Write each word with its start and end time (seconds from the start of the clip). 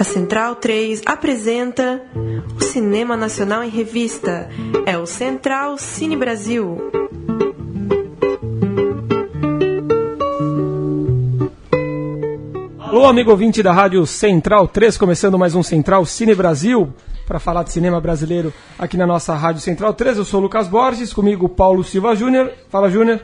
A 0.00 0.02
Central 0.02 0.56
3 0.56 1.02
apresenta 1.04 2.00
o 2.56 2.62
Cinema 2.62 3.18
Nacional 3.18 3.62
em 3.62 3.68
Revista. 3.68 4.48
É 4.86 4.96
o 4.96 5.04
Central 5.04 5.76
Cine 5.76 6.16
Brasil. 6.16 6.78
Alô, 12.78 13.04
amigo 13.04 13.30
ouvinte 13.30 13.62
da 13.62 13.74
Rádio 13.74 14.06
Central 14.06 14.66
3, 14.66 14.96
começando 14.96 15.38
mais 15.38 15.54
um 15.54 15.62
Central 15.62 16.06
Cine 16.06 16.34
Brasil, 16.34 16.94
para 17.26 17.38
falar 17.38 17.62
de 17.64 17.70
cinema 17.70 18.00
brasileiro 18.00 18.54
aqui 18.78 18.96
na 18.96 19.06
nossa 19.06 19.34
Rádio 19.34 19.60
Central 19.60 19.92
3. 19.92 20.16
Eu 20.16 20.24
sou 20.24 20.40
o 20.40 20.44
Lucas 20.44 20.66
Borges, 20.66 21.12
comigo 21.12 21.46
Paulo 21.46 21.84
Silva 21.84 22.16
Júnior. 22.16 22.50
Fala, 22.70 22.88
Júnior. 22.88 23.20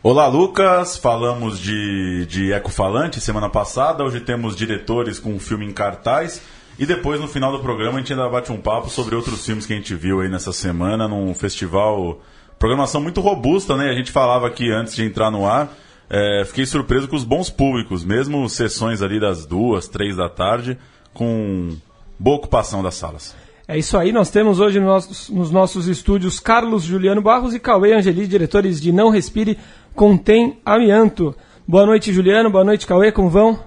Olá, 0.00 0.28
Lucas. 0.28 0.96
Falamos 0.96 1.58
de, 1.58 2.24
de 2.26 2.52
Ecofalante 2.52 3.20
semana 3.20 3.50
passada. 3.50 4.04
Hoje 4.04 4.20
temos 4.20 4.54
diretores 4.54 5.18
com 5.18 5.32
um 5.32 5.40
filme 5.40 5.66
em 5.66 5.72
cartaz. 5.72 6.40
E 6.78 6.86
depois, 6.86 7.20
no 7.20 7.26
final 7.26 7.50
do 7.50 7.58
programa, 7.58 7.96
a 7.96 7.98
gente 7.98 8.12
ainda 8.12 8.28
bate 8.28 8.52
um 8.52 8.60
papo 8.60 8.88
sobre 8.88 9.16
outros 9.16 9.44
filmes 9.44 9.66
que 9.66 9.72
a 9.72 9.76
gente 9.76 9.96
viu 9.96 10.20
aí 10.20 10.28
nessa 10.28 10.52
semana 10.52 11.08
num 11.08 11.34
festival. 11.34 12.20
Programação 12.60 13.00
muito 13.00 13.20
robusta, 13.20 13.76
né? 13.76 13.90
A 13.90 13.92
gente 13.92 14.12
falava 14.12 14.46
aqui 14.46 14.70
antes 14.70 14.94
de 14.94 15.04
entrar 15.04 15.32
no 15.32 15.44
ar. 15.44 15.68
É, 16.08 16.44
fiquei 16.46 16.64
surpreso 16.64 17.08
com 17.08 17.16
os 17.16 17.24
bons 17.24 17.50
públicos, 17.50 18.04
mesmo 18.04 18.48
sessões 18.48 19.02
ali 19.02 19.18
das 19.18 19.44
duas, 19.46 19.88
três 19.88 20.16
da 20.16 20.28
tarde, 20.28 20.78
com 21.12 21.76
boa 22.16 22.36
ocupação 22.36 22.84
das 22.84 22.94
salas. 22.94 23.34
É 23.70 23.76
isso 23.76 23.98
aí, 23.98 24.12
nós 24.12 24.30
temos 24.30 24.60
hoje 24.60 24.80
nos, 24.80 25.28
nos 25.28 25.50
nossos 25.50 25.88
estúdios 25.88 26.40
Carlos 26.40 26.84
Juliano 26.84 27.20
Barros 27.20 27.54
e 27.54 27.60
Cauê 27.60 27.92
Angeli, 27.92 28.26
diretores 28.26 28.80
de 28.80 28.90
Não 28.90 29.10
Respire, 29.10 29.58
Contém 29.94 30.58
Amianto. 30.64 31.36
Boa 31.66 31.84
noite, 31.84 32.10
Juliano, 32.10 32.50
boa 32.50 32.64
noite, 32.64 32.86
Cauê, 32.86 33.12
como 33.12 33.28
vão? 33.28 33.62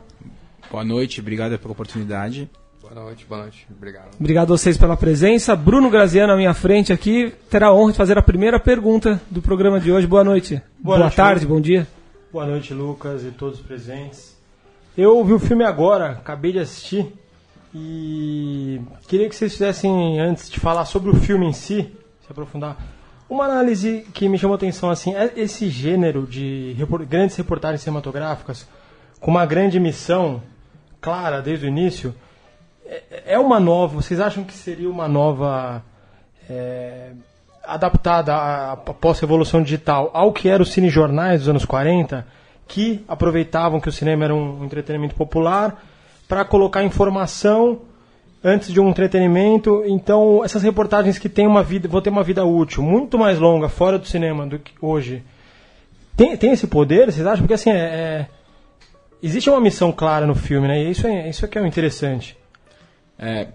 Boa 0.71 0.83
noite, 0.83 1.21
obrigado 1.21 1.55
pela 1.59 1.71
oportunidade. 1.73 2.49
Boa 2.81 2.95
noite, 2.95 3.27
boa 3.29 3.41
noite, 3.41 3.67
obrigado. 3.69 4.15
Obrigado 4.19 4.51
a 4.51 4.57
vocês 4.57 4.75
pela 4.75 4.97
presença. 4.97 5.55
Bruno 5.55 5.87
Graziano 5.87 6.33
à 6.33 6.35
minha 6.35 6.55
frente 6.55 6.91
aqui 6.91 7.31
terá 7.47 7.67
a 7.67 7.73
honra 7.75 7.91
de 7.91 7.97
fazer 7.99 8.17
a 8.17 8.23
primeira 8.23 8.59
pergunta 8.59 9.21
do 9.29 9.39
programa 9.39 9.79
de 9.79 9.91
hoje. 9.91 10.07
Boa 10.07 10.23
noite. 10.23 10.59
Boa, 10.79 10.97
noite, 10.97 11.15
tarde, 11.15 11.45
bom 11.45 11.61
dia. 11.61 11.87
Boa 12.33 12.47
noite, 12.47 12.73
Lucas 12.73 13.23
e 13.23 13.29
todos 13.29 13.59
os 13.59 13.63
presentes. 13.63 14.35
Eu 14.97 15.23
vi 15.23 15.33
o 15.33 15.39
filme 15.39 15.63
agora, 15.63 16.13
acabei 16.13 16.53
de 16.53 16.57
assistir 16.57 17.13
e 17.73 18.81
queria 19.07 19.29
que 19.29 19.35
vocês 19.35 19.53
fizessem, 19.53 20.19
antes 20.19 20.49
de 20.49 20.59
falar 20.59 20.85
sobre 20.85 21.09
o 21.09 21.15
filme 21.15 21.45
em 21.45 21.53
si, 21.53 21.91
se 22.25 22.31
aprofundar, 22.31 22.77
uma 23.29 23.45
análise 23.45 24.05
que 24.13 24.27
me 24.27 24.37
chamou 24.37 24.55
a 24.55 24.57
atenção 24.57 24.89
assim, 24.89 25.15
é 25.15 25.31
esse 25.37 25.69
gênero 25.69 26.27
de 26.27 26.73
repor- 26.77 27.05
grandes 27.05 27.35
reportagens 27.37 27.81
cinematográficas 27.81 28.67
com 29.21 29.31
uma 29.31 29.45
grande 29.45 29.79
missão 29.79 30.41
clara 30.99 31.41
desde 31.41 31.65
o 31.65 31.69
início, 31.69 32.13
é- 32.85 33.23
é 33.33 33.39
uma 33.39 33.59
nova, 33.59 33.95
vocês 33.95 34.19
acham 34.19 34.43
que 34.43 34.53
seria 34.53 34.89
uma 34.89 35.07
nova 35.07 35.81
é, 36.49 37.11
adaptada 37.63 38.35
à, 38.35 38.71
à 38.73 38.75
pós-revolução 38.75 39.63
digital 39.63 40.09
ao 40.13 40.33
que 40.33 40.49
era 40.49 40.61
o 40.61 40.65
cinejornais 40.65 41.41
dos 41.41 41.49
anos 41.49 41.63
40, 41.63 42.27
que 42.67 43.05
aproveitavam 43.07 43.79
que 43.79 43.87
o 43.87 43.91
cinema 43.91 44.25
era 44.25 44.35
um 44.35 44.65
entretenimento 44.65 45.15
popular 45.15 45.81
para 46.31 46.45
colocar 46.45 46.81
informação 46.81 47.81
antes 48.41 48.71
de 48.71 48.79
um 48.79 48.89
entretenimento. 48.89 49.83
Então, 49.85 50.45
essas 50.45 50.63
reportagens 50.63 51.19
que 51.19 51.27
têm 51.27 51.45
uma 51.45 51.61
vida, 51.61 51.89
vão 51.89 51.99
ter 52.01 52.09
uma 52.09 52.23
vida 52.23 52.45
útil 52.45 52.81
muito 52.81 53.19
mais 53.19 53.37
longa 53.37 53.67
fora 53.67 53.99
do 53.99 54.07
cinema 54.07 54.47
do 54.47 54.57
que 54.57 54.71
hoje. 54.81 55.23
Tem, 56.15 56.37
tem 56.37 56.53
esse 56.53 56.67
poder, 56.67 57.11
vocês 57.11 57.27
acham? 57.27 57.39
Porque 57.39 57.55
assim, 57.55 57.69
é, 57.69 57.75
é- 57.75 58.27
existe 59.21 59.49
uma 59.49 59.59
missão 59.59 59.91
clara 59.91 60.25
no 60.25 60.33
filme, 60.33 60.69
né? 60.69 60.81
E 60.81 60.91
isso 60.91 61.05
é, 61.05 61.29
isso 61.29 61.43
é 61.43 61.49
que 61.49 61.57
é 61.57 61.61
o 61.61 61.67
interessante. 61.67 62.37
É, 63.19 63.49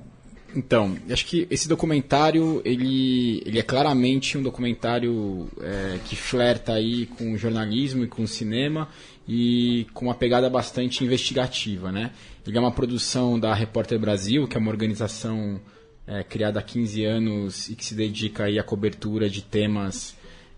então, 0.55 0.99
acho 1.11 1.25
que 1.25 1.47
esse 1.51 1.67
documentário, 1.67 2.61
ele, 2.63 3.43
ele 3.47 3.59
é 3.59 3.63
claramente 3.63 4.37
um 4.37 4.43
documentário 4.43 5.49
é, 5.63 5.99
que 6.05 6.15
flerta 6.15 6.75
aí 6.75 7.07
com 7.07 7.33
o 7.33 7.39
jornalismo 7.39 8.05
e 8.05 8.07
com 8.07 8.23
o 8.23 8.29
cinema 8.29 8.87
e 9.27 9.87
com 9.95 10.05
uma 10.05 10.15
pegada 10.15 10.51
bastante 10.51 11.03
investigativa, 11.03 11.91
né? 11.91 12.11
Ele 12.47 12.57
é 12.57 12.61
uma 12.61 12.73
produção 12.73 13.39
da 13.39 13.53
Repórter 13.55 13.99
Brasil, 13.99 14.47
que 14.47 14.57
é 14.57 14.61
uma 14.61 14.71
organização 14.71 15.61
é, 16.07 16.23
criada 16.23 16.61
há 16.61 16.63
15 16.63 17.05
anos 17.05 17.69
e 17.69 17.75
que 17.75 17.85
se 17.85 17.95
dedica 17.95 18.45
aí 18.45 18.59
à 18.59 18.63
cobertura 18.63 19.29
de 19.29 19.43
temas 19.43 20.15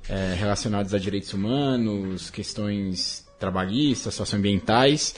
é, 0.09 0.34
relacionados 0.34 0.93
a 0.94 0.99
direitos 0.99 1.32
humanos, 1.32 2.31
questões 2.31 3.26
trabalhistas, 3.38 4.15
socioambientais. 4.15 5.15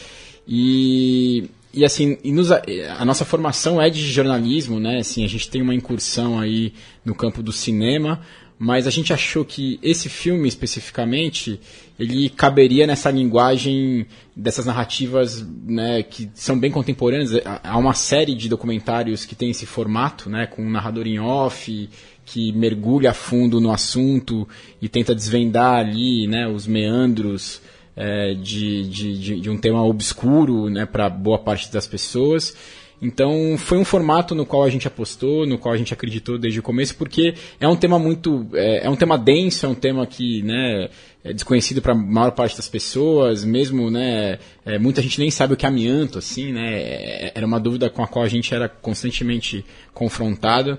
E, 0.47 1.51
e 1.73 1.85
assim, 1.85 2.19
e 2.23 2.33
nos- 2.33 2.51
a 2.51 3.05
nossa 3.05 3.25
formação 3.25 3.81
é 3.81 3.89
de 3.91 4.01
jornalismo, 4.11 4.79
né? 4.81 4.99
Assim, 4.99 5.25
a 5.25 5.29
gente 5.29 5.49
tem 5.49 5.63
uma 5.63 5.75
incursão 5.75 6.39
aí 6.39 6.73
no 7.05 7.15
campo 7.15 7.43
do 7.43 7.53
cinema, 7.53 8.21
mas 8.63 8.87
a 8.87 8.91
gente 8.91 9.11
achou 9.11 9.43
que 9.43 9.81
esse 9.83 10.11
filme 10.11 10.47
especificamente 10.47 11.59
ele 11.99 12.29
caberia 12.29 12.87
nessa 12.87 13.11
linguagem 13.11 14.05
dessas 14.37 14.67
narrativas 14.67 15.43
né, 15.65 16.03
que 16.03 16.31
são 16.35 16.59
bem 16.61 16.71
contemporâneas. 16.71 17.35
Há- 17.37 17.61
Há 17.65 17.79
uma 17.79 17.95
série 17.95 18.35
de 18.35 18.51
documentários 18.51 19.25
que 19.25 19.35
tem 19.35 19.49
esse 19.51 19.65
formato, 19.65 20.29
né, 20.29 20.47
com 20.47 20.63
um 20.63 20.69
narrador 20.71 21.07
em 21.07 21.19
off, 21.19 21.89
que 22.27 22.53
mergulha 22.53 23.11
a 23.13 23.15
fundo 23.15 23.63
no 23.63 23.73
assunto 23.73 24.47
e 24.81 24.91
tenta 24.91 25.15
desvendar 25.15 25.77
ali 25.81 26.27
né, 26.27 26.47
os 26.47 26.67
meandros 26.67 27.63
é, 27.97 28.35
de, 28.35 28.87
de, 28.89 29.19
de, 29.19 29.41
de 29.41 29.51
um 29.51 29.57
tema 29.57 29.83
obscuro 29.83 30.69
né, 30.69 30.85
para 30.85 31.09
boa 31.09 31.39
parte 31.39 31.73
das 31.73 31.87
pessoas. 31.87 32.55
Então 33.03 33.57
foi 33.57 33.79
um 33.79 33.85
formato 33.85 34.35
no 34.35 34.45
qual 34.45 34.63
a 34.63 34.69
gente 34.69 34.87
apostou, 34.87 35.47
no 35.47 35.57
qual 35.57 35.75
a 35.75 35.79
gente 35.79 35.95
acreditou 35.95 36.39
desde 36.39 36.61
o 36.61 36.63
começo, 36.63 36.95
porque 36.97 37.35
é 37.59 37.67
um 37.67 37.77
tema 37.77 37.99
muito, 37.99 38.47
é, 38.53 38.87
é 38.87 38.91
um 38.91 38.97
tema 38.97 39.17
denso, 39.17 39.65
é 39.65 39.69
um 39.69 39.75
tema 39.75 40.07
que 40.07 40.43
né, 40.43 40.91
é 41.25 41.33
desconhecido 41.33 41.81
para 41.81 41.93
a 41.93 41.97
maior 41.97 42.33
parte 42.33 42.57
das 42.57 42.69
pessoas, 42.69 43.43
mesmo 43.43 43.91
né, 43.91 44.39
é, 44.67 44.79
muita 44.79 45.01
gente 45.01 45.19
nem 45.19 45.31
sabe 45.31 45.55
o 45.55 45.57
que 45.57 45.65
é 45.65 45.69
amianto, 45.69 46.19
assim, 46.19 46.53
né, 46.53 46.75
é, 46.75 47.33
era 47.35 47.47
uma 47.47 47.59
dúvida 47.59 47.89
com 47.89 48.03
a 48.03 48.07
qual 48.07 48.25
a 48.25 48.29
gente 48.29 48.55
era 48.55 48.69
constantemente 48.69 49.65
confrontado. 49.95 50.79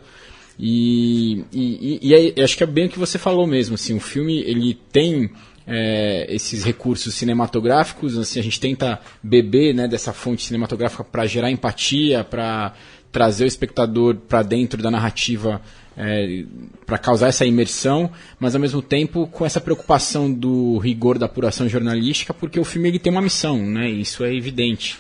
E, 0.59 1.43
e, 1.51 1.99
e, 2.03 2.35
e 2.35 2.41
acho 2.43 2.55
que 2.55 2.63
é 2.63 2.67
bem 2.67 2.85
o 2.85 2.89
que 2.89 2.99
você 2.99 3.17
falou 3.17 3.47
mesmo, 3.47 3.73
assim, 3.73 3.95
o 3.95 3.99
filme 3.99 4.41
ele 4.41 4.77
tem 4.91 5.31
é, 5.67 6.25
esses 6.29 6.63
recursos 6.63 7.13
cinematográficos, 7.15 8.17
assim, 8.17 8.39
a 8.39 8.43
gente 8.43 8.59
tenta 8.59 8.99
beber 9.21 9.73
né, 9.73 9.87
dessa 9.87 10.11
fonte 10.13 10.43
cinematográfica 10.43 11.03
para 11.03 11.25
gerar 11.25 11.51
empatia, 11.51 12.23
para 12.23 12.73
trazer 13.11 13.43
o 13.43 13.47
espectador 13.47 14.15
para 14.15 14.41
dentro 14.41 14.81
da 14.81 14.89
narrativa, 14.89 15.61
é, 15.97 16.45
para 16.85 16.97
causar 16.97 17.27
essa 17.27 17.45
imersão, 17.45 18.09
mas 18.39 18.55
ao 18.55 18.61
mesmo 18.61 18.81
tempo 18.81 19.27
com 19.27 19.45
essa 19.45 19.59
preocupação 19.59 20.31
do 20.31 20.77
rigor 20.77 21.17
da 21.17 21.25
apuração 21.25 21.67
jornalística, 21.67 22.33
porque 22.33 22.59
o 22.59 22.63
filme 22.63 22.87
ele 22.87 22.99
tem 22.99 23.11
uma 23.11 23.21
missão, 23.21 23.57
né, 23.57 23.89
isso 23.89 24.23
é 24.23 24.33
evidente. 24.33 24.97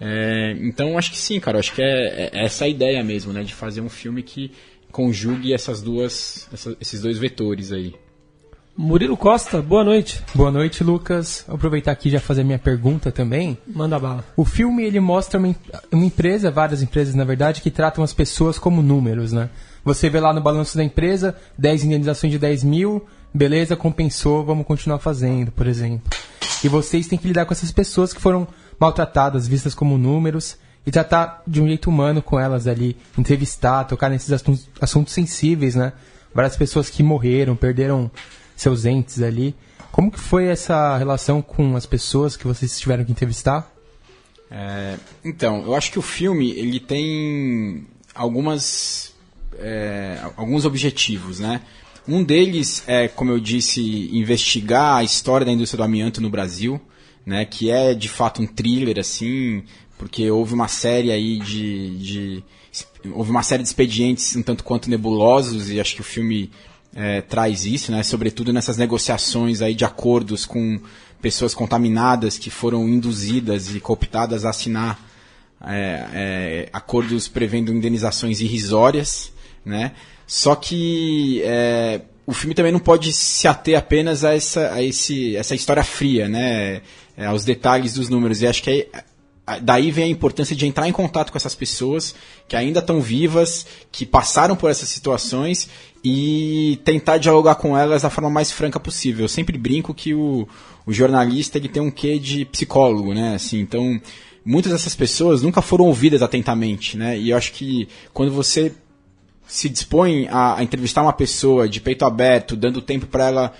É, 0.00 0.56
então 0.60 0.98
acho 0.98 1.10
que 1.10 1.16
sim, 1.18 1.40
cara, 1.40 1.58
acho 1.58 1.72
que 1.72 1.80
é, 1.82 2.30
é 2.32 2.44
essa 2.44 2.66
a 2.66 2.68
ideia 2.68 3.02
mesmo, 3.02 3.32
né, 3.32 3.42
de 3.42 3.54
fazer 3.54 3.80
um 3.80 3.88
filme 3.88 4.22
que 4.22 4.50
conjugue 4.92 5.52
essas 5.54 5.80
duas, 5.82 6.48
essa- 6.52 6.76
esses 6.80 7.00
dois 7.00 7.16
vetores 7.18 7.72
aí. 7.72 7.94
Murilo 8.76 9.16
Costa, 9.16 9.62
boa 9.62 9.84
noite. 9.84 10.20
Boa 10.34 10.50
noite, 10.50 10.82
Lucas. 10.82 11.44
Vou 11.46 11.54
aproveitar 11.54 11.92
aqui 11.92 12.08
e 12.08 12.12
já 12.12 12.18
fazer 12.18 12.42
minha 12.42 12.58
pergunta 12.58 13.12
também. 13.12 13.56
Manda 13.68 14.00
bala. 14.00 14.24
O 14.36 14.44
filme 14.44 14.82
ele 14.82 14.98
mostra 14.98 15.38
uma, 15.38 15.54
uma 15.92 16.04
empresa, 16.04 16.50
várias 16.50 16.82
empresas 16.82 17.14
na 17.14 17.22
verdade, 17.22 17.62
que 17.62 17.70
tratam 17.70 18.02
as 18.02 18.12
pessoas 18.12 18.58
como 18.58 18.82
números, 18.82 19.30
né? 19.30 19.48
Você 19.84 20.10
vê 20.10 20.18
lá 20.18 20.32
no 20.32 20.40
balanço 20.40 20.76
da 20.76 20.82
empresa 20.82 21.36
10 21.56 21.84
indenizações 21.84 22.32
de 22.32 22.38
10 22.38 22.64
mil, 22.64 23.06
beleza, 23.32 23.76
compensou, 23.76 24.44
vamos 24.44 24.66
continuar 24.66 24.98
fazendo, 24.98 25.52
por 25.52 25.68
exemplo. 25.68 26.10
E 26.64 26.68
vocês 26.68 27.06
têm 27.06 27.18
que 27.18 27.28
lidar 27.28 27.46
com 27.46 27.52
essas 27.52 27.70
pessoas 27.70 28.12
que 28.12 28.20
foram 28.20 28.48
maltratadas, 28.78 29.46
vistas 29.46 29.74
como 29.74 29.96
números, 29.96 30.56
e 30.84 30.90
tratar 30.90 31.42
de 31.46 31.62
um 31.62 31.68
jeito 31.68 31.88
humano 31.88 32.20
com 32.20 32.40
elas 32.40 32.66
ali, 32.66 32.96
entrevistar, 33.16 33.84
tocar 33.84 34.10
nesses 34.10 34.32
assuntos, 34.32 34.68
assuntos 34.80 35.12
sensíveis, 35.12 35.76
né? 35.76 35.92
Várias 36.34 36.56
pessoas 36.56 36.90
que 36.90 37.04
morreram, 37.04 37.54
perderam 37.54 38.10
seus 38.56 38.84
entes 38.84 39.22
ali. 39.22 39.54
Como 39.90 40.10
que 40.10 40.18
foi 40.18 40.46
essa 40.46 40.96
relação 40.96 41.40
com 41.40 41.76
as 41.76 41.86
pessoas 41.86 42.36
que 42.36 42.46
vocês 42.46 42.78
tiveram 42.78 43.04
que 43.04 43.12
entrevistar? 43.12 43.72
É, 44.50 44.96
então, 45.24 45.62
eu 45.64 45.74
acho 45.74 45.90
que 45.90 45.98
o 45.98 46.02
filme 46.02 46.50
ele 46.52 46.80
tem 46.80 47.86
algumas 48.14 49.14
é, 49.58 50.20
alguns 50.36 50.64
objetivos, 50.64 51.38
né? 51.38 51.60
Um 52.06 52.22
deles 52.22 52.82
é, 52.86 53.08
como 53.08 53.30
eu 53.30 53.40
disse, 53.40 54.10
investigar 54.12 54.96
a 54.96 55.04
história 55.04 55.46
da 55.46 55.52
indústria 55.52 55.78
do 55.78 55.84
amianto 55.84 56.20
no 56.20 56.28
Brasil, 56.28 56.80
né? 57.24 57.44
Que 57.44 57.70
é 57.70 57.94
de 57.94 58.08
fato 58.08 58.42
um 58.42 58.46
thriller 58.46 58.98
assim, 58.98 59.64
porque 59.98 60.30
houve 60.30 60.54
uma 60.54 60.68
série 60.68 61.10
aí 61.10 61.38
de, 61.38 61.98
de 61.98 62.44
houve 63.12 63.30
uma 63.30 63.42
série 63.42 63.62
de 63.62 63.68
expedientes 63.68 64.34
um 64.36 64.42
tanto 64.42 64.64
quanto 64.64 64.90
nebulosos 64.90 65.70
e 65.70 65.80
acho 65.80 65.94
que 65.94 66.00
o 66.00 66.04
filme 66.04 66.50
é, 66.94 67.20
traz 67.20 67.66
isso, 67.66 67.90
né? 67.90 68.02
Sobretudo 68.02 68.52
nessas 68.52 68.76
negociações 68.76 69.60
aí 69.60 69.74
de 69.74 69.84
acordos 69.84 70.46
com 70.46 70.80
pessoas 71.20 71.54
contaminadas 71.54 72.38
que 72.38 72.50
foram 72.50 72.88
induzidas 72.88 73.74
e 73.74 73.80
cooptadas 73.80 74.44
a 74.44 74.50
assinar 74.50 75.00
é, 75.66 76.06
é, 76.12 76.68
acordos 76.72 77.26
prevendo 77.26 77.72
indenizações 77.72 78.40
irrisórias, 78.40 79.32
né? 79.64 79.92
Só 80.26 80.54
que 80.54 81.42
é, 81.42 82.02
o 82.26 82.32
filme 82.32 82.54
também 82.54 82.72
não 82.72 82.80
pode 82.80 83.12
se 83.12 83.48
ater 83.48 83.78
apenas 83.78 84.24
a 84.24 84.34
essa, 84.34 84.72
a 84.72 84.82
esse, 84.82 85.36
essa 85.36 85.54
história 85.54 85.82
fria, 85.82 86.28
né? 86.28 86.82
É, 87.16 87.26
aos 87.26 87.44
detalhes 87.44 87.94
dos 87.94 88.08
números. 88.08 88.42
E 88.42 88.46
acho 88.46 88.62
que 88.62 88.88
daí 89.60 89.90
vem 89.90 90.04
a 90.04 90.08
importância 90.08 90.56
de 90.56 90.66
entrar 90.66 90.88
em 90.88 90.92
contato 90.92 91.30
com 91.30 91.36
essas 91.36 91.54
pessoas 91.54 92.14
que 92.48 92.56
ainda 92.56 92.80
estão 92.80 93.00
vivas, 93.00 93.66
que 93.92 94.06
passaram 94.06 94.56
por 94.56 94.70
essas 94.70 94.88
situações 94.88 95.68
e 96.02 96.80
tentar 96.84 97.18
dialogar 97.18 97.56
com 97.56 97.76
elas 97.76 98.02
da 98.02 98.10
forma 98.10 98.30
mais 98.30 98.50
franca 98.50 98.80
possível. 98.80 99.24
Eu 99.24 99.28
sempre 99.28 99.58
brinco 99.58 99.92
que 99.92 100.14
o, 100.14 100.48
o 100.86 100.92
jornalista 100.92 101.58
ele 101.58 101.68
tem 101.68 101.82
um 101.82 101.90
quê 101.90 102.18
de 102.18 102.44
psicólogo, 102.46 103.12
né? 103.12 103.34
Assim, 103.34 103.60
então, 103.60 104.00
muitas 104.44 104.72
dessas 104.72 104.94
pessoas 104.94 105.42
nunca 105.42 105.60
foram 105.60 105.86
ouvidas 105.86 106.22
atentamente, 106.22 106.96
né? 106.96 107.18
E 107.18 107.30
eu 107.30 107.36
acho 107.36 107.52
que 107.52 107.88
quando 108.12 108.32
você 108.32 108.72
se 109.46 109.68
dispõe 109.68 110.26
a, 110.28 110.58
a 110.58 110.62
entrevistar 110.62 111.02
uma 111.02 111.12
pessoa 111.12 111.68
de 111.68 111.80
peito 111.80 112.04
aberto, 112.04 112.56
dando 112.56 112.80
tempo 112.80 113.06
para 113.06 113.26
ela 113.26 113.54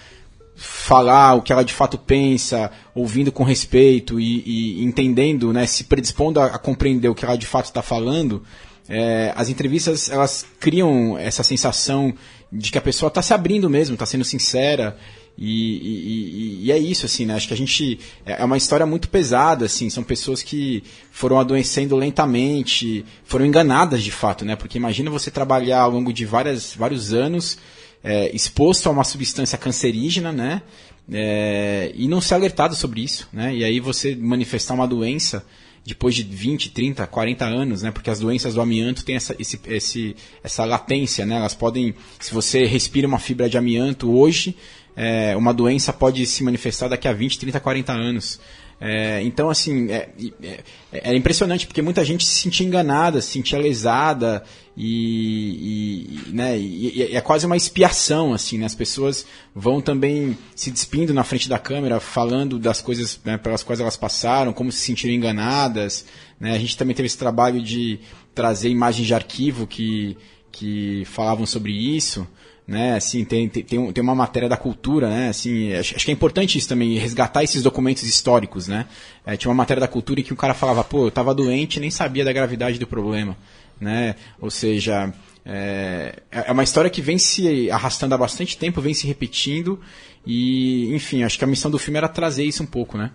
falar 0.57 1.35
o 1.35 1.43
que 1.43 1.53
ela 1.53 1.65
de 1.65 1.73
fato 1.73 1.99
pensa, 1.99 2.71
ouvindo 2.95 3.33
com 3.33 3.43
respeito 3.43 4.21
e, 4.21 4.43
e 4.79 4.85
entendendo, 4.85 5.53
né, 5.53 5.67
se 5.67 5.85
predispondo 5.85 6.41
a, 6.41 6.47
a, 6.47 6.59
compreender 6.59 7.09
o 7.09 7.15
que 7.15 7.25
ela 7.25 7.37
de 7.37 7.47
fato 7.47 7.67
está 7.67 7.83
falando, 7.83 8.43
é, 8.89 9.33
as 9.35 9.49
entrevistas 9.49 10.11
elas 10.11 10.47
criam 10.61 11.19
essa 11.19 11.43
sensação 11.43 12.15
de 12.53 12.71
que 12.71 12.79
a 12.79 12.83
pessoa 12.83 13.09
está 13.09 13.23
se 13.23 13.35
abrindo 13.35 13.69
mesmo, 13.69 13.95
está 13.95 14.07
sendo 14.07 14.25
sincera 14.25 14.97
e, 15.37 15.49
e, 15.49 16.65
e, 16.67 16.73
é 16.73 16.79
isso, 16.79 17.07
assim, 17.07 17.27
né? 17.27 17.35
Acho 17.35 17.49
que 17.49 17.55
a 17.55 17.57
gente. 17.57 17.99
É, 18.25 18.41
é 18.41 18.45
uma 18.45 18.57
história 18.57 18.87
muito 18.87 19.09
pesada, 19.09 19.65
assim. 19.65 19.91
São 19.91 20.05
pessoas 20.05 20.43
que 20.43 20.85
foram 21.11 21.41
adoecendo 21.41 21.97
lentamente, 21.97 23.05
foram 23.25 23.45
enganadas 23.45 24.03
de 24.03 24.13
fato, 24.13 24.45
né? 24.45 24.55
Porque 24.55 24.79
imagina 24.79 25.11
você 25.11 25.33
trabalhar 25.33 25.81
ao 25.81 25.91
longo 25.91 26.13
de 26.13 26.25
várias, 26.25 26.73
vários 26.75 27.13
anos 27.13 27.59
é, 28.05 28.31
exposto 28.37 28.87
a 28.87 28.93
uma 28.93 29.03
substância 29.03 29.57
cancerígena, 29.57 30.31
né? 30.31 30.63
É, 31.11 31.91
e 31.95 32.07
não 32.07 32.21
ser 32.21 32.35
alertado 32.35 32.77
sobre 32.77 33.01
isso, 33.01 33.29
né? 33.33 33.55
E 33.55 33.65
aí 33.65 33.81
você 33.81 34.15
manifestar 34.15 34.75
uma 34.75 34.87
doença 34.87 35.45
depois 35.87 36.15
de 36.15 36.23
20, 36.23 36.71
30, 36.71 37.07
40 37.07 37.45
anos, 37.45 37.83
né? 37.83 37.91
Porque 37.91 38.11
as 38.11 38.21
doenças 38.21 38.55
do 38.55 38.61
amianto 38.61 39.05
têm 39.05 39.17
essa, 39.17 39.35
esse, 39.39 39.59
esse, 39.67 40.17
essa 40.43 40.65
latência, 40.65 41.25
né? 41.25 41.37
Elas 41.37 41.55
podem, 41.55 41.95
se 42.21 42.33
você 42.33 42.67
respira 42.67 43.09
uma 43.09 43.19
fibra 43.19 43.49
de 43.49 43.57
amianto 43.57 44.15
hoje, 44.15 44.55
é, 44.95 45.35
uma 45.37 45.53
doença 45.53 45.93
pode 45.93 46.25
se 46.27 46.45
manifestar 46.45 46.89
daqui 46.89 47.09
a 47.09 47.13
20, 47.13 47.39
30, 47.39 47.61
40 47.61 47.93
anos. 47.93 48.41
É, 48.81 49.23
então, 49.23 49.49
assim, 49.49 49.91
é, 49.91 50.11
é, 50.43 50.61
é, 50.93 51.17
impressionante, 51.17 51.67
porque 51.67 51.81
muita 51.81 52.05
gente 52.05 52.25
se 52.25 52.35
sentia 52.35 52.67
enganada, 52.67 53.21
se 53.21 53.29
sentia 53.29 53.59
lesada, 53.59 54.43
e, 54.77 56.19
e, 56.29 56.33
né, 56.33 56.59
e, 56.59 56.99
e, 56.99 57.17
é 57.17 57.21
quase 57.21 57.47
uma 57.47 57.57
expiação, 57.57 58.35
assim, 58.35 58.59
né? 58.59 58.67
As 58.67 58.75
pessoas 58.75 59.25
vão 59.55 59.81
também 59.81 60.37
se 60.55 60.71
despindo 60.71 61.15
na 61.15 61.23
frente 61.23 61.49
da 61.49 61.59
câmera, 61.59 62.01
falando 62.01 62.59
das 62.59 62.81
coisas 62.81 63.21
né, 63.25 63.39
pelas 63.39 63.63
quais 63.63 63.81
elas 63.81 63.97
passaram, 63.97 64.53
como 64.53 64.73
se 64.73 64.81
sentiram 64.81 65.15
enganadas, 65.15 66.05
né? 66.41 66.55
A 66.55 66.59
gente 66.59 66.77
também 66.77 66.95
teve 66.95 67.07
esse 67.07 67.19
trabalho 67.19 67.63
de 67.63 68.01
trazer 68.35 68.69
imagens 68.69 69.07
de 69.07 69.15
arquivo 69.15 69.67
que, 69.67 70.17
que 70.51 71.05
falavam 71.07 71.47
sobre 71.47 71.73
isso, 71.73 72.27
né? 72.67 72.97
Assim, 72.97 73.25
tem, 73.25 73.49
tem, 73.49 73.93
tem 73.93 74.03
uma 74.03 74.15
matéria 74.15 74.49
da 74.49 74.57
cultura, 74.57 75.09
né? 75.09 75.29
Assim, 75.29 75.73
acho, 75.73 75.95
acho, 75.97 76.05
que 76.05 76.11
é 76.11 76.15
importante 76.15 76.57
isso 76.57 76.69
também, 76.69 76.97
resgatar 76.97 77.43
esses 77.43 77.63
documentos 77.63 78.03
históricos, 78.05 78.69
né? 78.69 78.87
É, 79.25 79.37
tinha 79.37 79.51
uma 79.51 79.57
matéria 79.57 79.81
da 79.81 79.89
cultura 79.89 80.21
em 80.21 80.23
que 80.23 80.33
o 80.33 80.37
cara 80.37 80.55
falava, 80.55 80.83
pô, 80.83 81.07
eu 81.07 81.11
tava 81.11 81.35
doente 81.35 81.79
nem 81.79 81.91
sabia 81.91 82.25
da 82.25 82.33
gravidade 82.33 82.79
do 82.79 82.87
problema, 82.87 83.37
né? 83.81 84.15
Ou 84.41 84.51
seja, 84.51 85.13
é, 85.45 86.23
é 86.31 86.53
uma 86.53 86.65
história 86.65 86.91
que 86.91 87.03
vem 87.03 87.19
se 87.19 87.71
arrastando 87.71 88.15
há 88.15 88.19
bastante 88.19 88.57
tempo, 88.57 88.81
vem 88.81 88.95
se 88.95 89.07
repetindo 89.07 89.79
e, 90.27 90.95
enfim, 90.95 91.23
acho 91.23 91.39
que 91.39 91.45
a 91.45 91.49
missão 91.49 91.71
do 91.71 91.79
filme 91.79 91.99
era 91.99 92.09
trazer 92.09 92.45
isso 92.45 92.63
um 92.63 92.67
pouco, 92.67 92.97
né? 92.97 93.11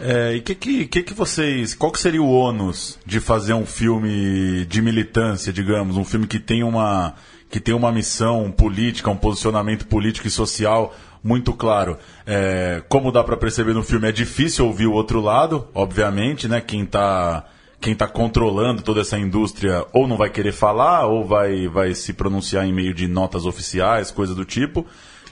É, 0.00 0.36
e 0.36 0.40
que, 0.40 0.54
que, 0.54 0.86
que, 0.86 1.02
que 1.02 1.12
vocês. 1.12 1.74
Qual 1.74 1.90
que 1.90 1.98
seria 1.98 2.22
o 2.22 2.30
ônus 2.30 2.98
de 3.04 3.18
fazer 3.18 3.52
um 3.52 3.66
filme 3.66 4.64
de 4.66 4.80
militância, 4.80 5.52
digamos? 5.52 5.96
Um 5.96 6.04
filme 6.04 6.24
que 6.26 6.38
tem 6.38 6.62
uma 6.62 7.16
que 7.50 7.60
tem 7.60 7.74
uma 7.74 7.90
missão 7.90 8.50
política, 8.50 9.10
um 9.10 9.16
posicionamento 9.16 9.86
político 9.86 10.26
e 10.26 10.30
social 10.30 10.94
muito 11.22 11.52
claro. 11.52 11.98
É, 12.26 12.82
como 12.88 13.10
dá 13.10 13.24
para 13.24 13.36
perceber 13.36 13.74
no 13.74 13.82
filme, 13.82 14.08
é 14.08 14.12
difícil 14.12 14.66
ouvir 14.66 14.86
o 14.86 14.92
outro 14.92 15.20
lado, 15.20 15.68
obviamente, 15.74 16.46
né? 16.48 16.60
Quem 16.60 16.82
está 16.82 17.44
quem 17.80 17.94
tá 17.94 18.08
controlando 18.08 18.82
toda 18.82 19.02
essa 19.02 19.16
indústria 19.16 19.86
ou 19.92 20.08
não 20.08 20.16
vai 20.16 20.30
querer 20.30 20.50
falar, 20.50 21.06
ou 21.06 21.24
vai, 21.24 21.68
vai 21.68 21.94
se 21.94 22.12
pronunciar 22.12 22.66
em 22.66 22.72
meio 22.72 22.92
de 22.92 23.06
notas 23.06 23.46
oficiais, 23.46 24.10
coisa 24.10 24.34
do 24.34 24.44
tipo. 24.44 24.84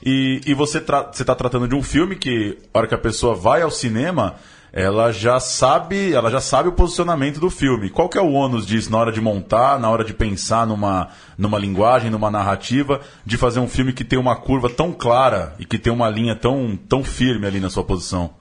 E, 0.04 0.40
e 0.46 0.54
você 0.54 0.78
está 0.78 1.34
tratando 1.34 1.66
de 1.66 1.74
um 1.74 1.82
filme 1.82 2.14
que, 2.14 2.56
a 2.72 2.78
hora 2.78 2.86
que 2.86 2.94
a 2.94 2.98
pessoa 2.98 3.34
vai 3.34 3.62
ao 3.62 3.70
cinema, 3.70 4.36
ela 4.72 5.12
já 5.12 5.40
sabe, 5.40 6.12
ela 6.12 6.30
já 6.30 6.40
sabe 6.40 6.68
o 6.68 6.72
posicionamento 6.72 7.40
do 7.40 7.50
filme. 7.50 7.90
Qual 7.90 8.08
que 8.08 8.18
é 8.18 8.20
o 8.20 8.32
ônus 8.32 8.66
disso 8.66 8.90
na 8.90 8.98
hora 8.98 9.12
de 9.12 9.20
montar, 9.20 9.78
na 9.78 9.88
hora 9.90 10.04
de 10.04 10.12
pensar 10.12 10.66
numa, 10.66 11.08
numa 11.36 11.58
linguagem, 11.58 12.10
numa 12.10 12.30
narrativa, 12.30 13.00
de 13.24 13.36
fazer 13.36 13.60
um 13.60 13.68
filme 13.68 13.92
que 13.92 14.04
tem 14.04 14.18
uma 14.18 14.36
curva 14.36 14.68
tão 14.68 14.92
clara 14.92 15.54
e 15.58 15.64
que 15.64 15.78
tem 15.78 15.92
uma 15.92 16.08
linha 16.10 16.36
tão, 16.36 16.76
tão 16.76 17.02
firme 17.02 17.46
ali 17.46 17.60
na 17.60 17.70
sua 17.70 17.84
posição? 17.84 18.34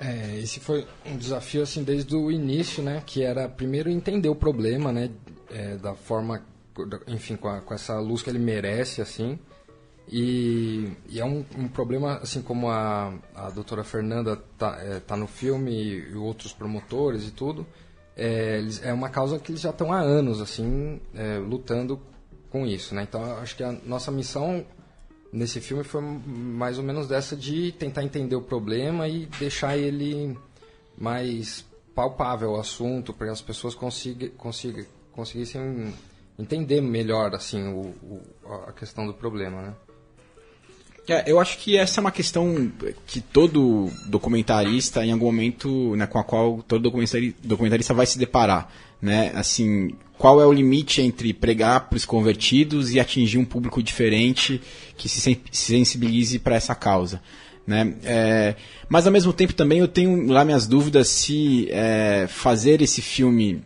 É, 0.00 0.38
esse 0.38 0.60
foi 0.60 0.86
um 1.04 1.16
desafio 1.16 1.62
assim 1.62 1.82
desde 1.82 2.14
o 2.14 2.30
início, 2.30 2.82
né? 2.82 3.02
Que 3.04 3.24
era 3.24 3.48
primeiro 3.48 3.90
entender 3.90 4.28
o 4.28 4.34
problema, 4.34 4.92
né? 4.92 5.10
É, 5.50 5.76
da 5.76 5.94
forma, 5.94 6.42
enfim, 7.08 7.34
com, 7.34 7.48
a, 7.48 7.60
com 7.60 7.74
essa 7.74 7.98
luz 7.98 8.22
que 8.22 8.30
ele 8.30 8.38
merece, 8.38 9.02
assim. 9.02 9.38
E, 10.10 10.90
e 11.08 11.20
é 11.20 11.24
um, 11.24 11.44
um, 11.56 11.68
problema, 11.68 12.18
assim 12.22 12.40
como 12.40 12.70
a, 12.70 13.12
a 13.34 13.50
doutora 13.50 13.84
Fernanda 13.84 14.40
está 14.52 14.78
é, 14.80 15.00
tá 15.00 15.16
no 15.16 15.26
filme 15.26 15.70
e, 15.72 16.14
outros 16.14 16.52
promotores 16.52 17.28
e 17.28 17.30
tudo, 17.30 17.66
é, 18.16 18.62
é 18.82 18.92
uma 18.92 19.10
causa 19.10 19.38
que 19.38 19.52
eles 19.52 19.60
já 19.60 19.70
estão 19.70 19.92
há 19.92 20.00
anos 20.00 20.40
assim 20.40 21.00
é, 21.14 21.38
lutando 21.38 22.00
com 22.50 22.66
isso. 22.66 22.94
Né? 22.94 23.02
Então, 23.02 23.22
acho 23.38 23.54
que 23.54 23.62
a 23.62 23.72
nossa 23.84 24.10
missão 24.10 24.64
nesse 25.30 25.60
filme 25.60 25.84
foi 25.84 26.00
mais 26.00 26.78
ou 26.78 26.84
menos 26.84 27.06
dessa 27.06 27.36
de 27.36 27.72
tentar 27.72 28.02
entender 28.02 28.34
o 28.34 28.42
problema 28.42 29.06
e 29.06 29.26
deixar 29.38 29.76
ele 29.76 30.38
mais 30.96 31.66
palpável 31.94 32.52
o 32.52 32.56
assunto, 32.56 33.12
para 33.12 33.26
que 33.26 33.32
as 33.32 33.42
pessoas 33.42 33.74
consiga, 33.74 34.28
consiga, 34.30 34.86
conseguissem 35.12 35.92
entender 36.38 36.80
melhor 36.80 37.34
assim 37.34 37.66
o, 37.68 37.94
o, 38.02 38.22
a 38.66 38.72
questão 38.72 39.06
do 39.06 39.12
problema. 39.12 39.60
Né? 39.60 39.74
É, 41.08 41.24
eu 41.26 41.40
acho 41.40 41.58
que 41.58 41.76
essa 41.76 42.00
é 42.00 42.02
uma 42.02 42.10
questão 42.10 42.70
que 43.06 43.20
todo 43.20 43.90
documentarista, 44.06 45.04
em 45.04 45.10
algum 45.10 45.26
momento, 45.26 45.96
né, 45.96 46.06
com 46.06 46.18
a 46.18 46.24
qual 46.24 46.62
todo 46.62 46.90
documentarista 47.42 47.94
vai 47.94 48.04
se 48.04 48.18
deparar. 48.18 48.70
Né? 49.00 49.32
Assim, 49.34 49.94
qual 50.18 50.40
é 50.40 50.46
o 50.46 50.52
limite 50.52 51.00
entre 51.00 51.32
pregar 51.32 51.88
para 51.88 51.96
os 51.96 52.04
convertidos 52.04 52.92
e 52.92 53.00
atingir 53.00 53.38
um 53.38 53.44
público 53.44 53.82
diferente 53.82 54.60
que 54.96 55.08
se 55.08 55.40
sensibilize 55.50 56.38
para 56.38 56.56
essa 56.56 56.74
causa? 56.74 57.22
Né? 57.66 57.94
É, 58.04 58.54
mas 58.88 59.06
ao 59.06 59.12
mesmo 59.12 59.32
tempo 59.32 59.54
também 59.54 59.78
eu 59.78 59.88
tenho 59.88 60.30
lá 60.30 60.44
minhas 60.44 60.66
dúvidas 60.66 61.08
se 61.08 61.68
é, 61.70 62.26
fazer 62.28 62.82
esse 62.82 63.00
filme 63.00 63.62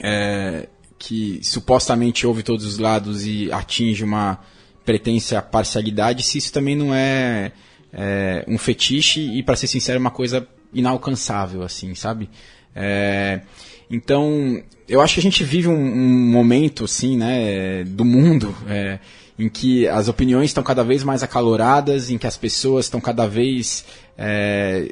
é, 0.00 0.68
que 0.98 1.40
supostamente 1.42 2.26
ouve 2.26 2.42
todos 2.42 2.64
os 2.64 2.78
lados 2.78 3.26
e 3.26 3.50
atinge 3.52 4.04
uma 4.04 4.40
à 5.36 5.42
parcialidade, 5.42 6.22
se 6.22 6.38
isso 6.38 6.52
também 6.52 6.76
não 6.76 6.94
é, 6.94 7.52
é 7.92 8.44
um 8.48 8.58
fetiche 8.58 9.20
e, 9.20 9.42
para 9.42 9.56
ser 9.56 9.66
sincero, 9.66 9.98
uma 9.98 10.10
coisa 10.10 10.46
inalcançável, 10.72 11.62
assim, 11.62 11.94
sabe? 11.94 12.28
É, 12.74 13.40
então, 13.90 14.62
eu 14.88 15.00
acho 15.00 15.14
que 15.14 15.20
a 15.20 15.22
gente 15.22 15.44
vive 15.44 15.68
um, 15.68 15.74
um 15.74 16.30
momento, 16.30 16.84
assim, 16.84 17.16
né, 17.16 17.84
do 17.84 18.04
mundo 18.04 18.54
é, 18.68 18.98
em 19.38 19.48
que 19.48 19.86
as 19.88 20.08
opiniões 20.08 20.50
estão 20.50 20.62
cada 20.62 20.84
vez 20.84 21.02
mais 21.02 21.22
acaloradas, 21.22 22.10
em 22.10 22.18
que 22.18 22.26
as 22.26 22.36
pessoas 22.36 22.86
estão 22.86 23.00
cada 23.00 23.26
vez 23.26 23.84
é, 24.16 24.88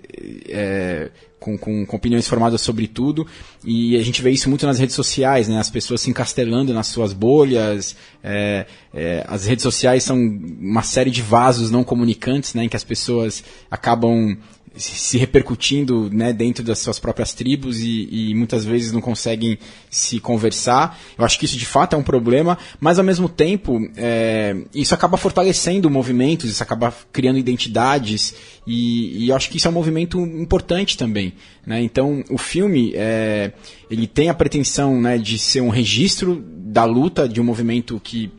é, 0.49 1.11
com, 1.42 1.58
com, 1.58 1.84
com, 1.84 1.96
opiniões 1.96 2.26
formadas 2.26 2.61
sobre 2.61 2.87
tudo, 2.87 3.26
e 3.64 3.96
a 3.96 4.02
gente 4.02 4.22
vê 4.22 4.30
isso 4.30 4.49
muito 4.49 4.64
nas 4.66 4.78
redes 4.78 4.94
sociais, 4.94 5.49
né? 5.49 5.58
As 5.58 5.68
pessoas 5.68 6.00
se 6.00 6.08
encastelando 6.08 6.72
nas 6.72 6.87
suas 6.87 7.12
bolhas, 7.12 7.96
é, 8.22 8.66
é, 8.94 9.25
as 9.28 9.44
redes 9.44 9.62
sociais 9.62 10.04
são 10.04 10.16
uma 10.16 10.82
série 10.82 11.11
de 11.11 11.20
vasos 11.20 11.70
não 11.70 11.84
comunicantes, 11.84 12.54
né? 12.54 12.64
Em 12.64 12.68
que 12.68 12.76
as 12.76 12.84
pessoas 12.84 13.44
acabam 13.70 14.38
se 14.76 15.18
repercutindo 15.18 16.08
né, 16.10 16.32
dentro 16.32 16.64
das 16.64 16.78
suas 16.78 16.98
próprias 16.98 17.32
tribos 17.34 17.80
e, 17.80 18.08
e, 18.10 18.34
muitas 18.34 18.64
vezes 18.64 18.92
não 18.92 19.00
conseguem 19.00 19.58
se 19.90 20.18
conversar. 20.18 20.98
Eu 21.16 21.24
acho 21.24 21.38
que 21.38 21.44
isso 21.44 21.56
de 21.56 21.66
fato 21.66 21.94
é 21.94 21.98
um 21.98 22.02
problema, 22.02 22.56
mas 22.80 22.98
ao 22.98 23.04
mesmo 23.04 23.28
tempo 23.28 23.78
é, 23.96 24.56
isso 24.74 24.94
acaba 24.94 25.16
fortalecendo 25.16 25.90
movimentos, 25.90 26.50
isso 26.50 26.62
acaba 26.62 26.94
criando 27.12 27.38
identidades 27.38 28.34
e, 28.66 29.24
e, 29.24 29.28
eu 29.28 29.36
acho 29.36 29.50
que 29.50 29.58
isso 29.58 29.68
é 29.68 29.70
um 29.70 29.74
movimento 29.74 30.18
importante 30.20 30.96
também. 30.96 31.34
Né? 31.66 31.82
Então 31.82 32.24
o 32.30 32.38
filme 32.38 32.92
é, 32.94 33.52
ele 33.90 34.06
tem 34.06 34.28
a 34.28 34.34
pretensão 34.34 35.00
né, 35.00 35.18
de 35.18 35.38
ser 35.38 35.60
um 35.60 35.68
registro 35.68 36.42
da 36.46 36.84
luta 36.84 37.28
de 37.28 37.40
um 37.40 37.44
movimento 37.44 38.00
que 38.02 38.32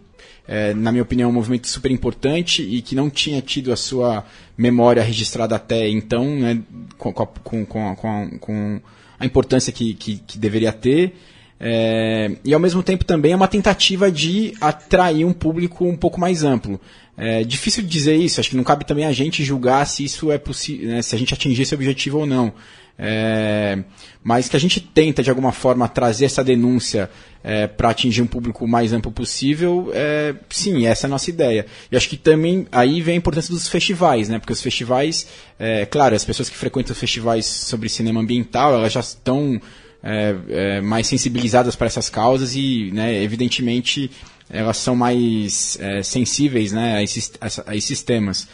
é, 0.48 0.74
na 0.74 0.92
minha 0.92 1.04
opinião, 1.04 1.28
é 1.28 1.32
um 1.32 1.34
movimento 1.34 1.68
super 1.68 1.90
importante 1.90 2.62
e 2.62 2.82
que 2.82 2.96
não 2.96 3.10
tinha 3.10 3.42
tido 3.42 3.72
a 3.72 3.78
sua 3.78 4.26
memória 4.58 5.02
registrada 5.02 5.56
até 5.56 5.88
então, 5.88 6.26
né, 6.36 6.62
com, 6.98 7.14
com, 7.14 7.66
com, 7.66 7.96
com, 8.40 8.82
a 9.20 9.26
importância 9.26 9.72
que, 9.72 9.94
que, 9.94 10.18
que 10.18 10.38
deveria 10.38 10.74
ter. 10.74 11.16
É, 11.60 12.36
e 12.44 12.54
ao 12.54 12.60
mesmo 12.60 12.84
tempo 12.84 13.06
também 13.06 13.32
é 13.32 13.36
uma 13.36 13.48
tentativa 13.48 14.12
de 14.12 14.54
atrair 14.60 15.24
um 15.24 15.32
público 15.32 15.86
um 15.86 15.96
pouco 15.96 16.20
mais 16.20 16.44
amplo. 16.44 16.80
É 17.16 17.44
difícil 17.44 17.84
dizer 17.84 18.16
isso, 18.16 18.40
acho 18.40 18.50
que 18.50 18.58
não 18.58 18.64
cabe 18.64 18.86
também 18.86 19.06
a 19.06 19.14
gente 19.14 19.44
julgar 19.44 19.86
se 19.86 20.04
isso 20.04 20.32
é 20.32 20.38
possível, 20.38 20.90
né, 20.90 21.02
se 21.02 21.16
a 21.16 21.18
gente 21.18 21.34
atingir 21.34 21.62
esse 21.62 21.76
objetivo 21.76 22.20
ou 22.20 22.26
não. 22.26 22.54
É, 22.98 23.80
mas 24.24 24.48
que 24.48 24.56
a 24.56 24.60
gente 24.60 24.80
tenta 24.80 25.24
de 25.24 25.30
alguma 25.30 25.52
forma 25.52 25.88
trazer 25.88 26.26
essa 26.26 26.44
denúncia 26.44 27.10
é, 27.44 27.68
para 27.68 27.90
atingir 27.90 28.22
um 28.22 28.28
público 28.28 28.68
mais 28.68 28.94
amplo 28.94 29.12
possível, 29.12 29.92
é, 29.94 30.36
sim, 30.50 30.86
essa 30.86 31.06
é 31.06 31.08
a 31.08 31.10
nossa 31.10 31.30
ideia. 31.30 31.66
E 31.92 31.98
acho 31.98 32.08
que 32.08 32.16
também 32.16 32.68
aí 32.72 33.02
vem 33.02 33.16
a 33.16 33.18
importância 33.18 33.54
dos 33.54 33.68
festivais, 33.68 34.30
né? 34.30 34.40
Porque 34.40 34.54
os 34.54 34.62
festivais, 34.62 35.28
é, 35.60 35.86
claro, 35.86 36.16
as 36.16 36.24
pessoas 36.24 36.50
que 36.50 36.56
frequentam 36.56 36.94
os 36.94 37.00
festivais 37.00 37.46
sobre 37.46 37.90
cinema 37.90 38.22
ambiental, 38.22 38.74
elas 38.74 38.94
já 38.94 39.02
estão 39.02 39.60
é, 40.02 40.36
é, 40.50 40.82
mais 40.82 41.08
sensibilizadas 41.08 41.76
para 41.76 41.88
essas 41.88 42.10
causas 42.10 42.56
e, 42.56 42.92
né, 42.94 43.22
evidentemente, 43.22 44.12
elas 44.50 44.78
são 44.78 44.96
mais 44.96 45.78
é, 45.82 46.04
sensíveis 46.04 46.72
né, 46.72 46.98
a, 46.98 47.04
esses, 47.04 47.34
a, 47.42 47.72
a 47.72 47.76
esses 47.76 48.02
temas. 48.04 48.48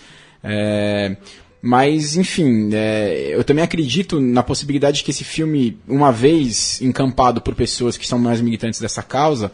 Mas, 1.62 2.16
enfim, 2.16 2.70
é, 2.74 3.36
eu 3.36 3.44
também 3.44 3.64
acredito 3.64 4.20
na 4.20 4.42
possibilidade 4.42 4.98
de 4.98 5.04
que 5.04 5.12
esse 5.12 5.26
filme, 5.26 5.78
uma 5.88 6.12
vez 6.12 6.82
encampado 6.82 7.42
por 7.42 7.54
pessoas 7.54 7.98
que 7.98 8.08
são 8.08 8.18
mais 8.18 8.40
militantes 8.40 8.80
dessa 8.80 9.04
causa, 9.04 9.52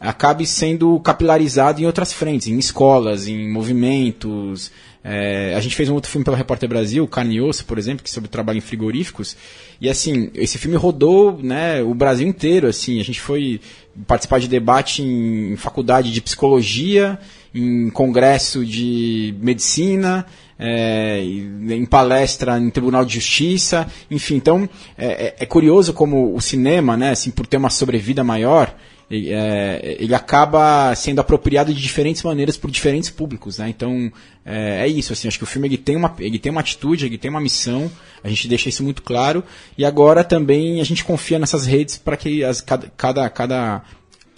acabe 0.00 0.46
sendo 0.46 0.98
capilarizado 1.00 1.80
em 1.80 1.86
outras 1.86 2.12
frentes, 2.12 2.46
em 2.46 2.58
escolas, 2.58 3.26
em 3.26 3.50
movimentos. 3.50 4.70
É, 5.02 5.54
a 5.56 5.60
gente 5.60 5.74
fez 5.74 5.88
um 5.88 5.94
outro 5.94 6.10
filme 6.10 6.24
pela 6.24 6.36
Repórter 6.36 6.68
Brasil, 6.68 7.06
Carne 7.08 7.36
e 7.36 7.40
Osso, 7.40 7.64
por 7.64 7.78
exemplo, 7.78 8.04
que 8.04 8.10
é 8.10 8.12
sobre 8.12 8.28
trabalho 8.28 8.58
em 8.58 8.60
frigoríficos. 8.60 9.36
E 9.80 9.88
assim, 9.88 10.30
esse 10.34 10.58
filme 10.58 10.76
rodou 10.76 11.40
né, 11.42 11.82
o 11.82 11.92
Brasil 11.94 12.28
inteiro. 12.28 12.68
Assim, 12.68 13.00
a 13.00 13.04
gente 13.04 13.20
foi 13.20 13.60
participar 14.06 14.38
de 14.38 14.46
debate 14.46 15.02
em 15.02 15.56
faculdade 15.56 16.12
de 16.12 16.20
psicologia, 16.20 17.18
em 17.54 17.90
congresso 17.90 18.64
de 18.64 19.34
medicina 19.40 20.26
é, 20.58 21.22
em 21.22 21.86
palestra 21.86 22.58
em 22.58 22.70
Tribunal 22.70 23.04
de 23.04 23.14
Justiça, 23.14 23.86
enfim. 24.10 24.36
Então, 24.36 24.68
é, 24.96 25.06
é, 25.06 25.36
é 25.40 25.46
curioso 25.46 25.92
como 25.92 26.34
o 26.34 26.40
cinema, 26.40 26.96
né, 26.96 27.10
assim, 27.10 27.30
por 27.30 27.46
ter 27.46 27.56
uma 27.56 27.70
sobrevida 27.70 28.24
maior, 28.24 28.74
é, 29.10 29.96
ele 29.98 30.14
acaba 30.14 30.94
sendo 30.94 31.20
apropriado 31.20 31.72
de 31.72 31.80
diferentes 31.80 32.22
maneiras 32.22 32.58
por 32.58 32.70
diferentes 32.70 33.08
públicos, 33.08 33.56
né? 33.56 33.66
Então 33.70 34.12
é, 34.44 34.82
é, 34.82 34.88
isso, 34.88 35.14
assim, 35.14 35.26
acho 35.26 35.38
que 35.38 35.44
o 35.44 35.46
filme 35.46 35.66
ele 35.66 35.78
tem 35.78 35.96
uma 35.96 36.14
ele 36.18 36.38
tem 36.38 36.52
uma 36.52 36.60
atitude, 36.60 37.06
ele 37.06 37.16
tem 37.16 37.30
uma 37.30 37.40
missão, 37.40 37.90
a 38.22 38.28
gente 38.28 38.46
deixa 38.46 38.68
isso 38.68 38.84
muito 38.84 39.02
claro 39.02 39.42
e 39.78 39.84
agora 39.84 40.22
também 40.22 40.78
a 40.78 40.84
gente 40.84 41.04
confia 41.04 41.38
nessas 41.38 41.64
redes 41.64 41.96
para 41.96 42.18
que 42.18 42.44
as, 42.44 42.60
cada, 42.60 42.92
cada 42.98 43.30
cada 43.30 43.82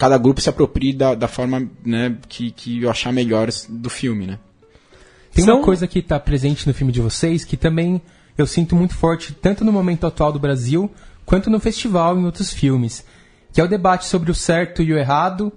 cada 0.01 0.17
grupo 0.17 0.41
se 0.41 0.49
aproprie 0.49 0.93
da, 0.93 1.13
da 1.13 1.27
forma 1.27 1.69
né, 1.85 2.17
que, 2.27 2.49
que 2.49 2.81
eu 2.81 2.89
achar 2.89 3.13
melhor 3.13 3.49
do 3.69 3.87
filme, 3.87 4.25
né? 4.25 4.39
Tem 5.31 5.45
São... 5.45 5.57
uma 5.57 5.63
coisa 5.63 5.85
que 5.85 5.99
está 5.99 6.19
presente 6.19 6.67
no 6.67 6.73
filme 6.73 6.91
de 6.91 6.99
vocês 6.99 7.45
que 7.45 7.55
também 7.55 8.01
eu 8.35 8.47
sinto 8.47 8.75
muito 8.75 8.95
forte, 8.95 9.31
tanto 9.31 9.63
no 9.63 9.71
momento 9.71 10.07
atual 10.07 10.33
do 10.33 10.39
Brasil, 10.39 10.89
quanto 11.23 11.51
no 11.51 11.59
festival 11.59 12.17
e 12.17 12.21
em 12.21 12.25
outros 12.25 12.51
filmes, 12.51 13.05
que 13.53 13.61
é 13.61 13.63
o 13.63 13.67
debate 13.67 14.05
sobre 14.05 14.31
o 14.31 14.33
certo 14.33 14.81
e 14.81 14.91
o 14.91 14.97
errado, 14.97 15.53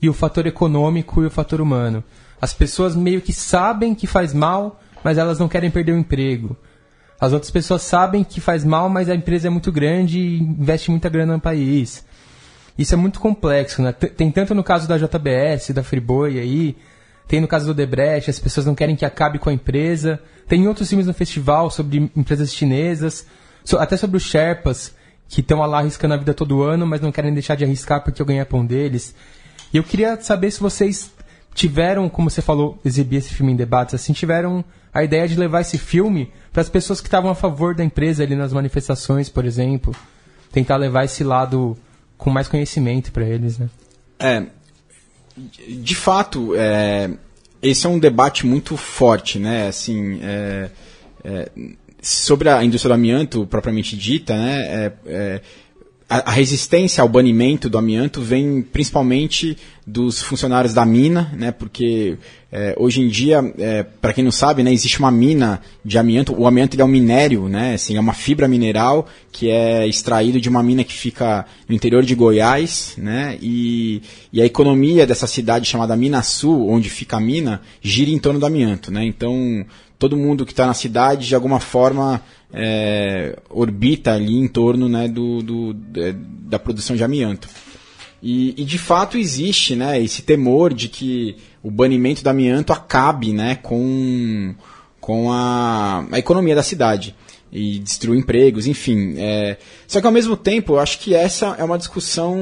e 0.00 0.08
o 0.08 0.14
fator 0.14 0.46
econômico 0.46 1.22
e 1.22 1.26
o 1.26 1.30
fator 1.30 1.60
humano. 1.60 2.02
As 2.40 2.54
pessoas 2.54 2.96
meio 2.96 3.20
que 3.20 3.34
sabem 3.34 3.94
que 3.94 4.06
faz 4.06 4.32
mal, 4.32 4.80
mas 5.04 5.18
elas 5.18 5.38
não 5.38 5.48
querem 5.48 5.70
perder 5.70 5.92
o 5.92 5.98
emprego. 5.98 6.56
As 7.20 7.34
outras 7.34 7.50
pessoas 7.50 7.82
sabem 7.82 8.24
que 8.24 8.40
faz 8.40 8.64
mal, 8.64 8.88
mas 8.88 9.10
a 9.10 9.14
empresa 9.14 9.48
é 9.48 9.50
muito 9.50 9.70
grande 9.70 10.18
e 10.18 10.40
investe 10.40 10.90
muita 10.90 11.10
grana 11.10 11.34
no 11.34 11.40
país. 11.40 12.06
Isso 12.76 12.94
é 12.94 12.96
muito 12.96 13.20
complexo, 13.20 13.82
né? 13.82 13.92
Tem 13.92 14.30
tanto 14.30 14.54
no 14.54 14.64
caso 14.64 14.88
da 14.88 14.96
JBS, 14.96 15.70
da 15.70 15.82
Friboi 15.82 16.38
aí, 16.38 16.76
tem 17.28 17.40
no 17.40 17.48
caso 17.48 17.66
do 17.66 17.74
Debrecht, 17.74 18.30
as 18.30 18.38
pessoas 18.38 18.66
não 18.66 18.74
querem 18.74 18.96
que 18.96 19.04
acabe 19.04 19.38
com 19.38 19.50
a 19.50 19.52
empresa. 19.52 20.20
Tem 20.48 20.66
outros 20.66 20.88
filmes 20.88 21.06
no 21.06 21.14
festival 21.14 21.70
sobre 21.70 22.10
empresas 22.16 22.52
chinesas, 22.52 23.26
até 23.78 23.96
sobre 23.96 24.16
os 24.16 24.22
Sherpas, 24.22 24.94
que 25.28 25.40
estão 25.40 25.60
lá 25.60 25.78
arriscando 25.78 26.14
a 26.14 26.16
vida 26.16 26.34
todo 26.34 26.62
ano, 26.62 26.86
mas 26.86 27.00
não 27.00 27.12
querem 27.12 27.32
deixar 27.32 27.54
de 27.54 27.64
arriscar 27.64 28.02
porque 28.02 28.20
eu 28.20 28.26
ganhei 28.26 28.44
pão 28.44 28.66
deles. 28.66 29.14
E 29.72 29.76
eu 29.76 29.84
queria 29.84 30.20
saber 30.20 30.50
se 30.50 30.60
vocês 30.60 31.10
tiveram, 31.54 32.08
como 32.08 32.28
você 32.28 32.42
falou, 32.42 32.78
exibir 32.84 33.16
esse 33.16 33.32
filme 33.32 33.52
em 33.52 33.56
debates, 33.56 33.94
assim, 33.94 34.12
tiveram 34.12 34.64
a 34.92 35.02
ideia 35.02 35.26
de 35.26 35.38
levar 35.38 35.62
esse 35.62 35.78
filme 35.78 36.30
para 36.52 36.60
as 36.60 36.68
pessoas 36.68 37.00
que 37.00 37.06
estavam 37.06 37.30
a 37.30 37.34
favor 37.34 37.74
da 37.74 37.82
empresa 37.82 38.22
ali 38.22 38.36
nas 38.36 38.52
manifestações, 38.52 39.28
por 39.30 39.46
exemplo. 39.46 39.94
Tentar 40.50 40.76
levar 40.76 41.04
esse 41.04 41.24
lado 41.24 41.78
com 42.22 42.30
mais 42.30 42.46
conhecimento 42.46 43.10
para 43.10 43.24
eles, 43.24 43.58
né? 43.58 43.68
É, 44.18 44.46
de 45.36 45.96
fato, 45.96 46.54
é, 46.54 47.10
esse 47.60 47.84
é 47.84 47.88
um 47.88 47.98
debate 47.98 48.46
muito 48.46 48.76
forte, 48.76 49.40
né? 49.40 49.66
Assim, 49.66 50.20
é, 50.22 50.70
é, 51.24 51.50
sobre 52.00 52.48
a 52.48 52.64
indústria 52.64 52.90
do 52.90 52.94
amianto 52.94 53.44
propriamente 53.46 53.96
dita, 53.96 54.36
né? 54.36 54.92
A, 56.08 56.30
resistência 56.30 57.00
ao 57.00 57.08
banimento 57.08 57.70
do 57.70 57.78
amianto 57.78 58.20
vem 58.20 58.60
principalmente 58.60 59.56
dos 59.86 60.20
funcionários 60.20 60.74
da 60.74 60.84
mina, 60.84 61.32
né? 61.34 61.50
Porque 61.50 62.18
é, 62.50 62.74
hoje 62.78 63.00
em 63.00 63.08
dia, 63.08 63.42
é, 63.58 63.82
para 63.82 64.12
quem 64.12 64.22
não 64.22 64.30
sabe, 64.30 64.62
né, 64.62 64.72
existe 64.72 64.98
uma 64.98 65.10
mina 65.10 65.60
de 65.84 65.96
amianto. 65.96 66.38
O 66.38 66.46
amianto 66.46 66.80
é 66.80 66.84
um 66.84 66.88
minério, 66.88 67.48
né? 67.48 67.74
Assim, 67.74 67.96
é 67.96 68.00
uma 68.00 68.12
fibra 68.12 68.46
mineral 68.46 69.08
que 69.32 69.48
é 69.48 69.86
extraído 69.86 70.40
de 70.40 70.48
uma 70.48 70.62
mina 70.62 70.84
que 70.84 70.92
fica 70.92 71.46
no 71.68 71.74
interior 71.74 72.04
de 72.04 72.14
Goiás, 72.14 72.94
né? 72.98 73.38
E, 73.40 74.02
e 74.32 74.42
a 74.42 74.44
economia 74.44 75.06
dessa 75.06 75.26
cidade 75.26 75.66
chamada 75.66 75.96
Minasul, 75.96 76.68
onde 76.68 76.90
fica 76.90 77.16
a 77.16 77.20
mina, 77.20 77.62
gira 77.80 78.10
em 78.10 78.18
torno 78.18 78.38
do 78.38 78.46
amianto, 78.46 78.90
né? 78.90 79.04
Então 79.04 79.64
todo 80.02 80.16
mundo 80.16 80.44
que 80.44 80.50
está 80.50 80.66
na 80.66 80.74
cidade 80.74 81.28
de 81.28 81.34
alguma 81.36 81.60
forma 81.60 82.20
é, 82.52 83.38
orbita 83.48 84.12
ali 84.12 84.36
em 84.36 84.48
torno 84.48 84.88
né, 84.88 85.06
do, 85.06 85.40
do, 85.44 85.72
da 85.72 86.58
produção 86.58 86.96
de 86.96 87.04
amianto. 87.04 87.48
E, 88.20 88.52
e, 88.60 88.64
de 88.64 88.78
fato 88.78 89.16
existe 89.16 89.76
né, 89.76 90.02
esse 90.02 90.22
temor 90.22 90.74
de 90.74 90.88
que 90.88 91.36
o 91.62 91.70
banimento 91.70 92.20
do 92.20 92.28
amianto 92.28 92.72
acabe 92.72 93.32
né, 93.32 93.54
com, 93.54 94.56
com 95.00 95.32
a, 95.32 96.04
a 96.10 96.18
economia 96.18 96.56
da 96.56 96.64
cidade 96.64 97.14
e 97.52 97.78
destruir 97.78 98.18
empregos, 98.18 98.66
enfim. 98.66 99.14
É... 99.18 99.58
Só 99.86 100.00
que 100.00 100.06
ao 100.06 100.12
mesmo 100.12 100.36
tempo, 100.36 100.72
eu 100.74 100.78
acho 100.80 100.98
que 100.98 101.14
essa 101.14 101.54
é 101.58 101.62
uma 101.62 101.76
discussão 101.76 102.34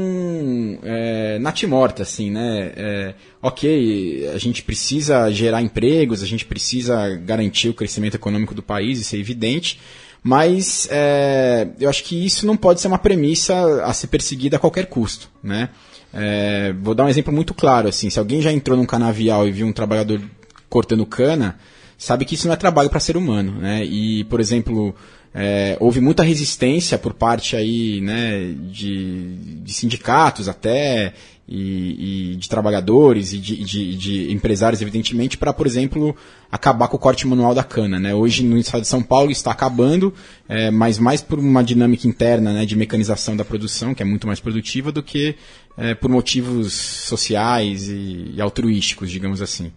é, 0.85 1.37
natimorta, 1.41 2.05
assim, 2.05 2.31
né? 2.31 2.73
É, 2.77 3.15
ok, 3.43 4.31
a 4.33 4.39
gente 4.39 4.63
precisa 4.63 5.29
gerar 5.33 5.61
empregos, 5.61 6.23
a 6.23 6.27
gente 6.27 6.45
precisa 6.45 7.17
garantir 7.17 7.69
o 7.69 7.75
crescimento 7.75 8.15
econômico 8.15 8.55
do 8.55 8.63
país, 8.63 9.01
isso 9.01 9.17
é 9.17 9.19
evidente, 9.19 9.81
mas 10.23 10.87
é, 10.93 11.67
eu 11.81 11.91
acho 11.91 12.05
que 12.05 12.25
isso 12.25 12.47
não 12.47 12.57
pode 12.57 12.81
ser 12.81 12.87
uma 12.87 12.99
premissa 12.99 13.85
a 13.85 13.93
ser 13.93 14.07
perseguida 14.07 14.59
a 14.59 14.61
qualquer 14.61 14.87
custo, 14.87 15.29
né? 15.43 15.71
É, 16.13 16.73
vou 16.81 16.95
dar 16.95 17.05
um 17.05 17.09
exemplo 17.09 17.33
muito 17.33 17.53
claro, 17.53 17.89
assim, 17.89 18.11
se 18.11 18.19
alguém 18.19 18.41
já 18.41 18.53
entrou 18.53 18.77
num 18.77 18.87
canavial 18.87 19.49
e 19.49 19.51
viu 19.51 19.67
um 19.67 19.73
trabalhador 19.73 20.21
cortando 20.69 21.05
cana, 21.05 21.59
sabe 22.01 22.25
que 22.25 22.35
isso 22.35 22.47
não 22.47 22.55
é 22.55 22.57
trabalho 22.57 22.89
para 22.89 22.99
ser 22.99 23.17
humano, 23.17 23.61
né? 23.61 23.85
E, 23.85 24.25
por 24.25 24.41
exemplo, 24.41 24.95
é, 25.35 25.77
houve 25.79 26.01
muita 26.01 26.23
resistência 26.23 26.99
por 26.99 27.13
parte 27.13 27.55
aí, 27.55 28.01
né, 28.01 28.55
de, 28.73 29.35
de 29.63 29.73
sindicatos 29.73 30.49
até 30.49 31.13
e, 31.47 32.33
e, 32.33 32.37
de 32.37 32.49
trabalhadores 32.49 33.35
e 33.35 33.39
de, 33.39 33.63
de, 33.63 33.97
de 33.97 34.33
empresários, 34.33 34.81
evidentemente, 34.81 35.37
para, 35.37 35.53
por 35.53 35.67
exemplo, 35.67 36.17
acabar 36.51 36.89
com 36.89 36.97
o 36.97 37.01
corte 37.01 37.27
manual 37.27 37.55
da 37.55 37.63
cana. 37.63 38.01
Né? 38.01 38.15
Hoje, 38.15 38.43
no 38.43 38.57
estado 38.57 38.81
de 38.81 38.89
São 38.89 39.03
Paulo, 39.03 39.31
está 39.31 39.51
acabando, 39.51 40.15
é, 40.49 40.71
mas 40.71 40.99
mais 40.99 41.21
por 41.21 41.39
uma 41.39 41.63
dinâmica 41.63 42.09
interna 42.09 42.53
né, 42.53 42.65
de 42.65 42.75
mecanização 42.75 43.37
da 43.37 43.45
produção, 43.45 43.95
que 43.95 44.03
é 44.03 44.07
muito 44.07 44.27
mais 44.27 44.41
produtiva, 44.41 44.91
do 44.91 45.03
que 45.03 45.37
é, 45.77 45.95
por 45.95 46.11
motivos 46.11 46.73
sociais 46.73 47.89
e, 47.89 48.33
e 48.35 48.41
altruísticos, 48.41 49.11
digamos 49.11 49.43
assim. 49.43 49.71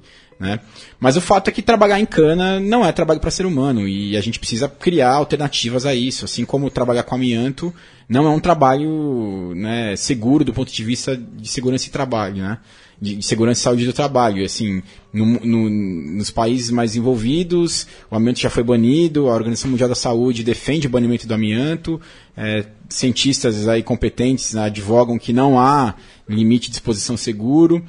Né? 0.44 0.60
Mas 1.00 1.16
o 1.16 1.22
fato 1.22 1.48
é 1.48 1.54
que 1.54 1.62
trabalhar 1.62 2.02
em 2.02 2.06
cana 2.06 2.60
não 2.60 2.86
é 2.86 2.92
trabalho 2.92 3.22
para 3.22 3.32
ser 3.32 3.46
humano 3.46 3.88
e 3.88 4.18
a 4.18 4.20
gente 4.20 4.40
precisa 4.40 4.68
criar 4.68 5.14
alternativas 5.14 5.86
a 5.86 5.96
isso, 5.96 6.26
assim 6.26 6.44
como 6.44 6.70
trabalhar 6.70 7.04
com 7.04 7.16
amianto 7.16 7.74
não 8.10 8.26
é 8.26 8.30
um 8.30 8.40
trabalho 8.40 9.54
né, 9.56 9.96
seguro 9.96 10.44
do 10.44 10.54
ponto 10.54 10.72
de 10.72 10.84
vista 10.84 11.16
de 11.16 11.48
segurança 11.48 11.88
e 11.88 11.92
trabalho, 11.92 12.44
né? 12.44 12.58
de 13.02 13.22
segurança 13.22 13.60
e 13.60 13.64
saúde 13.64 13.86
do 13.86 13.94
trabalho. 13.94 14.46
Assim, 14.46 14.82
no, 15.12 15.26
no, 15.26 15.70
nos 15.70 16.30
países 16.30 16.70
mais 16.70 16.96
envolvidos, 16.96 17.88
o 18.10 18.16
amianto 18.16 18.40
já 18.40 18.50
foi 18.50 18.64
banido, 18.64 19.30
a 19.30 19.34
Organização 19.34 19.72
Mundial 19.72 19.90
da 19.90 19.96
Saúde 19.96 20.44
defende 20.44 20.88
o 20.88 20.90
banimento 20.90 21.28
do 21.28 21.34
amianto, 21.34 22.00
é, 22.36 22.66
cientistas 22.88 23.68
aí 23.68 23.84
competentes 23.84 24.54
né, 24.54 24.66
advogam 24.66 25.18
que 25.18 25.34
não 25.34 25.60
há 25.60 25.96
limite 26.28 26.70
de 26.70 26.76
exposição 26.76 27.18
seguro. 27.18 27.84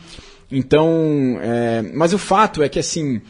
Então, 0.57 1.37
é, 1.43 1.83
mas 1.83 2.13
o 2.13 2.19
fato 2.19 2.63
é 2.63 2.69
que 2.69 2.79
assim, 2.79 3.21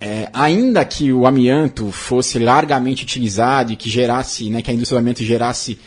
é, 0.00 0.30
ainda 0.32 0.82
que 0.82 1.12
o 1.12 1.26
amianto 1.26 1.90
fosse 1.92 2.38
largamente 2.38 3.04
utilizado 3.04 3.72
e 3.72 3.76
que 3.76 3.90
gerasse, 3.90 4.48
né, 4.48 4.62
que 4.62 4.70
a 4.70 4.74
indústria 4.74 4.98
do 4.98 5.02
amianto 5.02 5.22
gerasse 5.22 5.78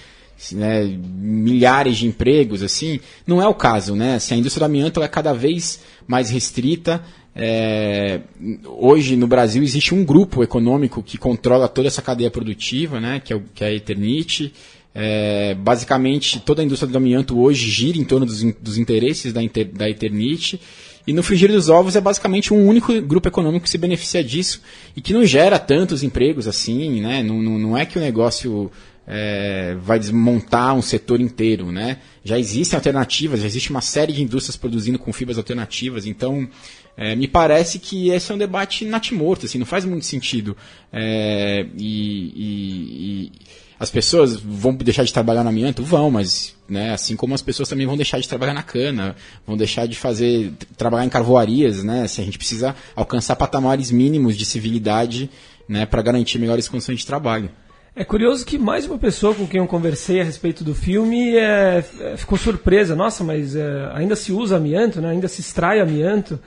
né, 0.52 0.84
milhares 0.86 1.98
de 1.98 2.06
empregos, 2.06 2.62
assim, 2.62 3.00
não 3.26 3.42
é 3.42 3.48
o 3.48 3.56
caso, 3.56 3.96
né? 3.96 4.16
Assim, 4.16 4.36
a 4.36 4.38
indústria 4.38 4.68
do 4.68 4.70
amianto 4.70 5.02
é 5.02 5.08
cada 5.08 5.34
vez 5.34 5.82
mais 6.06 6.30
restrita. 6.30 7.04
É, 7.36 8.22
hoje 8.66 9.16
no 9.16 9.26
Brasil 9.28 9.64
existe 9.64 9.96
um 9.96 10.06
grupo 10.06 10.44
econômico 10.44 11.02
que 11.02 11.18
controla 11.18 11.68
toda 11.68 11.88
essa 11.88 12.02
cadeia 12.02 12.30
produtiva, 12.30 13.00
né, 13.00 13.20
que 13.24 13.34
é, 13.34 13.36
o, 13.36 13.42
que 13.54 13.64
é 13.64 13.68
a 13.68 13.74
Eternit. 13.74 14.54
É, 15.00 15.54
basicamente, 15.54 16.40
toda 16.40 16.64
a 16.64 16.66
indústria 16.66 16.92
do 16.92 16.98
amianto 16.98 17.40
hoje 17.40 17.70
gira 17.70 18.00
em 18.00 18.04
torno 18.04 18.26
dos, 18.26 18.42
dos 18.56 18.80
interesses 18.80 19.32
da, 19.32 19.44
Inter, 19.44 19.72
da 19.72 19.88
Eternit. 19.88 20.60
E 21.06 21.14
no 21.14 21.22
frigir 21.22 21.52
dos 21.52 21.70
ovos 21.70 21.96
é 21.96 22.02
basicamente 22.02 22.52
um 22.52 22.68
único 22.68 23.00
grupo 23.02 23.28
econômico 23.28 23.66
que 23.66 23.70
se 23.70 23.78
beneficia 23.78 24.24
disso 24.24 24.60
e 24.96 25.02
que 25.02 25.14
não 25.14 25.24
gera 25.24 25.60
tantos 25.60 26.02
empregos 26.02 26.48
assim, 26.48 27.00
né? 27.00 27.22
Não, 27.22 27.40
não, 27.40 27.60
não 27.60 27.78
é 27.78 27.86
que 27.86 28.00
o 28.00 28.02
negócio 28.02 28.72
é, 29.06 29.78
vai 29.80 30.00
desmontar 30.00 30.74
um 30.74 30.82
setor 30.82 31.22
inteiro, 31.22 31.72
né? 31.72 32.00
Já 32.24 32.40
existem 32.40 32.76
alternativas, 32.76 33.40
já 33.42 33.46
existe 33.46 33.70
uma 33.70 33.82
série 33.82 34.12
de 34.12 34.24
indústrias 34.24 34.58
produzindo 34.58 34.98
com 34.98 35.14
fibras 35.14 35.38
alternativas, 35.38 36.08
então 36.08 36.50
é, 36.98 37.16
me 37.16 37.28
parece 37.28 37.78
que 37.78 38.10
esse 38.10 38.32
é 38.32 38.36
um 38.36 38.38
debate 38.38 38.84
natimorto, 38.84 39.46
assim, 39.46 39.60
não 39.60 39.66
faz 39.66 39.86
muito 39.86 40.06
sentido. 40.06 40.58
É, 40.92 41.68
e, 41.78 42.34
e, 42.36 43.26
e, 43.28 43.32
as 43.80 43.90
pessoas 43.90 44.36
vão 44.36 44.74
deixar 44.74 45.04
de 45.04 45.14
trabalhar 45.14 45.44
no 45.44 45.50
amianto? 45.50 45.84
Vão, 45.84 46.10
mas 46.10 46.56
né, 46.68 46.94
assim 46.94 47.16
como 47.16 47.34
as 47.34 47.42
pessoas 47.42 47.70
também 47.70 47.86
vão 47.86 47.96
deixar 47.96 48.20
de 48.20 48.28
trabalhar 48.28 48.54
na 48.54 48.64
cana, 48.64 49.16
vão 49.46 49.56
deixar 49.56 49.88
de 49.88 49.96
fazer 49.96 50.54
trabalhar 50.76 51.06
em 51.06 51.10
carvoarias, 51.10 51.84
né? 51.84 52.08
Se 52.08 52.20
a 52.22 52.24
gente 52.24 52.38
precisa 52.38 52.76
alcançar 52.96 53.36
patamares 53.36 53.92
mínimos 53.92 54.36
de 54.36 54.46
civilidade 54.46 55.30
né, 55.68 55.86
para 55.86 56.02
garantir 56.02 56.40
melhores 56.40 56.68
condições 56.68 57.00
de 57.00 57.06
trabalho. 57.06 57.50
É 57.96 58.04
curioso 58.04 58.46
que 58.46 58.60
mais 58.60 58.86
uma 58.86 58.98
pessoa 58.98 59.34
com 59.34 59.48
quem 59.48 59.60
eu 59.60 59.66
conversei 59.66 60.22
a 60.22 60.24
respeito 60.24 60.64
do 60.64 60.76
filme 60.76 61.36
é, 61.36 61.84
é, 62.00 62.16
ficou 62.16 62.38
surpresa. 62.38 62.96
Nossa, 62.96 63.24
mas 63.24 63.56
é, 63.56 63.90
ainda 63.94 64.16
se 64.16 64.32
usa 64.32 64.56
amianto, 64.56 65.02
né? 65.02 65.10
ainda 65.10 65.28
se 65.28 65.42
extrai 65.42 65.80
amianto. 65.80 66.40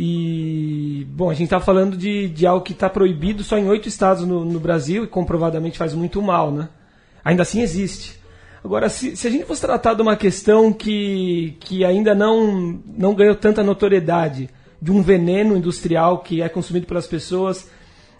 E, 0.00 1.04
bom, 1.10 1.28
a 1.28 1.34
gente 1.34 1.46
está 1.46 1.58
falando 1.58 1.96
de, 1.96 2.28
de 2.28 2.46
algo 2.46 2.64
que 2.64 2.72
está 2.72 2.88
proibido 2.88 3.42
só 3.42 3.58
em 3.58 3.68
oito 3.68 3.88
estados 3.88 4.24
no, 4.24 4.44
no, 4.44 4.60
Brasil 4.60 5.02
e 5.02 5.08
comprovadamente 5.08 5.76
faz 5.76 5.92
muito 5.92 6.22
mal, 6.22 6.52
né? 6.52 6.68
Ainda 7.24 7.42
assim 7.42 7.60
existe. 7.62 8.16
Agora, 8.64 8.88
se, 8.88 9.16
se 9.16 9.26
a 9.26 9.30
gente 9.30 9.44
fosse 9.44 9.60
tratar 9.60 9.94
de 9.94 10.02
uma 10.02 10.16
questão 10.16 10.72
que, 10.72 11.56
que 11.58 11.84
ainda 11.84 12.14
não, 12.14 12.80
não 12.86 13.12
ganhou 13.12 13.34
tanta 13.34 13.60
notoriedade, 13.64 14.48
de 14.80 14.92
um 14.92 15.02
veneno 15.02 15.56
industrial 15.56 16.18
que 16.20 16.40
é 16.42 16.48
consumido 16.48 16.86
pelas 16.86 17.08
pessoas 17.08 17.68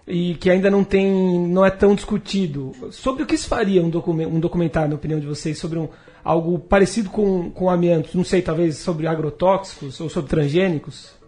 e 0.05 0.35
que 0.35 0.49
ainda 0.49 0.69
não 0.69 0.83
tem, 0.83 1.09
não 1.47 1.65
é 1.65 1.71
tão 1.71 1.95
discutido. 1.95 2.73
Sobre 2.91 3.23
o 3.23 3.25
que 3.25 3.37
se 3.37 3.47
faria 3.47 3.81
um, 3.81 3.87
um 3.87 4.39
documentário, 4.41 4.89
na 4.89 4.95
opinião 4.95 5.19
de 5.19 5.25
vocês, 5.25 5.57
sobre 5.57 5.79
um, 5.79 5.87
algo 6.25 6.59
parecido 6.59 7.09
com, 7.09 7.49
com 7.51 7.69
amianto? 7.69 8.17
Não 8.17 8.25
sei, 8.25 8.41
talvez 8.41 8.79
sobre 8.79 9.07
agrotóxicos 9.07 10.01
ou 10.01 10.09
sobre 10.09 10.29
transgênicos? 10.29 11.18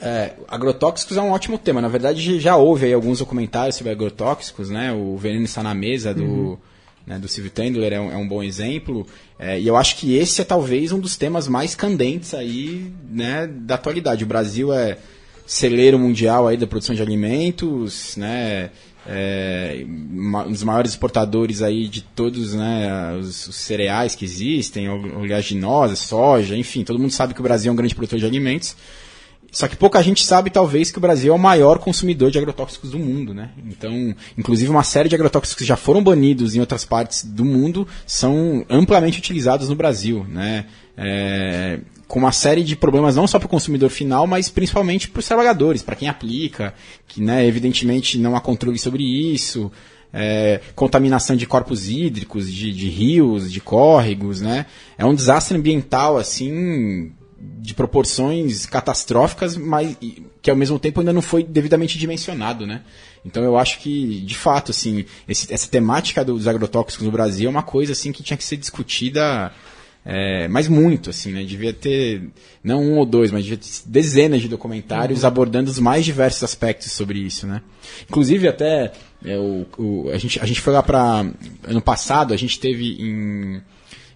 É, 0.00 0.34
agrotóxicos 0.46 1.16
é 1.16 1.20
um 1.20 1.30
ótimo 1.30 1.58
tema. 1.58 1.80
Na 1.80 1.88
verdade, 1.88 2.38
já 2.38 2.56
houve 2.56 2.86
aí 2.86 2.92
alguns 2.92 3.18
documentários 3.18 3.76
sobre 3.76 3.92
agrotóxicos, 3.92 4.70
né? 4.70 4.92
O 4.92 5.16
Veneno 5.16 5.44
está 5.44 5.62
na 5.62 5.74
mesa 5.74 6.14
do, 6.14 6.24
uhum. 6.24 6.58
né, 7.06 7.18
do 7.18 7.26
Silvio 7.26 7.50
Tendler 7.50 7.92
é 7.92 8.00
um, 8.00 8.12
é 8.12 8.16
um 8.16 8.28
bom 8.28 8.42
exemplo. 8.42 9.06
É, 9.38 9.58
e 9.58 9.66
eu 9.66 9.76
acho 9.76 9.96
que 9.96 10.16
esse 10.16 10.40
é 10.40 10.44
talvez 10.44 10.92
um 10.92 11.00
dos 11.00 11.16
temas 11.16 11.48
mais 11.48 11.74
candentes 11.74 12.32
aí, 12.32 12.92
né, 13.10 13.48
da 13.48 13.74
atualidade. 13.74 14.22
O 14.22 14.26
Brasil 14.26 14.72
é 14.72 14.98
celeiro 15.44 15.98
mundial 15.98 16.46
aí 16.46 16.56
da 16.56 16.66
produção 16.66 16.94
de 16.94 17.02
alimentos, 17.02 18.16
né? 18.16 18.70
É, 19.10 19.84
um 19.86 20.52
dos 20.52 20.62
maiores 20.62 20.90
exportadores 20.90 21.62
aí 21.62 21.88
de 21.88 22.02
todos 22.02 22.52
né, 22.52 23.16
os, 23.18 23.48
os 23.48 23.56
cereais 23.56 24.14
que 24.14 24.24
existem, 24.24 24.86
oleaginosas, 24.88 26.00
soja, 26.00 26.54
enfim, 26.54 26.84
todo 26.84 26.98
mundo 26.98 27.10
sabe 27.10 27.32
que 27.32 27.40
o 27.40 27.42
Brasil 27.42 27.70
é 27.70 27.72
um 27.72 27.76
grande 27.76 27.94
produtor 27.94 28.18
de 28.18 28.26
alimentos. 28.26 28.76
Só 29.50 29.66
que 29.66 29.76
pouca 29.76 30.02
gente 30.02 30.24
sabe, 30.24 30.50
talvez, 30.50 30.90
que 30.90 30.98
o 30.98 31.00
Brasil 31.00 31.32
é 31.32 31.36
o 31.36 31.38
maior 31.38 31.78
consumidor 31.78 32.30
de 32.30 32.38
agrotóxicos 32.38 32.90
do 32.90 32.98
mundo, 32.98 33.32
né? 33.32 33.50
Então, 33.66 34.14
inclusive 34.36 34.70
uma 34.70 34.82
série 34.82 35.08
de 35.08 35.14
agrotóxicos 35.14 35.56
que 35.56 35.64
já 35.64 35.76
foram 35.76 36.02
banidos 36.02 36.54
em 36.54 36.60
outras 36.60 36.84
partes 36.84 37.24
do 37.24 37.44
mundo 37.44 37.88
são 38.06 38.64
amplamente 38.68 39.18
utilizados 39.18 39.68
no 39.68 39.74
Brasil, 39.74 40.26
né? 40.28 40.66
É, 40.96 41.80
com 42.06 42.18
uma 42.18 42.32
série 42.32 42.62
de 42.62 42.76
problemas 42.76 43.16
não 43.16 43.26
só 43.26 43.38
para 43.38 43.46
o 43.46 43.50
consumidor 43.50 43.88
final, 43.88 44.26
mas 44.26 44.50
principalmente 44.50 45.08
para 45.08 45.20
os 45.20 45.26
trabalhadores, 45.26 45.82
para 45.82 45.96
quem 45.96 46.08
aplica, 46.08 46.74
que 47.06 47.22
né, 47.22 47.46
evidentemente 47.46 48.18
não 48.18 48.36
há 48.36 48.40
controle 48.40 48.78
sobre 48.78 49.02
isso, 49.02 49.70
é, 50.12 50.60
contaminação 50.74 51.36
de 51.36 51.46
corpos 51.46 51.88
hídricos, 51.88 52.52
de, 52.52 52.72
de, 52.72 52.88
rios, 52.88 53.52
de 53.52 53.60
córregos, 53.60 54.40
né? 54.40 54.66
É 54.96 55.04
um 55.04 55.14
desastre 55.14 55.56
ambiental 55.56 56.18
assim 56.18 57.12
de 57.40 57.74
proporções 57.74 58.66
catastróficas, 58.66 59.56
mas 59.56 59.96
que 60.42 60.50
ao 60.50 60.56
mesmo 60.56 60.78
tempo 60.78 61.00
ainda 61.00 61.12
não 61.12 61.22
foi 61.22 61.44
devidamente 61.44 61.98
dimensionado, 61.98 62.66
né? 62.66 62.82
Então 63.24 63.44
eu 63.44 63.56
acho 63.56 63.78
que, 63.80 64.20
de 64.20 64.34
fato, 64.34 64.70
assim, 64.70 65.04
esse, 65.28 65.52
essa 65.52 65.68
temática 65.68 66.24
dos 66.24 66.48
agrotóxicos 66.48 67.04
no 67.04 67.12
Brasil 67.12 67.46
é 67.46 67.50
uma 67.50 67.62
coisa 67.62 67.92
assim 67.92 68.10
que 68.12 68.22
tinha 68.22 68.36
que 68.36 68.44
ser 68.44 68.56
discutida 68.56 69.52
é, 70.10 70.48
mas 70.48 70.68
muito, 70.68 71.10
assim, 71.10 71.32
né? 71.32 71.44
Devia 71.44 71.70
ter, 71.70 72.30
não 72.64 72.82
um 72.82 72.96
ou 72.96 73.04
dois, 73.04 73.30
mas 73.30 73.44
devia 73.44 73.58
ter 73.58 73.68
dezenas 73.84 74.40
de 74.40 74.48
documentários 74.48 75.20
uhum. 75.20 75.28
abordando 75.28 75.70
os 75.70 75.78
mais 75.78 76.02
diversos 76.02 76.42
aspectos 76.42 76.92
sobre 76.92 77.18
isso, 77.18 77.46
né? 77.46 77.60
Inclusive, 78.08 78.48
até, 78.48 78.92
é, 79.22 79.36
o, 79.36 79.66
o, 79.76 80.10
a, 80.10 80.16
gente, 80.16 80.40
a 80.40 80.46
gente 80.46 80.62
foi 80.62 80.72
lá 80.72 80.82
para 80.82 81.26
Ano 81.62 81.82
passado, 81.82 82.32
a 82.32 82.38
gente 82.38 82.58
teve 82.58 82.96
em, 82.98 83.60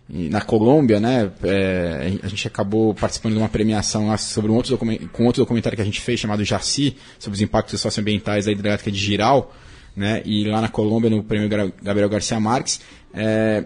na 0.08 0.40
Colômbia, 0.40 1.00
né? 1.00 1.30
É, 1.42 2.18
a 2.22 2.28
gente 2.28 2.46
acabou 2.46 2.94
participando 2.94 3.32
de 3.32 3.38
uma 3.38 3.48
premiação 3.48 4.08
lá 4.08 4.18
sobre 4.18 4.50
um 4.50 4.54
outro 4.54 4.76
com 4.76 5.24
outro 5.24 5.42
documentário 5.42 5.76
que 5.76 5.82
a 5.82 5.84
gente 5.84 6.00
fez 6.00 6.20
chamado 6.20 6.44
Jaci, 6.44 6.96
sobre 7.18 7.36
os 7.36 7.40
impactos 7.40 7.80
socioambientais 7.80 8.46
da 8.46 8.52
hidrelétrica 8.52 8.90
de 8.90 8.98
Giral, 8.98 9.54
né? 9.96 10.22
E 10.24 10.44
lá 10.44 10.60
na 10.60 10.68
Colômbia, 10.68 11.08
no 11.08 11.22
prêmio 11.22 11.48
Gabriel 11.82 12.08
Garcia 12.08 12.38
Marques, 12.38 12.80
é, 13.14 13.64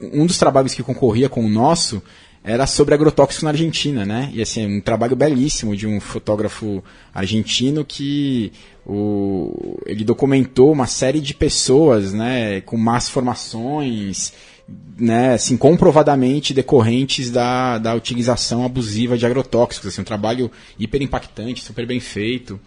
um 0.00 0.26
dos 0.26 0.38
trabalhos 0.38 0.74
que 0.74 0.82
concorria 0.82 1.28
com 1.28 1.44
o 1.44 1.48
nosso 1.48 2.02
era 2.42 2.66
sobre 2.66 2.94
agrotóxicos 2.94 3.42
na 3.42 3.50
Argentina, 3.50 4.06
né? 4.06 4.30
E 4.32 4.40
assim, 4.40 4.78
um 4.78 4.80
trabalho 4.80 5.14
belíssimo 5.14 5.76
de 5.76 5.86
um 5.86 6.00
fotógrafo 6.00 6.82
argentino 7.12 7.84
que 7.84 8.52
o, 8.86 9.78
ele 9.84 10.02
documentou 10.02 10.72
uma 10.72 10.86
série 10.86 11.20
de 11.20 11.34
pessoas, 11.34 12.14
né, 12.14 12.62
com 12.62 12.78
más 12.78 13.08
formações, 13.08 14.32
né, 14.98 15.34
assim, 15.34 15.56
comprovadamente 15.56 16.52
decorrentes 16.52 17.30
da, 17.30 17.78
da 17.78 17.94
utilização 17.94 18.64
abusiva 18.64 19.16
de 19.16 19.24
agrotóxicos, 19.24 19.88
assim, 19.88 20.00
um 20.00 20.04
trabalho 20.04 20.50
hiper 20.78 21.00
impactante, 21.00 21.62
super 21.62 21.86
bem 21.86 22.00
feito. 22.00 22.60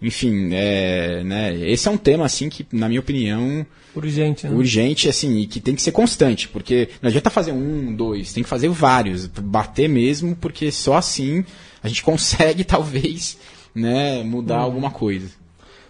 Enfim, 0.00 0.50
é, 0.52 1.22
né, 1.22 1.54
esse 1.54 1.86
é 1.86 1.90
um 1.90 1.96
tema 1.96 2.24
assim 2.24 2.48
que, 2.48 2.66
na 2.72 2.88
minha 2.88 3.00
opinião, 3.00 3.64
urgente, 3.94 4.46
né? 4.46 4.54
urgente 4.54 5.08
assim 5.08 5.38
e 5.38 5.46
que 5.46 5.60
tem 5.60 5.74
que 5.74 5.82
ser 5.82 5.92
constante, 5.92 6.48
porque 6.48 6.88
não 7.00 7.08
adianta 7.08 7.30
fazer 7.30 7.52
um, 7.52 7.94
dois, 7.94 8.32
tem 8.32 8.42
que 8.42 8.48
fazer 8.48 8.68
vários, 8.68 9.26
bater 9.26 9.88
mesmo, 9.88 10.34
porque 10.36 10.70
só 10.72 10.96
assim 10.96 11.44
a 11.82 11.88
gente 11.88 12.02
consegue 12.04 12.64
talvez, 12.64 13.38
né, 13.74 14.22
mudar 14.24 14.58
uhum. 14.58 14.64
alguma 14.64 14.90
coisa. 14.90 15.28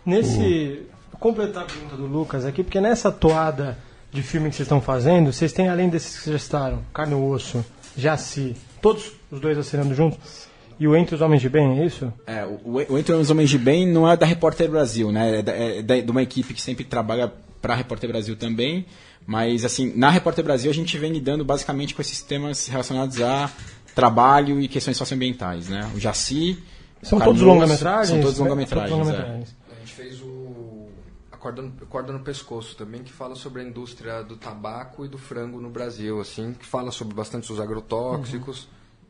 Nesse 0.05 0.38
uhum. 0.38 1.18
completar 1.18 1.62
a 1.62 1.66
pergunta 1.66 1.96
do 1.96 2.07
Lucas 2.07 2.44
aqui, 2.44 2.62
porque 2.62 2.81
nessa 2.81 3.11
toada 3.11 3.79
de 4.14 4.22
filme 4.22 4.48
que 4.48 4.55
vocês 4.55 4.66
estão 4.66 4.81
fazendo, 4.81 5.33
vocês 5.33 5.53
têm 5.53 5.68
além 5.68 5.88
desses 5.88 6.20
que 6.20 6.31
já 6.31 6.37
estaram, 6.37 6.83
Carne 6.94 7.14
e 7.14 7.16
Osso, 7.16 7.64
Jaci, 7.96 8.55
todos 8.81 9.11
os 9.29 9.40
dois 9.40 9.59
assinando 9.59 9.92
juntos? 9.92 10.46
E 10.79 10.87
o 10.87 10.96
Entre 10.96 11.16
os 11.16 11.20
Homens 11.20 11.42
de 11.42 11.48
Bem, 11.48 11.81
é 11.81 11.85
isso? 11.85 12.12
É, 12.24 12.46
o, 12.46 12.92
o 12.92 12.98
Entre 12.98 13.12
os 13.12 13.29
Homens 13.29 13.50
de 13.50 13.59
Bem 13.59 13.87
não 13.87 14.09
é 14.09 14.16
da 14.16 14.24
Repórter 14.24 14.70
Brasil, 14.70 15.11
né? 15.11 15.40
É, 15.40 15.42
da, 15.42 15.53
é 15.53 15.83
da, 15.83 16.00
de 16.00 16.11
uma 16.11 16.22
equipe 16.22 16.55
que 16.55 16.62
sempre 16.62 16.85
trabalha 16.85 17.33
para 17.61 17.74
a 17.74 17.77
Repórter 17.77 18.09
Brasil 18.09 18.37
também. 18.37 18.87
Mas, 19.27 19.64
assim, 19.64 19.92
na 19.96 20.11
Repórter 20.11 20.44
Brasil 20.44 20.70
a 20.70 20.74
gente 20.74 20.96
vem 20.96 21.12
lidando 21.12 21.44
basicamente 21.44 21.94
com 21.94 22.00
esses 22.00 22.22
temas 22.22 22.68
relacionados 22.68 23.20
a 23.20 23.50
trabalho 23.94 24.61
e 24.61 24.68
questões 24.68 24.96
socioambientais, 24.96 25.68
né? 25.68 25.90
O 25.94 25.98
Jaci, 25.98 26.59
São 27.03 27.18
Carnoso, 27.18 27.40
todos 27.40 27.42
longa-metragens? 27.42 28.09
São 28.09 28.20
todos 28.20 28.38
longa-metragens. 28.38 28.92
É. 28.92 28.96
longa-metragens. 28.96 29.57
A 29.70 29.81
gente 29.81 29.92
fez 29.92 30.20
o 30.20 30.35
corda 31.44 31.61
no, 31.62 31.70
corda 31.87 32.12
no 32.12 32.20
pescoço 32.20 32.74
também 32.74 33.02
que 33.02 33.12
fala 33.12 33.35
sobre 33.35 33.61
a 33.61 33.64
indústria 33.64 34.22
do 34.22 34.35
tabaco 34.37 35.04
e 35.04 35.09
do 35.09 35.18
frango 35.18 35.61
no 35.61 35.68
Brasil, 35.68 36.18
assim, 36.20 36.54
que 36.54 36.64
fala 36.64 36.90
sobre 36.90 37.14
bastante 37.14 37.52
os 37.52 37.61
agrotóxicos 37.61 38.66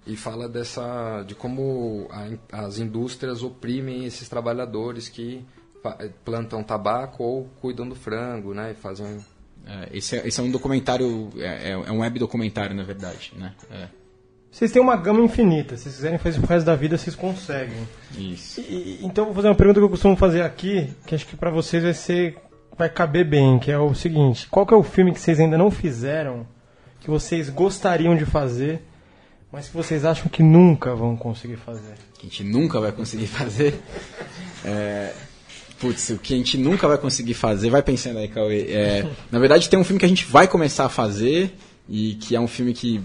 e 0.07 0.17
fala 0.17 0.49
dessa 0.49 1.23
de 1.27 1.35
como 1.35 2.09
a 2.11 2.65
as 2.67 2.79
indústrias 2.79 3.43
oprimem 3.43 4.05
esses 4.05 4.29
trabalhadores 4.29 5.09
que 5.09 5.45
fa- 5.83 5.97
plantam 6.25 6.63
tabaco 6.65 7.23
ou 7.23 7.45
cuidam 7.61 7.89
do 7.89 7.95
frango, 7.95 8.53
né, 8.53 8.73
e 8.73 8.75
fazem 8.75 9.25
É, 9.67 9.89
esse, 9.97 10.17
é, 10.17 10.27
esse 10.29 10.39
é 10.41 10.43
um 10.43 10.51
documentário, 10.51 11.31
é, 11.37 11.71
é- 11.71 11.73
é 11.73 11.91
um 11.93 12.01
web 12.01 12.19
documentário, 12.19 12.75
na 12.77 12.83
verdade, 12.83 13.33
né? 13.37 13.55
É, 13.71 13.89
Vocês 14.55 14.71
têm 14.71 14.81
uma 14.81 14.95
gama 14.97 15.21
infinita. 15.21 15.77
Se 15.77 15.83
vocês 15.83 15.97
quiserem 15.97 16.17
fazer 16.17 16.39
pro 16.39 16.49
resto 16.49 16.65
da 16.65 16.77
vida, 16.77 16.97
vocês 16.97 17.17
conseguem. 17.17 17.89
isso. 18.17 18.61
E- 18.61 19.01
então 19.03 19.25
eu 19.25 19.27
vou 19.27 19.35
fazer 19.35 19.49
uma 19.49 19.55
pergunta 19.57 19.81
que 19.81 19.85
eu 19.85 19.91
costumo 19.91 20.15
fazer 20.17 20.43
aqui, 20.43 20.93
que 21.05 21.13
acho 21.13 21.27
que 21.27 21.37
pra 21.37 21.51
vocês 21.51 21.83
vai 21.83 21.93
ser 21.93 22.37
vai 22.79 22.89
caber 22.89 23.25
bem, 23.25 23.59
que 23.59 23.73
é 23.73 23.79
o 23.79 23.93
seguinte: 23.97 24.47
qual 24.49 24.65
é 24.71 24.75
o 24.77 24.83
filme 24.85 25.13
que 25.13 25.19
vocês 25.21 25.41
ainda 25.41 25.59
não 25.59 25.73
fizeram, 25.73 26.47
que 27.01 27.11
vocês 27.11 27.51
gostariam 27.51 28.17
de 28.17 28.25
fazer, 28.25 28.81
mas 29.51 29.67
que 29.67 29.77
vocês 29.77 30.05
acham 30.05 30.29
que 30.29 30.41
nunca 30.43 30.95
vão 30.95 31.17
conseguir 31.17 31.57
fazer? 31.57 31.95
que 32.17 32.27
a 32.29 32.31
gente 32.31 32.45
nunca 32.45 32.81
vai 32.81 32.93
conseguir 32.93 33.27
fazer. 33.27 33.75
É, 34.65 35.13
putz, 35.81 36.11
o 36.11 36.19
que 36.19 36.33
a 36.33 36.37
gente 36.37 36.57
nunca 36.57 36.87
vai 36.87 36.97
conseguir 36.97 37.35
fazer, 37.35 37.71
vai 37.71 37.83
pensando 37.83 38.19
aí, 38.21 38.29
Cauê. 38.29 38.63
É, 38.71 39.07
na 39.33 39.39
verdade, 39.41 39.69
tem 39.69 39.79
um 39.79 39.85
filme 39.85 39.99
que 39.99 40.07
a 40.07 40.09
gente 40.09 40.25
vai 40.25 40.47
começar 40.47 40.85
a 40.87 40.89
fazer 40.89 41.55
e 41.89 42.15
que 42.15 42.35
é 42.35 42.41
um 42.41 42.49
filme 42.49 42.73
que, 42.73 43.01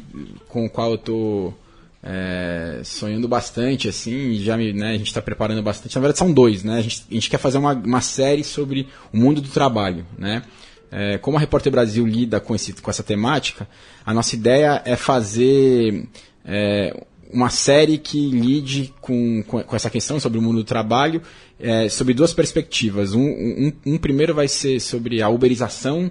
com 0.48 0.65
o 0.65 0.70
qual 0.70 0.92
eu 0.92 0.98
tô 0.98 1.54
é, 2.02 2.82
sonhando 2.84 3.28
bastante, 3.28 3.88
assim, 3.88 4.36
já 4.36 4.56
me, 4.56 4.72
né, 4.72 4.92
a 4.92 4.98
gente 4.98 5.08
está 5.08 5.22
preparando 5.22 5.62
bastante. 5.62 5.96
Na 5.96 6.02
verdade, 6.02 6.20
são 6.20 6.32
dois, 6.32 6.63
né? 6.63 6.78
A 6.78 6.82
gente, 6.82 7.06
a 7.10 7.13
gente 7.13 7.30
quer 7.30 7.38
fazer 7.38 7.58
uma, 7.58 7.74
uma 7.74 8.02
série 8.02 8.44
sobre 8.44 8.88
o 9.13 9.18
mundo 9.18 9.42
do 9.42 9.50
trabalho, 9.50 10.06
né? 10.18 10.44
É, 10.92 11.18
como 11.20 11.38
a 11.38 11.39
Repórter 11.39 11.72
Brasil 11.72 12.06
lida 12.06 12.39
com, 12.39 12.56
esse, 12.56 12.74
com 12.74 12.89
essa 12.89 13.04
temática, 13.04 13.68
a 14.04 14.13
nossa 14.13 14.34
ideia 14.36 14.82
é 14.86 14.96
fazer 14.96 16.08
é, 16.44 17.06
uma 17.32 17.50
série 17.50 18.00
que 18.00 18.32
lide 18.32 18.94
com, 19.00 19.44
com, 19.46 19.62
com 19.62 19.76
essa 19.76 19.89
questão 19.89 20.20
sobre 20.20 20.39
o 20.39 20.42
mundo 20.42 20.58
do 20.58 20.63
trabalho, 20.63 21.22
é, 21.60 21.89
sobre 21.89 22.13
duas 22.13 22.34
perspectivas. 22.34 23.13
Um, 23.13 23.22
um, 23.22 23.74
um 23.86 23.98
primeiro 24.00 24.34
vai 24.34 24.48
ser 24.48 24.80
sobre 24.80 25.22
a 25.22 25.30
uberização 25.30 26.10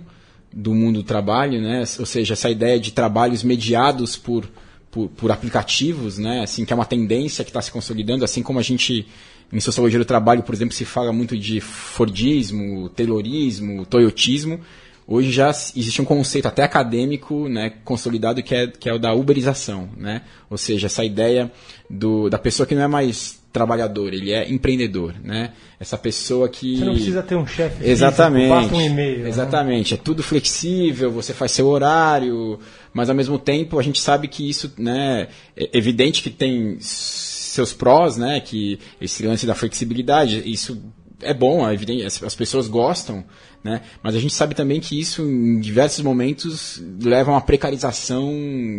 do 0.52 0.74
mundo 0.74 1.00
do 1.00 1.02
trabalho, 1.02 1.60
né? 1.60 1.84
ou 1.98 2.06
seja, 2.06 2.34
essa 2.34 2.50
ideia 2.50 2.78
de 2.80 2.92
trabalhos 2.92 3.42
mediados 3.42 4.16
por, 4.16 4.48
por, 4.90 5.08
por 5.08 5.30
aplicativos, 5.30 6.18
né? 6.18 6.42
assim, 6.42 6.64
que 6.64 6.72
é 6.72 6.76
uma 6.76 6.86
tendência 6.86 7.44
que 7.44 7.50
está 7.50 7.60
se 7.60 7.70
consolidando, 7.70 8.24
assim 8.24 8.42
como 8.42 8.58
a 8.58 8.62
gente, 8.62 9.06
em 9.52 9.60
sociologia 9.60 9.98
do 9.98 10.04
trabalho, 10.04 10.42
por 10.42 10.54
exemplo, 10.54 10.74
se 10.74 10.84
fala 10.84 11.12
muito 11.12 11.36
de 11.36 11.60
Fordismo, 11.60 12.88
Taylorismo, 12.88 13.84
Toyotismo, 13.86 14.60
Hoje 15.10 15.32
já 15.32 15.48
existe 15.48 16.02
um 16.02 16.04
conceito 16.04 16.46
até 16.46 16.62
acadêmico 16.62 17.48
né, 17.48 17.72
consolidado 17.82 18.42
que 18.42 18.54
é, 18.54 18.66
que 18.66 18.90
é 18.90 18.92
o 18.92 18.98
da 18.98 19.14
uberização. 19.14 19.88
Né? 19.96 20.20
Ou 20.50 20.58
seja, 20.58 20.86
essa 20.86 21.02
ideia 21.02 21.50
do, 21.88 22.28
da 22.28 22.38
pessoa 22.38 22.66
que 22.66 22.74
não 22.74 22.82
é 22.82 22.86
mais 22.86 23.42
trabalhador, 23.50 24.12
ele 24.12 24.32
é 24.32 24.46
empreendedor. 24.50 25.14
Né? 25.24 25.52
Essa 25.80 25.96
pessoa 25.96 26.46
que. 26.46 26.76
Você 26.76 26.84
não 26.84 26.92
precisa 26.92 27.22
ter 27.22 27.36
um 27.36 27.46
chefe 27.46 27.88
Exatamente. 27.88 28.50
basta 28.50 28.74
um 28.74 28.80
e-mail. 28.82 29.20
né? 29.20 29.28
Exatamente. 29.30 29.94
É 29.94 29.96
tudo 29.96 30.22
flexível, 30.22 31.10
você 31.10 31.32
faz 31.32 31.52
seu 31.52 31.68
horário, 31.68 32.58
mas 32.92 33.08
ao 33.08 33.16
mesmo 33.16 33.38
tempo 33.38 33.78
a 33.78 33.82
gente 33.82 34.02
sabe 34.02 34.28
que 34.28 34.46
isso 34.46 34.74
né, 34.76 35.28
é 35.56 35.70
evidente 35.72 36.22
que 36.22 36.28
tem 36.28 36.76
seus 36.80 37.72
prós, 37.72 38.18
né? 38.18 38.40
Que 38.40 38.78
esse 39.00 39.26
lance 39.26 39.46
da 39.46 39.54
flexibilidade, 39.54 40.42
isso 40.44 40.80
é 41.22 41.34
bom, 41.34 41.68
é 41.68 41.74
evidente, 41.74 42.04
as, 42.04 42.22
as 42.22 42.34
pessoas 42.34 42.68
gostam, 42.68 43.24
né? 43.62 43.82
Mas 44.02 44.14
a 44.14 44.18
gente 44.18 44.34
sabe 44.34 44.54
também 44.54 44.80
que 44.80 44.98
isso, 44.98 45.22
em 45.22 45.60
diversos 45.60 46.02
momentos, 46.02 46.82
leva 47.02 47.30
a 47.30 47.34
uma 47.34 47.40
precarização 47.40 48.32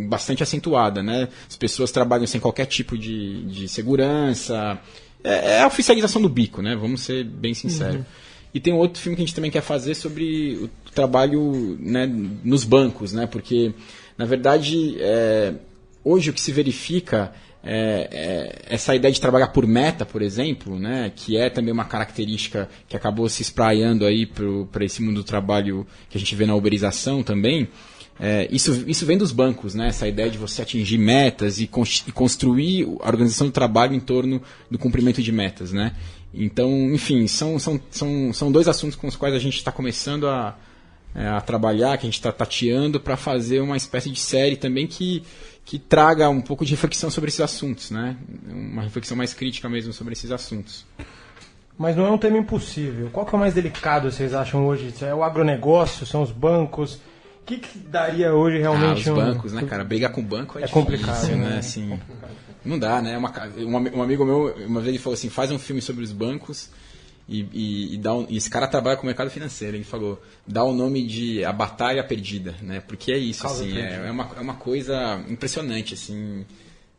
bastante 0.08 0.41
acentuada, 0.41 1.04
né? 1.04 1.28
As 1.49 1.58
pessoas 1.58 1.91
trabalham 1.91 2.28
sem 2.28 2.39
qualquer 2.39 2.65
tipo 2.65 2.97
de, 2.97 3.43
de 3.45 3.67
segurança. 3.67 4.80
É, 5.23 5.58
é 5.58 5.62
a 5.62 5.67
oficialização 5.67 6.21
do 6.21 6.30
bico, 6.30 6.62
né? 6.62 6.75
Vamos 6.75 7.02
ser 7.02 7.23
bem 7.25 7.54
sinceros. 7.54 8.06
E 8.54 8.60
tem 8.60 8.73
outro 8.73 9.02
filme 9.02 9.15
que 9.15 9.21
a 9.21 9.25
gente 9.25 9.36
também 9.36 9.52
quer 9.52 9.62
fazer 9.62 9.93
sobre 9.93 10.56
o 10.56 10.69
trabalho 10.91 11.78
né, 11.80 12.08
nos 12.43 12.63
bancos, 12.63 13.13
né? 13.13 13.28
Porque, 13.28 13.73
na 14.17 14.25
verdade, 14.25 14.95
é, 14.99 15.54
hoje 16.04 16.30
o 16.30 16.34
que 16.34 16.41
se 16.41 16.52
verifica 16.52 17.32
é, 17.63 18.08
é, 18.12 18.74
essa 18.74 18.95
ideia 18.95 19.13
de 19.13 19.19
trabalhar 19.19 19.50
por 19.50 19.67
meta, 19.67 20.06
por 20.06 20.22
exemplo, 20.22 20.80
né, 20.80 21.12
que 21.15 21.38
é 21.38 21.50
também 21.50 21.74
uma 21.74 21.86
característica 21.86 22.69
que 22.88 22.95
acabou 22.95 23.28
se 23.28 23.41
espraiando 23.41 24.06
aí 24.06 24.26
para 24.26 24.86
esse 24.86 25.02
mundo 25.02 25.17
do 25.17 25.24
trabalho 25.24 25.86
que 26.10 26.17
a 26.17 26.19
gente 26.19 26.34
vê 26.36 26.45
na 26.45 26.56
uberização 26.56 27.22
também. 27.22 27.67
É, 28.22 28.48
isso, 28.52 28.84
isso 28.88 29.06
vem 29.06 29.17
dos 29.17 29.32
bancos, 29.32 29.74
né, 29.76 29.88
essa 29.88 30.08
ideia 30.08 30.30
de 30.30 30.38
você 30.38 30.62
atingir 30.62 30.98
metas 30.98 31.60
e, 31.60 31.67
con 31.67 31.84
e 32.08 32.12
construir 32.12 32.86
a 33.02 33.08
organização 33.08 33.48
do 33.48 33.54
trabalho 33.54 33.93
em 33.93 34.00
torno 34.00 34.41
do 34.69 34.78
cumprimento 34.78 35.22
de 35.22 35.32
metas. 35.32 35.72
Né? 35.72 35.93
Então, 36.34 36.69
enfim, 36.93 37.28
são, 37.28 37.58
são, 37.60 37.80
são, 37.89 38.34
são 38.34 38.52
dois 38.52 38.67
assuntos 38.67 38.95
com 38.95 39.08
os 39.08 39.15
quais 39.15 39.34
a 39.34 39.39
gente 39.39 39.56
está 39.56 39.72
começando 39.72 40.28
a, 40.28 40.58
é, 41.15 41.28
a 41.28 41.41
trabalhar, 41.41 41.98
que 41.98 42.06
a 42.06 42.10
gente 42.10 42.19
está 42.19 42.32
tateando 42.32 43.00
para 43.00 43.17
fazer 43.17 43.62
uma 43.62 43.78
espécie 43.78 44.10
de 44.10 44.19
série 44.19 44.56
também 44.56 44.88
que, 44.88 45.24
que 45.65 45.80
traga 45.80 46.30
um 46.30 46.41
pouco 46.41 46.63
de 46.63 46.72
reflexão 46.72 47.10
sobre 47.10 47.30
esses 47.30 47.41
assuntos, 47.41 47.91
né? 47.91 48.15
Uma 48.50 48.84
reflexão 48.84 49.17
mais 49.17 49.34
crítica 49.34 49.67
mesmo 49.67 49.91
sobre 49.93 50.13
esses 50.13 50.32
assuntos. 50.32 50.86
Mas 51.78 51.95
não 51.95 52.06
é 52.06 52.12
um 52.12 52.17
tema 52.17 52.38
impossível. 52.38 53.10
Qual 53.12 53.26
que 53.26 53.34
é 53.34 53.38
o 53.38 53.39
mais 53.39 53.54
delicado, 53.54 54.12
vocês 54.12 54.34
acham 54.34 54.67
hoje? 54.67 54.93
É 55.02 55.15
o 55.15 55.24
agronegócio? 55.24 56.06
São 56.06 56.22
os 56.22 56.32
bancos? 56.32 56.95
O 57.41 57.45
que, 57.45 57.58
que 57.58 57.80
daria 57.80 58.34
hoje 58.34 58.58
Ah, 58.58 58.62
realmente 58.62 59.02
os 59.02 59.08
um... 59.08 59.15
bancos, 59.15 59.54
né, 59.54 59.63
cara? 59.63 59.84
Brigar 59.84 60.12
com 60.12 60.22
o 60.22 60.24
banco 60.24 60.60
é, 60.60 60.63
É 60.63 60.65
difícil, 60.65 60.82
complicado, 60.82 61.28
né? 61.30 61.50
né? 61.50 61.58
Assim, 61.58 62.00
não 62.63 62.78
dá, 62.78 63.02
né? 63.02 63.17
Uma, 63.17 63.32
um, 63.58 63.98
um 63.98 64.04
amigo 64.04 64.26
meu, 64.26 64.54
uma 64.67 64.82
vez 64.82 64.89
ele 64.89 65.00
falou 65.00 65.15
assim, 65.15 65.30
faz 65.30 65.50
um 65.52 65.58
filme 65.58 65.82
sobre 65.82 66.04
os 66.04 66.12
bancos 66.12 66.69
e, 67.29 67.47
e, 67.53 67.93
e 67.93 67.97
dá 67.97 68.13
um, 68.15 68.25
e 68.27 68.37
esse 68.37 68.49
cara 68.49 68.67
trabalha 68.67 68.97
com 68.97 69.03
o 69.03 69.05
mercado 69.05 69.29
financeiro. 69.29 69.77
Ele 69.77 69.83
falou, 69.83 70.21
dá 70.47 70.63
o 70.63 70.73
nome 70.73 71.05
de 71.05 71.45
A 71.45 71.53
Batalha 71.53 72.03
Perdida, 72.03 72.55
né? 72.61 72.79
Porque 72.81 73.11
é 73.11 73.17
isso, 73.17 73.43
Causa 73.43 73.63
assim, 73.63 73.77
é, 73.77 74.07
é, 74.07 74.11
uma, 74.11 74.29
é 74.35 74.39
uma 74.41 74.55
coisa 74.55 75.23
impressionante, 75.29 75.93
assim, 75.93 76.43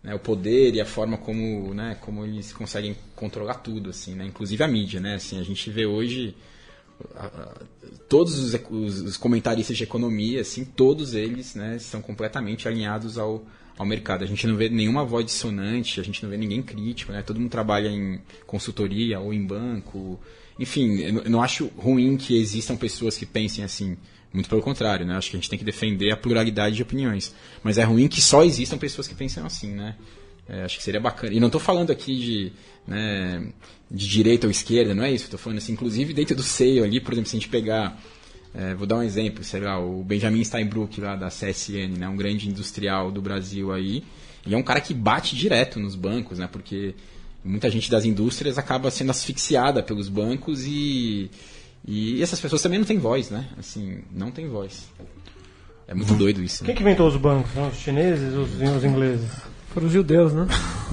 né? 0.03 0.15
o 0.15 0.19
poder 0.21 0.75
e 0.75 0.81
a 0.81 0.87
forma 0.87 1.19
como, 1.19 1.75
né, 1.75 1.97
como 2.01 2.25
eles 2.25 2.53
conseguem 2.53 2.97
controlar 3.17 3.55
tudo, 3.55 3.91
assim, 3.91 4.15
né? 4.15 4.25
Inclusive 4.25 4.63
a 4.63 4.69
mídia, 4.69 5.01
né? 5.01 5.17
Assim, 5.17 5.39
a 5.41 5.43
gente 5.43 5.69
vê 5.71 5.85
hoje 5.85 6.35
todos 8.09 8.39
os, 8.39 8.55
os- 8.71 9.01
os 9.01 9.17
comentaristas 9.17 9.77
de 9.77 9.85
economia, 9.85 10.41
assim, 10.43 10.65
todos 10.65 11.15
eles, 11.15 11.55
né, 11.55 11.77
estão 11.77 12.01
completamente 12.03 12.69
alinhados 12.69 13.19
ao, 13.19 13.43
ao 13.81 13.87
mercado. 13.87 14.23
A 14.23 14.27
gente 14.27 14.47
não 14.47 14.57
vê 14.57 14.69
nenhuma 14.69 15.07
voz 15.07 15.25
dissonante, 15.25 16.01
a 16.01 16.03
gente 16.03 16.23
não 16.23 16.29
vê 16.29 16.37
ninguém 16.37 16.63
crítico, 16.63 17.13
né? 17.13 17.23
Todo 17.23 17.41
mundo 17.41 17.51
trabalha 17.51 17.89
em 17.89 18.21
consultoria 18.47 19.19
ou 19.19 19.33
em 19.33 19.43
banco. 19.43 20.21
Enfim, 20.59 20.99
eu 20.99 21.31
não- 21.31 21.43
acho 21.43 21.69
ruim 21.79 22.19
que 22.19 22.37
existam 22.37 22.77
pessoas 22.77 23.17
que 23.17 23.25
pensem 23.25 23.65
assim. 23.65 23.97
Muito 24.35 24.51
pelo 24.51 24.61
contrário, 24.61 25.07
né? 25.07 25.17
Acho 25.17 25.31
que 25.31 25.37
a 25.37 25.41
gente 25.41 25.49
tem 25.49 25.59
que 25.59 25.65
defender 25.65 26.13
a 26.13 26.17
pluralidade 26.17 26.77
de 26.77 26.83
opiniões. 26.83 27.35
Mas 27.63 27.79
é 27.79 27.83
ruim 27.83 28.07
que 28.07 28.21
só 28.21 28.45
existam 28.45 28.77
pessoas 28.77 29.09
que 29.09 29.15
pensam 29.15 29.47
assim, 29.47 29.73
né? 29.73 29.97
É, 30.47 30.63
acho 30.63 30.77
que 30.77 30.83
seria 30.83 31.01
bacana. 31.01 31.33
E 31.33 31.41
não 31.41 31.49
estou 31.49 31.61
falando 31.61 31.91
aqui 31.91 32.15
de, 32.15 32.53
né, 32.87 33.51
de 33.91 34.07
direita 34.07 34.47
ou 34.47 34.51
esquerda, 34.51 34.95
não 34.95 35.05
é 35.05 35.11
isso. 35.11 35.25
Estou 35.25 35.41
falando 35.41 35.57
assim, 35.57 35.73
inclusive 35.73 36.13
dentro 36.13 36.37
do 36.37 36.43
seio 36.43 36.85
ali, 36.85 37.01
por 37.01 37.15
exemplo, 37.15 37.31
se 37.31 37.37
a 37.37 37.41
gente 37.41 37.49
pegar, 37.49 37.99
é, 38.55 38.75
vou 38.75 38.87
dar 38.87 38.97
um 38.97 39.03
exemplo, 39.03 39.45
sei 39.45 39.61
lá, 39.61 39.79
o 39.79 40.03
Benjamin 40.03 40.43
Steinbrück 40.43 41.01
lá 41.01 41.15
da 41.17 41.29
CSN, 41.29 41.97
né, 41.99 42.09
um 42.09 42.17
grande 42.17 42.49
industrial 42.49 43.11
do 43.11 43.23
Brasil 43.23 43.73
aí, 43.73 44.03
ele 44.45 44.55
é 44.55 44.59
um 44.59 44.63
cara 44.63 44.81
que 44.81 44.93
bate 44.93 45.37
direto 45.37 45.79
nos 45.79 45.95
bancos, 45.95 46.39
né, 46.39 46.49
porque 46.51 46.95
muita 47.45 47.71
gente 47.71 47.91
das 47.91 48.05
indústrias 48.05 48.59
acaba 48.59 48.91
sendo 48.91 49.11
asfixiada 49.11 49.83
pelos 49.83 50.09
bancos 50.09 50.65
e, 50.67 51.31
e 51.87 52.23
essas 52.23 52.41
pessoas 52.41 52.61
também 52.61 52.79
não 52.79 52.87
têm 52.87 52.99
voz, 52.99 53.31
né, 53.31 53.49
assim, 53.59 54.01
não 54.13 54.31
tem 54.31 54.49
voz. 54.49 54.89
É 55.87 55.95
muito 55.95 56.15
doido 56.15 56.43
isso. 56.43 56.65
Quem 56.65 56.69
Né? 56.69 56.77
que 56.77 56.83
inventou 56.83 57.09
os 57.09 57.17
bancos? 57.17 57.51
Os 57.57 57.79
chineses 57.79 58.33
ou 58.35 58.43
os 58.45 58.85
ingleses? 58.85 59.29
Foram 59.73 59.87
os 59.87 59.93
judeus, 59.93 60.33
né? 60.33 60.47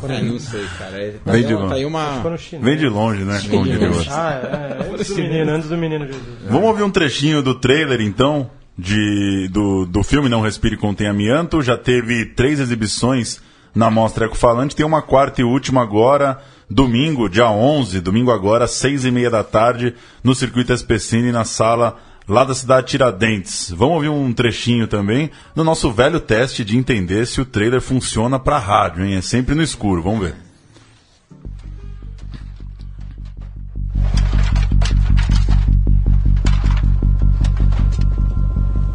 É, 0.08 0.22
não 0.22 0.40
sei, 0.40 0.64
cara. 0.78 1.02
É, 1.02 1.12
tá, 1.24 1.32
Vem 1.32 1.42
aí, 1.42 1.48
de 1.48 1.54
uma- 1.54 1.60
longe. 1.62 1.70
tá 1.70 1.76
aí 1.76 1.86
uma... 1.86 2.34
Os 2.36 2.42
chineses. 2.42 2.66
Vem 2.66 2.78
de 2.78 2.88
longe, 2.88 3.24
né? 3.24 3.42
Como 3.50 3.64
diria. 3.64 3.90
Ah, 4.12 4.32
é, 4.44 4.84
é, 4.84 4.94
antes 4.94 5.08
do 5.10 5.16
menino, 5.16 5.52
antes 5.52 5.70
do 5.70 5.78
menino 5.78 6.06
Jesus. 6.06 6.24
Vamos 6.50 6.68
ouvir 6.70 6.84
um 6.84 6.92
trechinho 6.92 7.42
do 7.42 7.56
trailer, 7.56 8.00
então, 8.02 8.50
de, 8.78 9.48
do, 9.52 9.86
do 9.88 10.04
filme 10.04 10.30
Não 10.30 10.42
Respire 10.42 10.78
Contém 10.78 11.08
Amianto. 11.08 11.62
Já 11.64 11.76
teve 11.76 12.26
três 12.28 12.60
exibições 12.60 13.42
na 13.74 13.90
Mostra 13.90 14.28
Ecofalante. 14.28 14.76
Tem 14.76 14.86
uma 14.86 15.02
quarta 15.02 15.42
e 15.42 15.44
última 15.44 15.82
agora, 15.82 16.40
domingo, 16.70 17.28
dia 17.28 17.50
11, 17.50 18.00
domingo 18.00 18.30
agora, 18.30 18.66
às 18.66 18.72
seis 18.72 19.04
e 19.06 19.10
meia 19.10 19.32
da 19.32 19.44
tarde, 19.44 19.96
no 20.24 20.36
Circuito 20.36 20.72
Especine, 20.72 21.32
na 21.32 21.44
sala 21.44 21.98
lá 22.28 22.44
da 22.44 22.54
cidade 22.54 22.88
Tiradentes. 22.88 23.72
Vamos 23.72 23.96
ouvir 23.96 24.10
um 24.10 24.34
trechinho 24.34 24.88
também 24.88 25.32
no 25.56 25.64
nosso 25.64 25.92
velho 25.92 26.20
teste 26.20 26.66
de 26.66 26.78
entender 26.78 27.26
se 27.26 27.40
o 27.40 27.46
trailer 27.46 27.82
funciona 27.82 28.38
para 28.38 28.58
rádio, 28.58 29.06
hein? 29.06 29.16
É 29.16 29.22
sempre 29.22 29.56
no 29.56 29.64
escuro, 29.64 30.04
vamos 30.04 30.22
ver. 30.22 30.36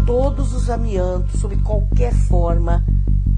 Todos 0.07 0.53
os 0.53 0.69
amiantos, 0.69 1.41
sob 1.41 1.57
qualquer 1.57 2.13
forma, 2.13 2.85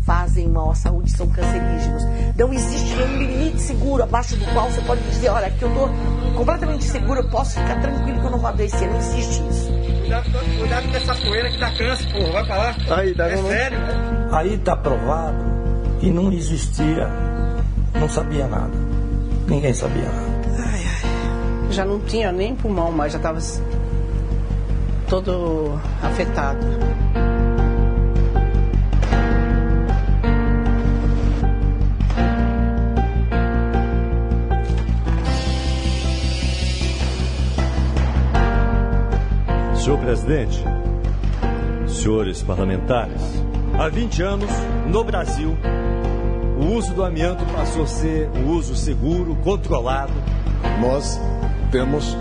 fazem 0.05 0.49
mal 0.49 0.71
à 0.71 0.75
saúde, 0.75 1.11
são 1.11 1.29
cancerígenos. 1.29 2.03
Não 2.37 2.53
existe 2.53 2.95
nenhum 2.97 3.19
limite 3.19 3.61
seguro 3.61 4.03
abaixo 4.03 4.37
do 4.37 4.45
qual 4.53 4.71
você 4.71 4.81
pode 4.83 5.01
dizer, 5.03 5.29
olha, 5.29 5.47
aqui 5.47 5.63
eu 5.63 5.69
estou 5.69 5.89
completamente 6.37 6.85
seguro, 6.85 7.21
eu 7.21 7.31
posso 7.31 7.59
ficar 7.61 7.81
tranquilo 7.81 8.21
que 8.21 8.27
eu 8.27 8.31
não 8.31 8.39
vou 8.39 8.49
adoecer. 8.49 8.91
Não 8.91 8.99
existe 8.99 9.43
isso. 9.49 9.74
Cuidado, 10.05 10.31
cuidado 10.59 10.89
com 10.91 10.97
essa 10.97 11.15
poeira 11.15 11.51
que 11.51 11.59
dá 11.59 11.71
câncer, 11.71 12.13
pô. 12.13 12.31
Vai 12.31 12.45
pra 12.45 12.57
lá. 12.57 12.77
Aí, 12.91 13.15
dá 13.15 13.31
é 13.31 13.37
sério? 13.39 13.79
Aí 14.33 14.55
está 14.55 14.77
provado 14.77 15.39
que 15.99 16.11
não 16.11 16.31
existia, 16.31 17.09
não 17.99 18.09
sabia 18.09 18.47
nada. 18.47 18.77
Ninguém 19.49 19.73
sabia 19.73 20.05
nada. 20.05 20.35
Já 21.71 21.85
não 21.85 21.99
tinha 22.01 22.31
nem 22.31 22.55
pulmão 22.55 22.93
mais, 22.93 23.13
já 23.13 23.19
estava 23.19 23.39
todo 25.09 25.81
afetado. 26.03 26.65
Senhor 39.85 39.99
presidente, 39.99 40.65
senhores 41.87 42.41
parlamentares, 42.41 43.21
há 43.79 43.87
20 43.87 44.23
anos, 44.23 44.51
no 44.87 45.05
Brasil, 45.05 45.55
o 46.59 46.75
uso 46.75 46.95
do 46.95 47.05
amianto 47.05 47.45
passou 47.53 47.83
a 47.83 47.87
ser 47.87 48.31
um 48.31 48.53
uso 48.53 48.75
seguro, 48.75 49.37
controlado. 49.45 50.15
Nós 50.81 51.21
temos 51.71 52.17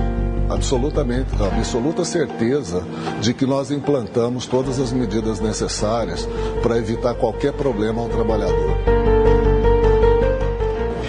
absolutamente, 0.49 1.29
a 1.41 1.45
absoluta 1.57 2.03
certeza 2.03 2.83
de 3.21 3.33
que 3.33 3.45
nós 3.45 3.71
implantamos 3.71 4.45
todas 4.45 4.77
as 4.77 4.91
medidas 4.91 5.39
necessárias 5.39 6.27
para 6.61 6.77
evitar 6.77 7.13
qualquer 7.13 7.53
problema 7.53 8.01
ao 8.01 8.09
trabalhador. 8.09 8.75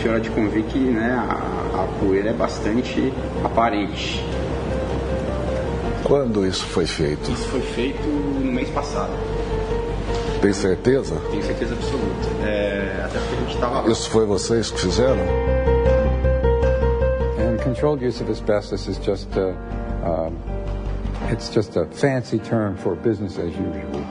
Senhor 0.01 0.19
há 0.19 0.21
de 0.21 0.31
convir 0.31 0.63
que 0.67 0.79
né, 0.79 1.15
a, 1.15 1.83
a 1.83 1.89
poeira 1.99 2.31
é 2.31 2.33
bastante 2.33 3.13
aparente. 3.43 4.23
Quando 6.05 6.47
isso 6.47 6.67
foi 6.67 6.87
feito? 6.87 7.31
Isso 7.33 7.49
foi 7.49 7.63
feito 7.63 8.07
no 8.07 8.53
mês 8.53 8.69
passado. 8.69 9.13
Tem 10.43 10.53
certeza? 10.53 11.17
Tenho 11.31 11.43
certeza 11.43 11.75
absoluta. 11.75 12.29
É, 12.47 13.03
até 13.07 13.19
porque 13.19 13.35
a 13.35 13.39
gente 13.39 13.55
estava 13.55 13.81
lá. 13.81 13.89
Isso 13.89 14.11
foi 14.11 14.27
vocês 14.27 14.71
que 14.71 14.81
fizeram? 14.81 15.23
And 17.39 17.57
controlled 17.65 18.07
use 18.07 18.23
of 18.23 18.31
asbestos 18.31 18.87
is 18.87 18.99
just 19.03 19.29
a, 19.39 19.55
um, 20.07 21.33
it's 21.33 21.51
just 21.51 21.75
a 21.79 21.87
fancy 21.87 22.39
term 22.39 22.77
for 22.77 22.95
business 22.95 23.39
as 23.39 23.47
usual. 23.47 24.05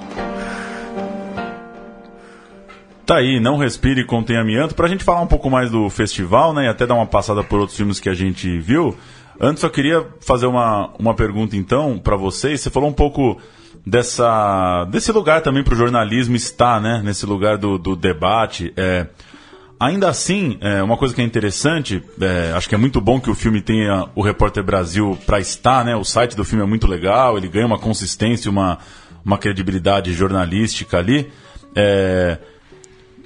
Tá 3.05 3.17
aí, 3.17 3.39
não 3.39 3.57
respire 3.57 4.01
e 4.01 4.05
contém 4.05 4.37
amianto. 4.37 4.73
Pra 4.73 4.87
gente 4.87 5.03
falar 5.03 5.21
um 5.21 5.27
pouco 5.27 5.49
mais 5.49 5.69
do 5.69 5.87
festival, 5.89 6.53
né, 6.53 6.65
e 6.65 6.67
até 6.69 6.87
dar 6.87 6.95
uma 6.95 7.05
passada 7.05 7.43
por 7.43 7.59
outros 7.59 7.77
filmes 7.77 7.99
que 7.99 8.09
a 8.09 8.13
gente 8.15 8.59
viu, 8.59 8.97
antes 9.39 9.61
só 9.61 9.69
queria 9.69 10.05
fazer 10.21 10.45
uma, 10.45 10.91
uma 10.99 11.13
pergunta 11.13 11.55
então 11.55 11.97
pra 11.97 12.15
vocês. 12.15 12.61
Você 12.61 12.69
falou 12.69 12.89
um 12.89 12.93
pouco 12.93 13.39
dessa 13.85 14.85
desse 14.85 15.11
lugar 15.11 15.41
também 15.41 15.63
pro 15.63 15.75
jornalismo 15.75 16.35
estar, 16.35 16.79
né, 16.81 17.01
nesse 17.03 17.25
lugar 17.25 17.57
do, 17.57 17.77
do 17.77 17.95
debate. 17.95 18.71
É, 18.77 19.07
ainda 19.79 20.07
assim, 20.09 20.57
é, 20.61 20.81
uma 20.81 20.95
coisa 20.97 21.13
que 21.13 21.21
é 21.21 21.25
interessante, 21.25 22.01
é, 22.21 22.53
acho 22.55 22.69
que 22.69 22.75
é 22.75 22.77
muito 22.77 23.01
bom 23.01 23.19
que 23.19 23.29
o 23.29 23.35
filme 23.35 23.61
tenha 23.61 24.07
o 24.15 24.21
Repórter 24.21 24.63
Brasil 24.63 25.17
pra 25.25 25.39
estar, 25.39 25.83
né? 25.83 25.95
O 25.95 26.03
site 26.03 26.35
do 26.35 26.45
filme 26.45 26.63
é 26.63 26.67
muito 26.67 26.87
legal, 26.87 27.37
ele 27.37 27.47
ganha 27.49 27.65
uma 27.65 27.77
consistência, 27.79 28.49
uma, 28.49 28.77
uma 29.25 29.37
credibilidade 29.37 30.13
jornalística 30.13 30.97
ali. 30.97 31.29
É, 31.75 32.37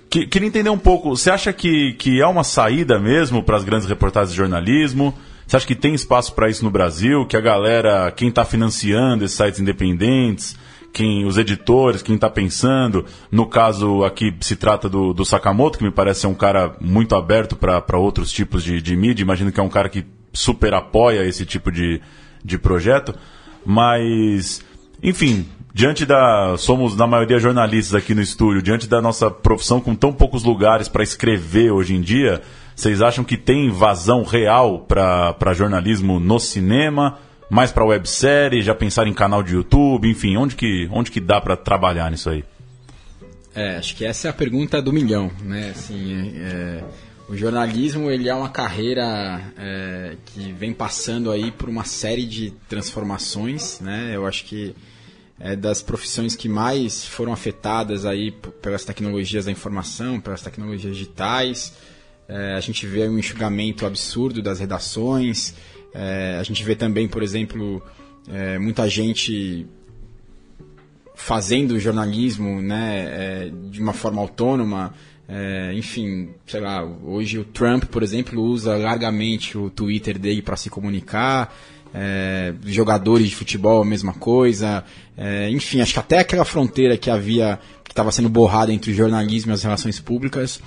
que- 0.10 0.26
queria 0.26 0.48
entender 0.48 0.70
um 0.70 0.78
pouco, 0.80 1.10
você 1.16 1.30
acha 1.30 1.52
que, 1.54 1.94
que 1.94 2.20
é 2.22 2.26
uma 2.26 2.44
saída 2.44 2.98
mesmo 2.98 3.44
para 3.44 3.58
as 3.58 3.64
grandes 3.64 3.88
reportagens 3.88 4.32
de 4.32 4.38
jornalismo? 4.38 5.14
Você 5.48 5.56
acha 5.56 5.68
que 5.68 5.76
tem 5.76 5.94
espaço 5.94 6.34
para 6.34 6.50
isso 6.50 6.66
no 6.66 6.70
Brasil? 6.70 7.26
Que 7.26 7.38
a 7.38 7.42
galera, 7.42 8.12
quem 8.12 8.28
está 8.28 8.44
financiando 8.44 9.24
esses 9.24 9.38
sites 9.38 9.62
independentes, 9.62 10.58
quem, 10.92 11.26
os 11.26 11.38
editores, 11.38 12.02
quem 12.02 12.16
está 12.16 12.30
pensando, 12.30 13.06
no 13.32 13.46
caso 13.46 14.04
aqui 14.04 14.36
se 14.42 14.58
trata 14.58 14.90
do, 14.90 15.14
do 15.14 15.24
Sakamoto, 15.24 15.78
que 15.78 15.86
me 15.86 15.92
parece 15.92 16.22
ser 16.22 16.28
um 16.28 16.36
cara 16.36 16.76
muito 16.82 17.16
aberto 17.16 17.56
para 17.56 17.98
outros 17.98 18.30
tipos 18.30 18.62
de, 18.62 18.82
de 18.82 18.96
mídia, 18.96 19.24
imagino 19.24 19.50
que 19.50 19.60
é 19.60 19.64
um 19.64 19.70
cara 19.70 19.88
que 19.88 20.06
super 20.34 20.74
apoia 20.74 21.24
esse 21.24 21.46
tipo 21.46 21.72
de, 21.72 22.02
de 22.44 22.58
projeto, 22.58 23.16
mas, 23.66 24.62
enfim, 25.02 25.48
diante 25.74 26.06
da. 26.06 26.56
Somos, 26.58 26.98
na 26.98 27.08
maioria, 27.08 27.40
jornalistas 27.40 27.96
aqui 27.96 28.14
no 28.14 28.22
estúdio, 28.22 28.62
diante 28.62 28.88
da 28.88 29.02
nossa 29.02 29.32
profissão 29.32 29.80
com 29.80 29.96
tão 29.96 30.12
poucos 30.12 30.44
lugares 30.44 30.90
para 30.90 31.04
escrever 31.04 31.72
hoje 31.72 31.96
em 31.96 32.02
dia, 32.02 32.42
vocês 32.78 33.02
acham 33.02 33.24
que 33.24 33.36
tem 33.36 33.72
vazão 33.72 34.24
real 34.24 34.82
para 34.82 35.52
jornalismo 35.56 36.20
no 36.20 36.40
cinema? 36.40 37.18
Mais 37.50 37.72
para 37.72 37.84
websérie? 37.84 38.62
Já 38.62 38.76
pensaram 38.76 39.10
em 39.10 39.16
canal 39.16 39.42
de 39.42 39.56
YouTube? 39.56 40.08
Enfim, 40.08 40.38
onde 40.38 40.56
que, 40.56 40.88
onde 40.92 41.10
que 41.10 41.20
dá 41.20 41.42
para 41.42 41.58
trabalhar 41.58 42.12
nisso 42.12 42.30
aí? 42.30 42.46
É, 43.56 43.78
acho 43.78 43.96
que 43.96 44.06
essa 44.06 44.28
é 44.28 44.30
a 44.30 44.34
pergunta 44.34 44.80
do 44.80 44.94
milhão, 44.94 45.32
né? 45.42 45.72
Assim, 45.72 46.36
é, 46.38 46.44
é, 46.44 46.84
o 47.28 47.36
jornalismo 47.36 48.12
ele 48.12 48.30
é 48.30 48.36
uma 48.36 48.50
carreira 48.50 49.42
é, 49.58 50.16
que 50.28 50.52
vem 50.52 50.72
passando 50.72 51.32
aí 51.32 51.50
por 51.50 51.70
uma 51.70 51.84
série 51.84 52.28
de 52.28 52.52
transformações, 52.70 53.80
né? 53.80 54.12
Eu 54.14 54.28
acho 54.28 54.46
que 54.46 54.76
é 55.40 55.56
das 55.56 55.82
profissões 55.82 56.36
que 56.36 56.48
mais 56.48 57.08
foram 57.08 57.34
afetadas 57.34 58.06
aí 58.06 58.32
pelas 58.62 58.86
tecnologias 58.86 59.46
da 59.46 59.52
informação, 59.52 60.20
pelas 60.20 60.44
tecnologias 60.44 60.96
digitais. 60.96 61.74
É, 62.28 62.56
a 62.56 62.60
gente 62.60 62.86
vê 62.86 63.08
um 63.08 63.18
enxugamento 63.18 63.86
absurdo 63.86 64.42
das 64.42 64.60
redações. 64.60 65.54
É, 65.94 66.38
a 66.40 66.44
gente 66.44 66.64
vê 66.64 66.76
também, 66.76 67.08
por 67.08 67.24
exemplo, 67.24 67.82
é, 68.30 68.60
muita 68.60 68.90
gente 68.90 69.66
fazendo 71.16 71.80
jornalismo 71.80 72.62
né, 72.62 73.08
é, 73.10 73.52
de 73.72 73.82
uma 73.82 73.94
forma 73.94 74.22
autônoma. 74.22 74.94
É, 75.28 75.74
enfim, 75.74 76.30
sei 76.46 76.62
lá, 76.62 76.84
hoje 76.84 77.38
o 77.38 77.44
Trump, 77.44 77.86
por 77.86 78.04
exemplo, 78.04 78.42
usa 78.42 78.78
largamente 78.78 79.58
o 79.58 79.70
Twitter 79.70 80.18
dele 80.18 80.42
para 80.42 80.56
se 80.56 80.70
comunicar. 80.70 81.54
É, 81.94 82.54
jogadores 82.66 83.30
de 83.30 83.36
futebol, 83.36 83.82
a 83.82 83.86
mesma 83.86 84.14
coisa. 84.14 84.84
É, 85.18 85.50
enfim, 85.50 85.82
acho 85.82 85.94
que 85.94 86.00
até 86.00 86.20
aquela 86.20 86.46
fronteira 86.46 86.98
que 86.98 87.10
havia, 87.10 87.60
que 87.84 87.92
estava 87.92 88.12
sendo 88.12 88.30
borrada 88.30 88.72
entre 88.72 88.92
o 88.92 88.94
jornalismo 88.94 89.52
e 89.52 89.54
as 89.54 89.64
relações 89.64 90.00
públicas, 90.00 90.62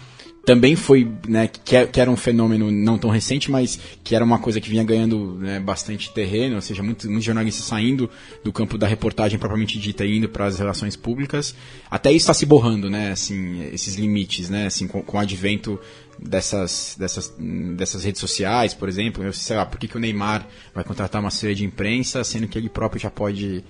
também 0.44 0.74
foi, 0.74 1.11
né, 1.29 1.48
que, 1.48 1.87
que 1.87 2.00
era 2.00 2.11
um 2.11 2.16
fenômeno 2.16 2.70
não 2.70 2.96
tão 2.98 3.11
recente, 3.11 3.50
mas 3.50 3.79
que 4.03 4.14
era 4.14 4.24
uma 4.24 4.38
coisa 4.38 4.61
que 4.61 4.70
vinha 4.70 4.83
ganhando 4.83 5.35
né, 5.35 5.61
bastante 5.61 6.12
terreno, 6.12 6.57
ou 6.57 6.61
seja, 6.62 6.83
muito- 6.83 7.07
muitos 7.07 7.24
jornalistas 7.24 7.64
saindo 7.64 8.09
do 8.42 8.53
campo 8.53 8.79
da 8.79 8.87
reportagem 8.87 9.38
propriamente 9.38 9.79
dita 9.79 10.05
e 10.05 10.16
indo 10.16 10.29
para 10.29 10.46
as 10.46 10.59
relações 10.59 10.96
públicas. 10.96 11.55
Até 11.90 12.11
isso 12.11 12.24
está 12.24 12.35
se 12.35 12.46
borrando, 12.46 12.88
né, 12.88 13.12
assim, 13.12 13.62
esses 13.72 13.94
limites, 13.96 14.48
né, 14.48 14.66
assim, 14.66 14.88
com, 14.88 15.03
com 15.03 15.16
o 15.18 15.20
advento 15.20 15.79
dessas, 16.18 16.96
dessas, 16.98 17.35
dessas 17.76 18.05
redes 18.05 18.20
sociais, 18.20 18.74
por 18.74 18.88
exemplo, 18.88 19.22
eu 19.22 19.33
sei 19.33 19.57
lá, 19.57 19.66
por 19.66 19.79
que, 19.79 19.88
que 19.88 19.96
o 19.96 20.00
Neymar 20.00 20.46
vai 20.74 20.85
contratar 20.85 21.20
uma 21.20 21.29
assessoria 21.29 21.55
de 21.55 21.64
imprensa, 21.64 22.24
sendo 22.24 22.48
que 22.48 22.59
ele 22.59 22.68
próprio 22.68 23.00
já 23.00 23.11
pode 23.11 23.62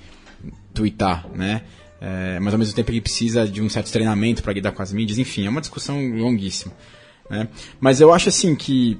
twittar, 0.73 1.27
né? 1.35 1.63
É, 2.01 2.41
mas 2.41 2.55
ao 2.55 2.59
mesmo 2.59 2.75
tempo 2.75 2.91
ele 2.91 3.01
precisa 3.01 3.47
de 3.47 3.61
um 3.61 3.69
certo 3.69 3.93
treinamento 3.93 4.43
para 4.43 4.53
lidar 4.53 4.73
com 4.73 4.83
as 4.83 4.93
mídias, 4.93 5.19
enfim, 5.19 5.47
é 5.47 5.51
uma 5.51 5.61
discussão 5.61 6.01
longuíssima. 6.17 6.73
Né? 7.29 7.47
Mas 7.79 8.01
eu 8.01 8.13
acho 8.13 8.31
assim 8.31 8.57
que 8.57 8.99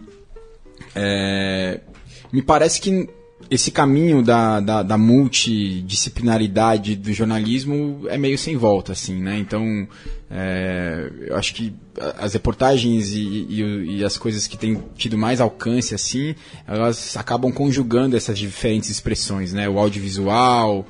é, 0.95 1.81
me 2.33 2.43
parece 2.43 2.81
que 2.81 3.09
esse 3.51 3.71
caminho 3.71 4.23
da, 4.23 4.61
da, 4.61 4.83
da 4.83 4.99
multidisciplinaridade 4.99 6.95
do 6.95 7.13
jornalismo 7.13 8.03
é 8.09 8.17
meio 8.17 8.39
sem 8.39 8.57
volta, 8.57 8.93
assim, 8.93 9.21
né? 9.21 9.39
Então, 9.39 9.89
é, 10.31 11.11
eu 11.27 11.37
acho 11.37 11.55
que 11.55 11.73
as 12.19 12.35
reportagens 12.35 13.13
e, 13.13 13.47
e 13.49 13.97
e 13.97 14.05
as 14.05 14.17
coisas 14.17 14.47
que 14.47 14.57
têm 14.57 14.81
tido 14.95 15.19
mais 15.19 15.41
alcance, 15.41 15.95
assim, 15.95 16.37
elas 16.67 17.17
acabam 17.17 17.51
conjugando 17.51 18.17
essas 18.17 18.39
diferentes 18.39 18.89
expressões, 18.89 19.53
né? 19.53 19.69
O 19.69 19.81
audiovisual, 19.81 20.87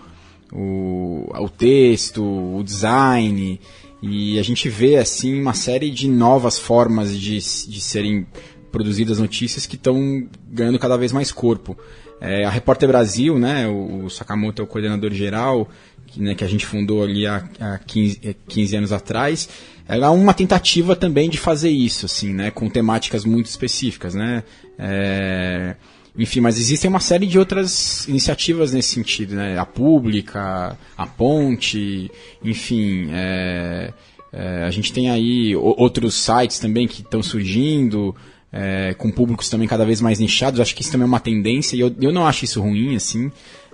o, 0.53 1.31
o 1.33 1.49
texto, 1.49 2.23
o 2.23 2.63
design, 2.63 3.61
e 4.03 4.39
a 4.39 4.43
gente 4.43 4.69
vê 4.69 4.97
assim 4.97 5.39
uma 5.39 5.55
série 5.55 5.91
de 5.91 6.09
novas 6.09 6.59
formas 6.59 7.17
de, 7.19 7.39
de 7.39 7.81
serem 7.81 8.27
produzidas 8.71 9.19
notícias 9.19 9.67
que 9.67 9.77
estão 9.77 10.27
ganhando 10.49 10.79
cada 10.79 10.97
vez 10.97 11.13
mais 11.13 11.33
corpo. 11.33 11.77
É, 12.21 12.45
a 12.45 12.51
Repórter 12.51 12.89
Brasil, 12.89 13.39
né, 13.39 13.67
o, 13.67 14.05
o 14.05 14.11
Sakamoto 14.11 14.61
é 14.61 14.65
o 14.65 14.69
coordenador 14.69 15.13
geral, 15.13 15.69
que, 16.07 16.21
né, 16.21 16.35
que 16.35 16.45
a 16.45 16.47
gente 16.47 16.67
fundou 16.67 17.03
ali 17.03 17.27
há, 17.27 17.49
há 17.59 17.79
15, 17.79 18.21
eh, 18.23 18.35
15 18.47 18.77
anos 18.77 18.93
atrás, 18.93 19.49
ela 19.89 20.07
é 20.07 20.11
uma 20.11 20.35
tentativa 20.35 20.95
também 20.95 21.31
de 21.31 21.39
fazer 21.39 21.71
isso, 21.71 22.07
assim, 22.07 22.35
né, 22.35 22.51
com 22.51 22.69
temáticas 22.69 23.25
muito 23.25 23.47
específicas, 23.47 24.15
né, 24.15 24.43
é, 24.79 25.77
enfim, 26.19 26.41
mas 26.41 26.59
existem 26.59 26.89
uma 26.89 27.01
série 27.01 27.27
de 27.27 27.39
outras 27.39 28.07
iniciativas 28.09 28.73
nesse 28.73 28.91
sentido, 28.95 29.35
né? 29.35 29.59
A 29.59 29.65
Pública, 29.65 30.77
a 30.97 31.07
Ponte, 31.07 32.11
enfim, 32.45 33.09
é, 33.13 33.93
é, 34.33 34.65
a 34.65 34.71
gente 34.71 34.93
tem 34.93 35.11
aí 35.11 35.55
outros 35.57 36.15
sites 36.15 36.59
também 36.59 36.87
que 36.89 37.03
estão 37.03 37.23
surgindo, 37.23 38.15
é, 38.53 38.93
com 38.95 39.11
públicos 39.11 39.49
também 39.49 39.69
cada 39.69 39.85
vez 39.85 40.01
mais 40.01 40.19
nichados. 40.19 40.61
Acho 40.61 40.75
que 40.75 40.83
isso 40.83 40.91
também 40.93 41.05
é 41.05 41.09
uma 41.09 41.21
tendência 41.21 41.77
e 41.77 41.81
eu, 41.81 41.95
eu 42.01 42.13
não 42.13 42.27
acho 42.27 42.45
isso 42.45 42.61
ruim, 42.61 42.97
assim. 42.97 43.31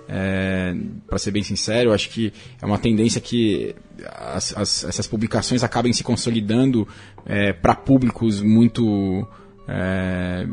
É, 0.09 0.73
para 1.05 1.17
ser 1.17 1.31
bem 1.31 1.43
sincero, 1.43 1.91
acho 1.91 2.09
que 2.09 2.31
é 2.61 2.65
uma 2.65 2.77
tendência 2.77 3.19
que 3.19 3.75
as- 4.15 4.55
as- 4.55 4.83
essas 4.85 5.05
publicações 5.05 5.63
acabem 5.63 5.91
se 5.91 6.01
consolidando 6.03 6.87
para 7.61 7.75
públicos 7.75 8.39
muito 8.41 9.27
é, 9.67 10.47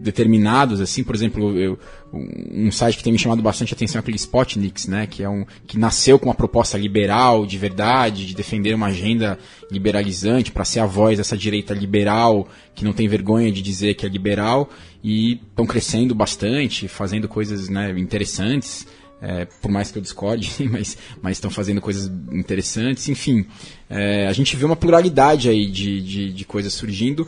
determinados, 0.00 0.80
assim, 0.80 1.04
por 1.04 1.14
exemplo, 1.14 1.58
eu, 1.58 1.78
um 2.12 2.72
site 2.72 2.96
que 2.96 3.04
tem 3.04 3.12
me 3.12 3.18
chamado 3.18 3.42
bastante 3.42 3.74
atenção 3.74 3.98
é 3.98 4.00
aquele 4.00 4.16
Spotniks, 4.16 4.86
né, 4.86 5.06
que 5.06 5.22
é 5.22 5.28
um 5.28 5.44
que 5.66 5.78
nasceu 5.78 6.18
com 6.18 6.26
uma 6.26 6.34
proposta 6.34 6.76
liberal 6.76 7.46
de 7.46 7.58
verdade, 7.58 8.26
de 8.26 8.34
defender 8.34 8.74
uma 8.74 8.86
agenda 8.86 9.38
liberalizante 9.70 10.50
para 10.50 10.64
ser 10.64 10.80
a 10.80 10.86
voz 10.86 11.18
dessa 11.18 11.36
direita 11.36 11.74
liberal 11.74 12.48
que 12.74 12.84
não 12.84 12.92
tem 12.92 13.06
vergonha 13.06 13.52
de 13.52 13.62
dizer 13.62 13.94
que 13.94 14.06
é 14.06 14.08
liberal 14.08 14.70
e 15.04 15.34
estão 15.34 15.66
crescendo 15.66 16.14
bastante, 16.14 16.88
fazendo 16.88 17.28
coisas 17.28 17.68
né, 17.68 17.90
interessantes. 17.98 18.86
é, 19.22 19.44
por 19.60 19.70
mais 19.70 19.90
que 19.90 19.98
eu 19.98 20.02
discorde, 20.02 20.50
mas 20.70 20.96
mas 21.20 21.36
estão 21.36 21.50
fazendo 21.50 21.80
coisas 21.80 22.10
interessantes. 22.32 23.08
Enfim, 23.08 23.44
é, 23.88 24.26
a 24.26 24.32
gente 24.32 24.56
vê 24.56 24.64
uma 24.64 24.76
pluralidade 24.76 25.48
aí 25.48 25.66
de, 25.66 26.00
de, 26.00 26.32
de 26.32 26.44
coisas 26.44 26.72
surgindo. 26.72 27.26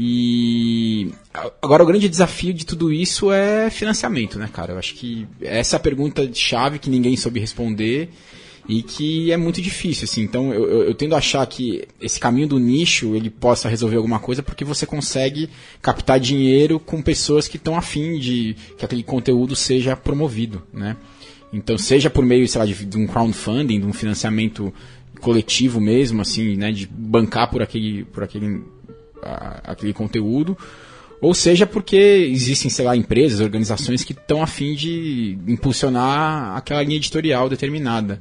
E 0.00 1.10
agora 1.60 1.82
o 1.82 1.86
grande 1.86 2.08
desafio 2.08 2.54
de 2.54 2.64
tudo 2.64 2.92
isso 2.92 3.32
é 3.32 3.68
financiamento, 3.68 4.38
né, 4.38 4.48
cara? 4.52 4.72
Eu 4.72 4.78
acho 4.78 4.94
que 4.94 5.26
essa 5.42 5.74
é 5.74 5.76
a 5.76 5.80
pergunta 5.80 6.30
chave 6.32 6.78
que 6.78 6.88
ninguém 6.88 7.16
soube 7.16 7.40
responder 7.40 8.08
e 8.68 8.80
que 8.80 9.32
é 9.32 9.36
muito 9.36 9.60
difícil, 9.60 10.04
assim. 10.04 10.22
Então 10.22 10.54
eu, 10.54 10.70
eu, 10.70 10.82
eu 10.84 10.94
tendo 10.94 11.16
a 11.16 11.18
achar 11.18 11.44
que 11.48 11.84
esse 12.00 12.20
caminho 12.20 12.46
do 12.46 12.60
nicho 12.60 13.16
ele 13.16 13.28
possa 13.28 13.68
resolver 13.68 13.96
alguma 13.96 14.20
coisa 14.20 14.40
porque 14.40 14.64
você 14.64 14.86
consegue 14.86 15.50
captar 15.82 16.20
dinheiro 16.20 16.78
com 16.78 17.02
pessoas 17.02 17.48
que 17.48 17.56
estão 17.56 17.76
afim 17.76 18.20
de 18.20 18.54
que 18.76 18.84
aquele 18.84 19.02
conteúdo 19.02 19.56
seja 19.56 19.96
promovido, 19.96 20.62
né? 20.72 20.96
Então 21.52 21.76
seja 21.76 22.08
por 22.08 22.24
meio, 22.24 22.46
sei 22.46 22.58
lá, 22.60 22.66
de, 22.66 22.84
de 22.84 22.96
um 22.96 23.06
crowdfunding, 23.08 23.80
de 23.80 23.86
um 23.86 23.92
financiamento 23.92 24.72
coletivo 25.20 25.80
mesmo, 25.80 26.22
assim, 26.22 26.54
né, 26.54 26.70
de 26.70 26.86
bancar 26.86 27.50
por 27.50 27.60
aquele, 27.60 28.04
por 28.04 28.22
aquele 28.22 28.62
a- 29.22 29.60
aquele 29.72 29.92
conteúdo, 29.92 30.56
ou 31.20 31.34
seja 31.34 31.66
porque 31.66 31.96
existem, 31.96 32.70
sei 32.70 32.84
lá, 32.84 32.96
empresas, 32.96 33.40
organizações 33.40 34.04
que 34.04 34.12
estão 34.12 34.42
a 34.42 34.46
fim 34.46 34.74
de 34.74 35.36
impulsionar 35.46 36.56
aquela 36.56 36.82
linha 36.82 36.96
editorial 36.96 37.48
determinada. 37.48 38.20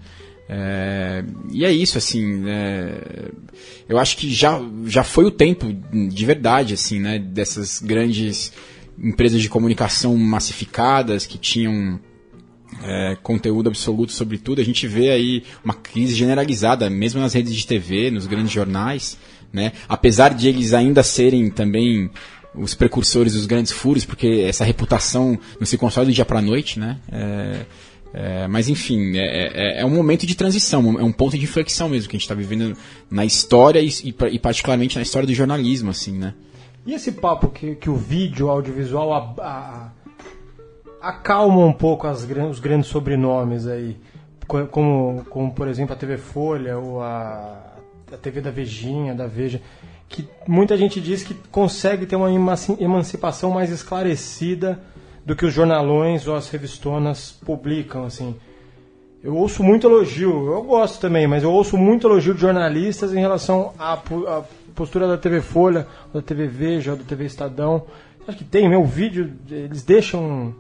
É, 0.50 1.24
e 1.52 1.66
é 1.66 1.72
isso, 1.72 1.98
assim, 1.98 2.26
né, 2.38 2.98
eu 3.88 3.98
acho 4.00 4.16
que 4.16 4.34
já, 4.34 4.62
já 4.86 5.04
foi 5.04 5.26
o 5.26 5.32
tempo, 5.32 5.66
de 6.10 6.26
verdade, 6.26 6.74
assim, 6.74 7.00
né, 7.00 7.20
dessas 7.20 7.82
grandes 7.82 8.54
empresas 8.98 9.42
de 9.42 9.50
comunicação 9.50 10.16
massificadas 10.18 11.26
que 11.26 11.38
tinham 11.38 12.00
é, 12.84 13.18
conteúdo 13.22 13.68
absoluto 13.68 14.12
sobre 14.12 14.38
tudo. 14.38 14.62
A 14.62 14.64
gente 14.64 14.88
vê 14.88 15.10
aí 15.10 15.44
uma 15.64 15.74
crise 15.74 16.14
generalizada, 16.16 16.90
mesmo 16.90 17.20
nas 17.20 17.34
redes 17.34 17.54
de 17.56 17.66
TV, 17.68 18.10
nos 18.12 18.26
grandes 18.26 18.52
jornais, 18.52 19.18
né? 19.52 19.72
Apesar 19.88 20.34
de 20.34 20.48
eles 20.50 20.74
ainda 20.74 21.04
serem 21.04 21.50
também 21.50 22.10
os 22.56 22.74
precursores 22.74 23.34
dos 23.34 23.46
grandes 23.46 23.72
furos, 23.72 24.04
porque 24.06 24.44
essa 24.48 24.64
reputação 24.64 25.38
não 25.60 25.66
se 25.66 25.78
constrói 25.78 26.08
do 26.08 26.12
dia 26.12 26.26
para 26.26 26.42
noite, 26.42 26.80
né? 26.80 26.98
É, 27.12 27.66
é, 28.14 28.48
mas 28.48 28.68
enfim, 28.70 29.16
é, 29.18 29.78
é- 29.78 29.82
é 29.82 29.86
um 29.86 29.90
momento 29.94 30.26
de 30.26 30.34
transição, 30.36 30.98
é 31.00 31.04
um 31.04 31.12
ponto 31.12 31.38
de 31.38 31.44
inflexão 31.44 31.88
mesmo 31.90 32.10
que 32.10 32.16
a 32.16 32.18
gente 32.18 32.24
está 32.26 32.34
vivendo 32.34 32.76
na 33.12 33.26
história 33.26 33.80
e, 33.80 33.88
e, 34.04 34.16
e 34.32 34.40
particularmente 34.40 34.96
na 34.96 35.02
história 35.04 35.28
do 35.28 35.34
jornalismo, 35.34 35.92
assim, 35.92 36.18
né? 36.18 36.34
E 36.86 36.94
esse 36.94 37.12
papo 37.12 37.50
que, 37.50 37.76
que 37.76 37.90
o 37.90 37.96
vídeo, 37.96 38.48
o 38.48 38.50
audiovisual 38.50 39.14
a- 39.14 39.44
a- 39.44 39.92
acalma 41.10 41.66
um 41.66 41.74
pouco 41.74 42.08
as, 42.08 42.24
os 42.50 42.60
grandes 42.60 42.88
sobrenomes 42.90 43.68
aí, 43.68 43.98
co- 44.48 44.66
como, 44.68 45.26
como 45.30 45.52
por 45.54 45.68
exemplo 45.68 45.94
a 45.94 45.98
TV 45.98 46.18
Folha 46.18 46.78
ou 46.78 47.02
a, 47.04 47.77
a 48.12 48.18
TV 48.18 48.42
da 48.42 48.52
Vejinha, 48.52 49.14
da 49.14 49.28
Veja, 49.28 49.62
que 50.10 50.28
muita 50.48 50.78
gente 50.78 51.02
diz 51.02 51.24
que 51.24 51.34
consegue 51.52 52.06
ter 52.06 52.16
uma 52.16 52.32
emanci- 52.32 52.78
emancipação 52.80 53.52
mais 53.52 53.70
esclarecida 53.70 54.80
do 55.26 55.36
que 55.36 55.46
os 55.46 55.54
jornalões 55.54 56.26
ou 56.28 56.36
as 56.36 56.50
revistonas 56.50 57.32
publicam, 57.46 58.06
assim. 58.06 58.36
Eu 59.24 59.36
ouço 59.36 59.62
muito 59.64 59.88
elogio, 59.88 60.48
eu 60.54 60.64
gosto 60.64 61.02
também, 61.02 61.28
mas 61.28 61.44
eu 61.44 61.52
ouço 61.52 61.76
muito 61.78 62.08
elogio 62.08 62.34
de 62.34 62.40
jornalistas 62.42 63.14
em 63.14 63.20
relação 63.20 63.74
à, 63.78 63.94
à 63.94 64.44
postura 64.74 65.08
da 65.08 65.18
TV 65.18 65.42
Folha, 65.42 65.86
da 66.14 66.22
TV 66.22 66.48
Veja, 66.48 66.96
da 66.96 67.04
TV 67.04 67.26
Estadão. 67.26 67.84
Acha 68.28 68.38
que 68.38 68.44
tem? 68.46 68.70
Meu 68.70 68.86
vídeo, 68.86 69.34
eles 69.50 69.84
deixam. 69.84 70.54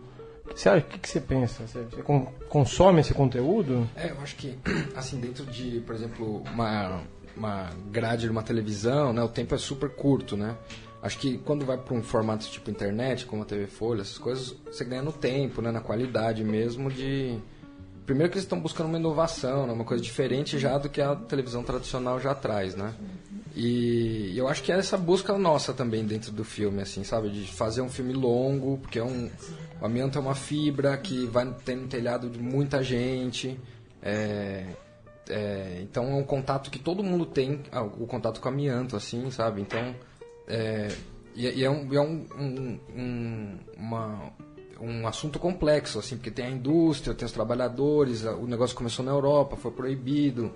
Você 0.53 0.67
acha- 0.69 0.79
O 0.79 0.89
que, 0.89 0.97
que 0.99 1.07
você 1.09 1.21
pensa? 1.21 1.67
Você, 1.67 1.79
você 1.83 2.01
con- 2.01 2.27
consome 2.49 2.99
esse 3.01 3.13
conteúdo? 3.13 3.87
É, 3.95 4.09
eu 4.11 4.17
acho 4.21 4.35
que, 4.35 4.57
assim, 4.95 5.19
dentro 5.19 5.45
de, 5.45 5.79
por 5.85 5.93
exemplo, 5.93 6.41
uma, 6.53 7.01
uma 7.37 7.69
grade 7.91 8.23
de 8.23 8.29
uma 8.29 8.43
televisão, 8.43 9.13
né, 9.13 9.21
o 9.21 9.29
tempo 9.29 9.53
é 9.55 9.57
super 9.57 9.89
curto, 9.89 10.35
né? 10.35 10.57
Acho 11.01 11.19
que 11.19 11.37
quando 11.37 11.65
vai 11.65 11.77
para 11.77 11.93
um 11.93 12.01
formato 12.01 12.45
tipo 12.47 12.71
internet, 12.71 13.25
como 13.25 13.43
a 13.43 13.45
TV 13.45 13.67
Folha, 13.67 14.01
essas 14.01 14.17
coisas, 14.17 14.55
você 14.65 14.83
ganha 14.83 15.01
no 15.01 15.13
tempo, 15.13 15.61
né, 15.61 15.71
na 15.71 15.79
qualidade 15.81 16.43
mesmo 16.43 16.91
de... 16.91 17.37
Primeiro 18.05 18.31
que 18.31 18.37
eles 18.37 18.45
estão 18.45 18.59
buscando 18.59 18.87
uma 18.87 18.97
inovação, 18.97 19.67
né, 19.67 19.73
uma 19.73 19.83
coisa 19.83 20.03
diferente 20.03 20.57
já 20.57 20.77
do 20.77 20.89
que 20.89 21.01
a 21.01 21.15
televisão 21.15 21.61
tradicional 21.61 22.19
já 22.19 22.33
traz, 22.33 22.75
né? 22.75 22.93
E 23.55 24.33
eu 24.37 24.47
acho 24.47 24.63
que 24.63 24.71
é 24.71 24.77
essa 24.77 24.97
busca 24.97 25.37
nossa 25.37 25.73
também 25.73 26.05
dentro 26.05 26.31
do 26.31 26.43
filme, 26.43 26.81
assim, 26.81 27.03
sabe? 27.03 27.29
De 27.29 27.51
fazer 27.51 27.81
um 27.81 27.89
filme 27.89 28.13
longo, 28.13 28.77
porque 28.77 28.99
é 28.99 29.03
um, 29.03 29.29
o 29.81 29.85
amianto 29.85 30.17
é 30.17 30.21
uma 30.21 30.35
fibra 30.35 30.95
que 30.97 31.25
vai 31.25 31.51
ter 31.65 31.75
no 31.75 31.87
telhado 31.87 32.29
de 32.29 32.39
muita 32.39 32.83
gente. 32.83 33.59
é, 34.01 34.63
é, 35.29 35.79
então 35.81 36.05
é 36.11 36.15
um 36.15 36.23
contato 36.23 36.69
que 36.71 36.79
todo 36.79 37.03
mundo 37.03 37.25
tem, 37.25 37.61
ah, 37.71 37.81
o 37.83 38.05
contato 38.07 38.39
com 38.41 38.49
amianto, 38.49 38.95
assim, 38.95 39.29
sabe? 39.31 39.61
Então, 39.61 39.95
é, 40.47 40.87
e, 41.35 41.47
e 41.59 41.63
é, 41.63 41.69
um, 41.69 41.93
é 41.93 42.01
um, 42.01 42.25
um, 42.37 42.79
um- 42.95 43.57
uma- 43.77 44.31
um 44.79 45.07
assunto 45.07 45.39
complexo, 45.39 45.97
assim, 45.99 46.15
porque 46.17 46.29
tem 46.31 46.45
a 46.45 46.49
indústria, 46.51 47.13
tem 47.15 47.25
os 47.25 47.31
trabalhadores, 47.31 48.23
o 48.23 48.45
negócio 48.45 48.75
começou 48.75 49.03
na 49.03 49.11
Europa, 49.11 49.55
foi 49.55 49.71
proibido. 49.71 50.51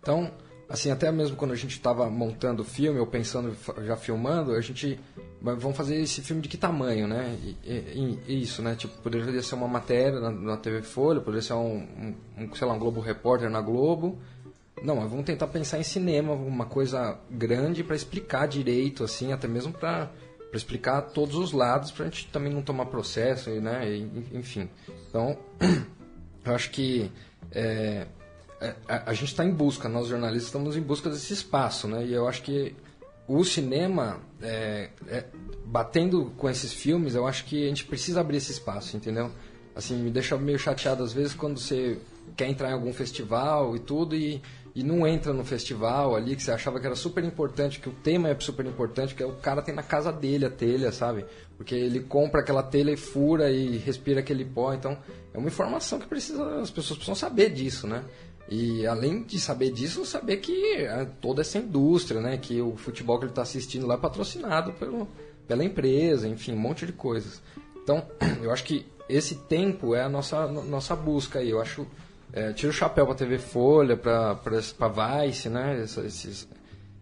Então, 0.00 0.30
assim, 0.68 0.90
até 0.90 1.10
mesmo 1.12 1.36
quando 1.36 1.52
a 1.52 1.56
gente 1.56 1.72
estava 1.72 2.08
montando 2.10 2.62
o 2.62 2.64
filme, 2.64 2.98
ou 2.98 3.06
pensando, 3.06 3.56
já 3.86 3.96
filmando, 3.96 4.52
a 4.52 4.60
gente, 4.60 4.98
vamos 5.44 5.76
fazer 5.76 5.96
esse 6.00 6.22
filme 6.22 6.40
de 6.40 6.48
que 6.48 6.56
tamanho, 6.56 7.06
né? 7.06 7.38
E, 7.64 8.18
e- 8.26 8.42
isso, 8.42 8.62
né? 8.62 8.74
Tipo, 8.74 8.96
poderia 9.02 9.42
ser 9.42 9.54
uma 9.54 9.68
matéria 9.68 10.18
na, 10.18 10.30
na 10.30 10.56
TV 10.56 10.80
Folha, 10.82 11.20
poderia 11.20 11.42
ser 11.42 11.52
um, 11.52 11.76
um- 11.76 12.14
um, 12.44 12.54
sei 12.54 12.66
lá, 12.66 12.72
um 12.72 12.78
Globo 12.78 13.00
Repórter 13.00 13.50
na 13.50 13.60
Globo. 13.60 14.18
Não, 14.82 14.96
mas 14.96 15.10
vamos 15.10 15.24
tentar 15.24 15.46
pensar 15.48 15.78
em 15.78 15.82
cinema, 15.82 16.32
uma 16.32 16.66
coisa 16.66 17.18
grande 17.30 17.84
para 17.84 17.94
explicar 17.94 18.46
direito, 18.48 19.04
assim, 19.04 19.32
até 19.32 19.46
mesmo 19.46 19.72
para 19.72 20.10
explicar 20.52 21.00
todos 21.02 21.36
os 21.36 21.52
lados, 21.52 21.90
para 21.90 22.06
a 22.06 22.08
gente 22.08 22.28
também 22.28 22.52
não 22.52 22.62
tomar 22.62 22.86
processo, 22.86 23.50
né? 23.60 23.88
E, 23.90 24.08
enfim. 24.32 24.68
Então, 25.08 25.36
eu 26.44 26.54
acho 26.54 26.70
que 26.70 27.10
é, 27.52 28.06
é, 28.60 28.74
a, 28.88 29.10
a 29.10 29.14
gente 29.14 29.28
está 29.28 29.44
em 29.44 29.52
busca, 29.52 29.88
nós 29.88 30.08
jornalistas 30.08 30.46
estamos 30.46 30.76
em 30.76 30.80
busca 30.82 31.08
desse 31.10 31.32
espaço, 31.32 31.86
né? 31.88 32.04
E 32.04 32.12
eu 32.12 32.26
acho 32.28 32.42
que 32.42 32.74
o 33.26 33.42
cinema, 33.44 34.20
é, 34.42 34.90
é, 35.08 35.24
batendo 35.64 36.32
com 36.36 36.48
esses 36.48 36.72
filmes, 36.72 37.14
eu 37.14 37.26
acho 37.26 37.44
que 37.44 37.64
a 37.64 37.68
gente 37.68 37.84
precisa 37.84 38.20
abrir 38.20 38.36
esse 38.36 38.52
espaço, 38.52 38.96
entendeu? 38.96 39.30
Assim, 39.74 39.96
me 39.96 40.10
deixa 40.10 40.36
meio 40.36 40.58
chateado 40.58 41.02
às 41.02 41.12
vezes 41.12 41.34
quando 41.34 41.58
você 41.58 41.98
quer 42.36 42.48
entrar 42.48 42.70
em 42.70 42.74
algum 42.74 42.92
festival 42.92 43.74
e 43.74 43.80
tudo 43.80 44.14
e, 44.14 44.40
e 44.74 44.82
não 44.82 45.06
entra 45.06 45.32
no 45.32 45.44
festival 45.44 46.14
ali 46.14 46.36
que 46.36 46.42
você 46.42 46.52
achava 46.52 46.78
que 46.78 46.86
era 46.86 46.94
super 46.94 47.24
importante, 47.24 47.80
que 47.80 47.88
o 47.88 47.92
tema 47.92 48.28
é 48.28 48.38
super 48.38 48.66
importante, 48.66 49.14
que 49.14 49.22
é 49.22 49.26
o 49.26 49.34
cara 49.36 49.62
tem 49.62 49.74
na 49.74 49.82
casa 49.82 50.12
dele 50.12 50.46
a 50.46 50.50
telha, 50.50 50.92
sabe? 50.92 51.24
Porque 51.56 51.74
ele 51.74 52.00
compra 52.00 52.40
aquela 52.40 52.62
telha 52.62 52.92
e 52.92 52.96
fura 52.96 53.50
e 53.50 53.78
respira 53.78 54.20
aquele 54.20 54.44
pó, 54.44 54.74
então 54.74 54.98
é 55.32 55.38
uma 55.38 55.48
informação 55.48 55.98
que 55.98 56.06
precisa, 56.06 56.60
as 56.60 56.70
pessoas 56.70 56.98
precisam 56.98 57.14
saber 57.14 57.50
disso, 57.50 57.86
né? 57.86 58.04
E 58.48 58.86
além 58.86 59.22
de 59.22 59.40
saber 59.40 59.70
disso, 59.72 60.04
saber 60.04 60.36
que 60.38 60.74
é, 60.76 61.06
toda 61.20 61.40
essa 61.40 61.58
indústria, 61.58 62.20
né? 62.20 62.36
Que 62.36 62.60
o 62.60 62.76
futebol 62.76 63.18
que 63.18 63.24
ele 63.24 63.32
está 63.32 63.42
assistindo 63.42 63.86
lá 63.86 63.94
é 63.94 63.98
patrocinado 63.98 64.72
pelo, 64.74 65.08
pela 65.48 65.64
empresa, 65.64 66.28
enfim, 66.28 66.52
um 66.52 66.58
monte 66.58 66.84
de 66.86 66.92
coisas. 66.92 67.40
Então, 67.82 68.06
eu 68.42 68.50
acho 68.52 68.64
que 68.64 68.86
esse 69.08 69.34
tempo 69.36 69.94
é 69.94 70.02
a 70.02 70.08
nossa, 70.08 70.46
no- 70.46 70.64
nossa 70.64 70.94
busca 70.94 71.38
aí. 71.38 71.50
Eu 71.50 71.60
acho. 71.60 71.86
É, 72.32 72.52
tiro 72.52 72.70
o 72.70 72.74
chapéu 72.74 73.06
para 73.06 73.14
TV 73.14 73.38
Folha, 73.38 73.96
para 73.96 74.34
Vice, 75.24 75.48
né? 75.48 75.80
Esses, 75.82 76.48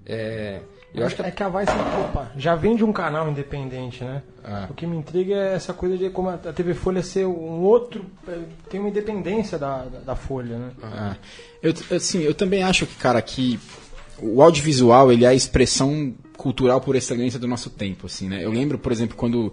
É, 0.05 0.61
eu 0.95 1.07
acho 1.07 1.17
que 1.17 1.23
é 1.23 1.31
que 1.31 1.43
a 1.43 1.49
Vice 1.49 1.73
opa, 2.01 2.31
já 2.37 2.55
vem 2.55 2.77
de 2.77 2.85
um 2.85 2.93
canal 2.93 3.29
independente, 3.31 4.03
né? 4.05 4.23
Ah. 4.45 4.67
O 4.71 4.75
que 4.75 4.87
me 4.87 4.97
intriga 4.97 5.35
é 5.35 5.55
essa 5.55 5.73
coisa 5.73 5.97
de 5.97 6.11
como 6.11 6.29
a 6.29 6.37
TV 6.37 6.75
Folha 6.75 7.03
ser 7.03 7.27
um 7.27 7.61
outro. 7.63 8.05
é, 8.29 8.39
tem 8.69 8.81
uma 8.81 8.89
independência 8.89 9.59
da, 9.59 9.85
da, 9.85 9.99
da 10.01 10.17
Folha, 10.17 10.59
né? 10.59 10.71
Ah, 10.83 11.17
eu, 11.63 11.73
assim, 11.97 12.21
eu 12.21 12.35
também 12.35 12.63
acho 12.63 12.87
que, 12.87 12.95
cara, 12.97 13.21
que 13.23 13.59
o 14.19 14.43
audiovisual 14.43 15.11
ele 15.13 15.25
é 15.25 15.29
a 15.29 15.35
expressão 15.35 16.15
cultural 16.37 16.81
por 16.81 16.95
excelência 16.97 17.39
do 17.39 17.49
nosso 17.49 17.71
tempo, 17.71 18.07
assim, 18.07 18.29
né? 18.29 18.45
Eu 18.45 18.51
lembro, 18.51 18.79
por 18.79 18.93
exemplo, 18.93 19.17
quando 19.17 19.53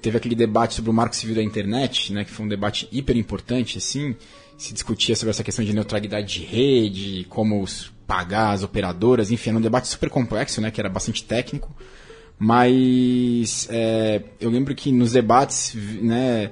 teve 0.00 0.16
aquele 0.16 0.34
debate 0.34 0.74
sobre 0.74 0.90
o 0.90 0.94
marco 0.94 1.14
civil 1.16 1.34
da 1.34 1.42
internet, 1.42 2.12
né, 2.12 2.24
que 2.24 2.30
foi 2.30 2.46
um 2.46 2.48
debate 2.48 2.88
hiper 2.92 3.16
importante, 3.16 3.78
assim, 3.78 4.14
se 4.56 4.72
discutia 4.72 5.16
sobre 5.16 5.30
essa 5.30 5.42
questão 5.42 5.64
de 5.64 5.72
neutralidade 5.72 6.34
de 6.34 6.44
rede, 6.44 7.26
como 7.28 7.60
os- 7.60 7.92
pagar 8.08 8.52
as 8.52 8.62
operadoras, 8.62 9.30
enfim, 9.30 9.50
era 9.50 9.58
um 9.58 9.62
debate 9.62 9.86
super 9.86 10.08
complexo, 10.08 10.62
né, 10.62 10.70
que 10.70 10.80
era 10.80 10.88
bastante 10.88 11.22
técnico, 11.22 11.76
mas 12.38 13.68
é, 13.70 14.22
eu 14.40 14.48
lembro 14.48 14.74
que 14.74 14.90
nos 14.90 15.12
debates, 15.12 15.74
né, 16.00 16.50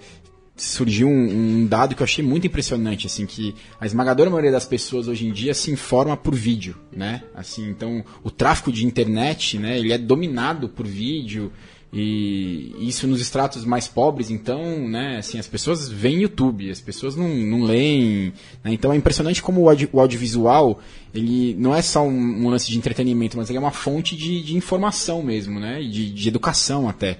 surgiu 0.54 1.08
um, 1.08 1.62
um 1.62 1.66
dado 1.66 1.94
que 1.94 2.02
eu 2.02 2.04
achei 2.04 2.22
muito 2.22 2.46
impressionante, 2.46 3.06
assim, 3.06 3.24
que 3.24 3.54
a 3.80 3.86
esmagadora 3.86 4.28
maioria 4.28 4.52
das 4.52 4.66
pessoas 4.66 5.08
hoje 5.08 5.26
em 5.26 5.32
dia 5.32 5.54
se 5.54 5.70
informa 5.70 6.14
por 6.14 6.34
vídeo, 6.34 6.76
né? 6.90 7.22
Assim, 7.34 7.68
então 7.68 8.04
o 8.22 8.30
tráfego 8.30 8.72
de 8.72 8.86
internet, 8.86 9.58
né, 9.58 9.78
ele 9.78 9.92
é 9.92 9.98
dominado 9.98 10.68
por 10.68 10.86
vídeo 10.86 11.52
e 11.92 12.74
isso 12.80 13.06
nos 13.06 13.20
estratos 13.20 13.64
mais 13.64 13.86
pobres, 13.88 14.30
então, 14.30 14.88
né, 14.88 15.18
assim, 15.18 15.38
as 15.38 15.46
pessoas 15.46 15.88
veem 15.88 16.22
YouTube, 16.22 16.70
as 16.70 16.80
pessoas 16.80 17.14
não, 17.16 17.28
não 17.28 17.62
leem, 17.62 18.32
né? 18.62 18.72
Então 18.72 18.92
é 18.92 18.96
impressionante 18.96 19.42
como 19.42 19.62
o, 19.62 19.68
audi- 19.68 19.88
o 19.92 20.00
audiovisual, 20.00 20.80
ele 21.14 21.54
não 21.58 21.74
é 21.74 21.80
só 21.80 22.02
um, 22.02 22.44
um 22.44 22.48
lance 22.48 22.70
de 22.70 22.76
entretenimento, 22.76 23.36
mas 23.36 23.48
ele 23.48 23.56
é 23.56 23.60
uma 23.60 23.70
fonte 23.70 24.16
de, 24.16 24.42
de 24.42 24.56
informação 24.56 25.22
mesmo, 25.22 25.60
né? 25.60 25.80
De, 25.80 26.12
de 26.12 26.28
educação 26.28 26.88
até. 26.88 27.18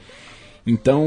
Então, 0.67 1.07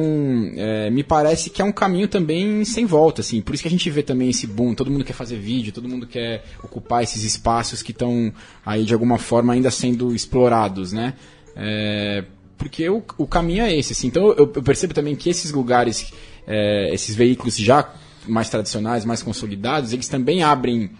é, 0.55 0.89
me 0.89 1.03
parece 1.03 1.49
que 1.49 1.62
é 1.62 1.66
um 1.66 1.72
caminho 1.72 2.07
também 2.07 2.64
sem 2.64 2.86
volta, 2.86 3.20
assim. 3.20 3.41
Por 3.41 3.53
isso 3.53 3.62
que 3.62 3.68
a 3.68 3.72
gente 3.72 3.89
vê 3.89 4.01
também 4.01 4.30
esse 4.30 4.47
boom. 4.47 4.74
Todo 4.74 4.89
mundo 4.89 5.03
quer 5.03 5.12
fazer 5.12 5.38
vídeo, 5.38 5.74
todo 5.74 5.89
mundo 5.89 6.07
quer 6.07 6.45
ocupar 6.64 7.03
esses 7.03 7.26
espaços 7.26 7.84
que 7.84 7.91
estão 7.91 8.32
aí 8.66 8.86
de 8.86 8.93
alguma 8.93 9.18
forma 9.18 9.51
ainda 9.51 9.70
sendo 9.70 10.16
explorados, 10.16 10.93
né? 10.93 11.14
É, 11.57 12.24
porque 12.60 12.88
o, 12.89 13.01
o 13.18 13.26
caminho 13.26 13.64
é 13.64 13.74
esse, 13.76 13.93
assim. 13.93 14.07
Então, 14.07 14.28
eu, 14.28 14.51
eu 14.53 14.62
percebo 14.62 14.93
também 14.93 15.16
que 15.16 15.30
esses 15.30 15.51
lugares, 15.51 16.14
é, 16.45 16.93
esses 16.93 17.16
veículos 17.16 17.57
já 17.57 17.91
mais 18.28 18.49
tradicionais, 18.49 19.05
mais 19.05 19.24
consolidados, 19.24 19.93
eles 19.93 20.07
também 20.07 20.43
abrem 20.43 20.91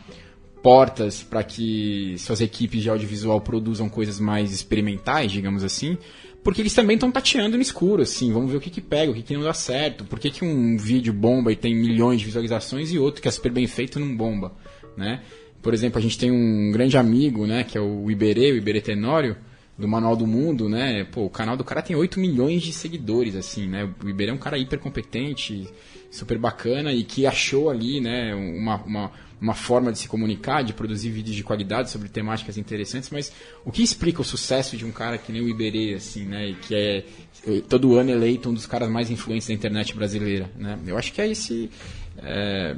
portas 0.64 1.22
para 1.22 1.44
que 1.44 2.16
suas 2.18 2.42
equipes 2.42 2.82
de 2.82 2.90
audiovisual 2.90 3.40
produzam 3.42 3.90
coisas 3.90 4.20
mais 4.20 4.52
experimentais, 4.52 5.32
digamos 5.32 5.64
assim, 5.64 5.98
porque 6.44 6.62
eles 6.62 6.74
também 6.74 6.96
estão 6.96 7.12
tateando 7.12 7.58
no 7.58 7.62
escuro, 7.62 8.02
assim, 8.02 8.32
vamos 8.32 8.52
ver 8.52 8.58
o 8.58 8.62
que, 8.62 8.70
que 8.70 8.82
pega, 8.82 9.12
o 9.12 9.16
que, 9.16 9.22
que 9.22 9.34
não 9.34 9.44
dá 9.44 9.54
certo, 9.54 10.06
por 10.06 10.18
que, 10.18 10.32
que 10.32 10.44
um 10.44 10.78
vídeo 10.78 11.14
bomba 11.14 11.52
e 11.52 11.56
tem 11.56 11.76
milhões 11.76 12.20
de 12.20 12.26
visualizações 12.26 12.92
e 12.92 12.98
outro 12.98 13.22
que 13.22 13.28
é 13.28 13.32
super 13.32 13.52
bem 13.52 13.68
feito 13.68 14.00
não 14.00 14.16
bomba, 14.16 14.54
né? 14.98 15.22
Por 15.62 15.74
exemplo, 15.74 16.00
a 16.00 16.02
gente 16.02 16.18
tem 16.18 16.32
um 16.32 16.72
grande 16.72 16.98
amigo, 16.98 17.46
né, 17.46 17.66
que 17.66 17.78
é 17.78 17.82
o 17.82 18.10
Iberê, 18.10 18.52
o 18.54 18.58
Iberê 18.58 18.80
Tenório, 18.80 19.36
do 19.80 19.88
Manual 19.88 20.16
do 20.16 20.28
Mundo, 20.28 20.68
né? 20.68 21.06
Pô, 21.06 21.26
o 21.26 21.30
canal 21.30 21.56
do 21.56 21.64
cara 21.64 21.82
tem 21.82 21.96
8 21.96 22.20
milhões 22.20 22.62
de 22.62 22.74
seguidores, 22.74 23.36
assim, 23.36 23.68
né? 23.68 23.90
O 24.04 24.10
Iberê 24.10 24.30
é 24.30 24.34
um 24.34 24.38
cara 24.38 24.58
hiper 24.58 24.78
competente, 24.78 25.68
super 26.12 26.38
bacana 26.38 26.92
e 26.92 27.04
que 27.04 27.26
achou 27.26 27.70
ali, 27.70 28.02
né, 28.02 28.34
uma, 28.34 28.78
uma, 28.84 29.12
uma 29.40 29.54
forma 29.54 29.92
de 29.92 30.00
se 30.00 30.08
comunicar, 30.08 30.64
de 30.64 30.74
produzir 30.74 31.10
vídeos 31.10 31.36
de 31.36 31.44
qualidade 31.44 31.90
sobre 31.90 32.10
temáticas 32.10 32.58
interessantes, 32.58 33.10
mas 33.12 33.32
o 33.64 33.72
que 33.72 33.84
explica 33.84 34.22
o 34.22 34.26
sucesso 34.26 34.76
de 34.76 34.86
um 34.86 34.92
cara 34.92 35.18
que 35.18 35.32
nem 35.32 35.42
o 35.42 35.48
Iberê, 35.48 35.94
assim, 35.94 36.26
né, 36.26 36.50
e 36.50 36.54
que 36.56 36.76
é 36.76 37.06
eh, 37.48 37.62
todo 37.70 37.96
ano 37.96 38.10
eleito 38.10 38.50
um 38.50 38.54
dos 38.54 38.66
caras 38.66 38.90
mais 38.90 39.12
influentes 39.12 39.48
da 39.48 39.54
internet 39.54 39.96
brasileira, 39.96 40.50
né? 40.58 40.80
Eu 40.86 40.98
acho 40.98 41.14
que 41.14 41.22
é 41.22 41.28
esse... 41.28 41.70
é, 42.18 42.76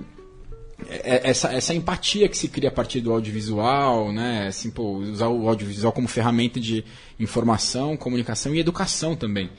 essa, 0.90 1.54
essa 1.54 1.74
empatia 1.74 2.28
que 2.28 2.38
se 2.38 2.48
cria 2.48 2.70
a 2.70 2.72
partir 2.72 3.02
do 3.02 3.12
audiovisual, 3.12 4.12
né? 4.12 4.48
Assim, 4.48 4.70
pô, 4.70 4.98
usar 4.98 5.28
o 5.28 5.48
audiovisual 5.48 5.92
como 5.94 6.08
ferramenta 6.08 6.60
de 6.60 6.84
informação, 7.20 7.96
comunicação 7.96 8.54
e 8.54 8.60
educação 8.60 9.16
também. 9.16 9.50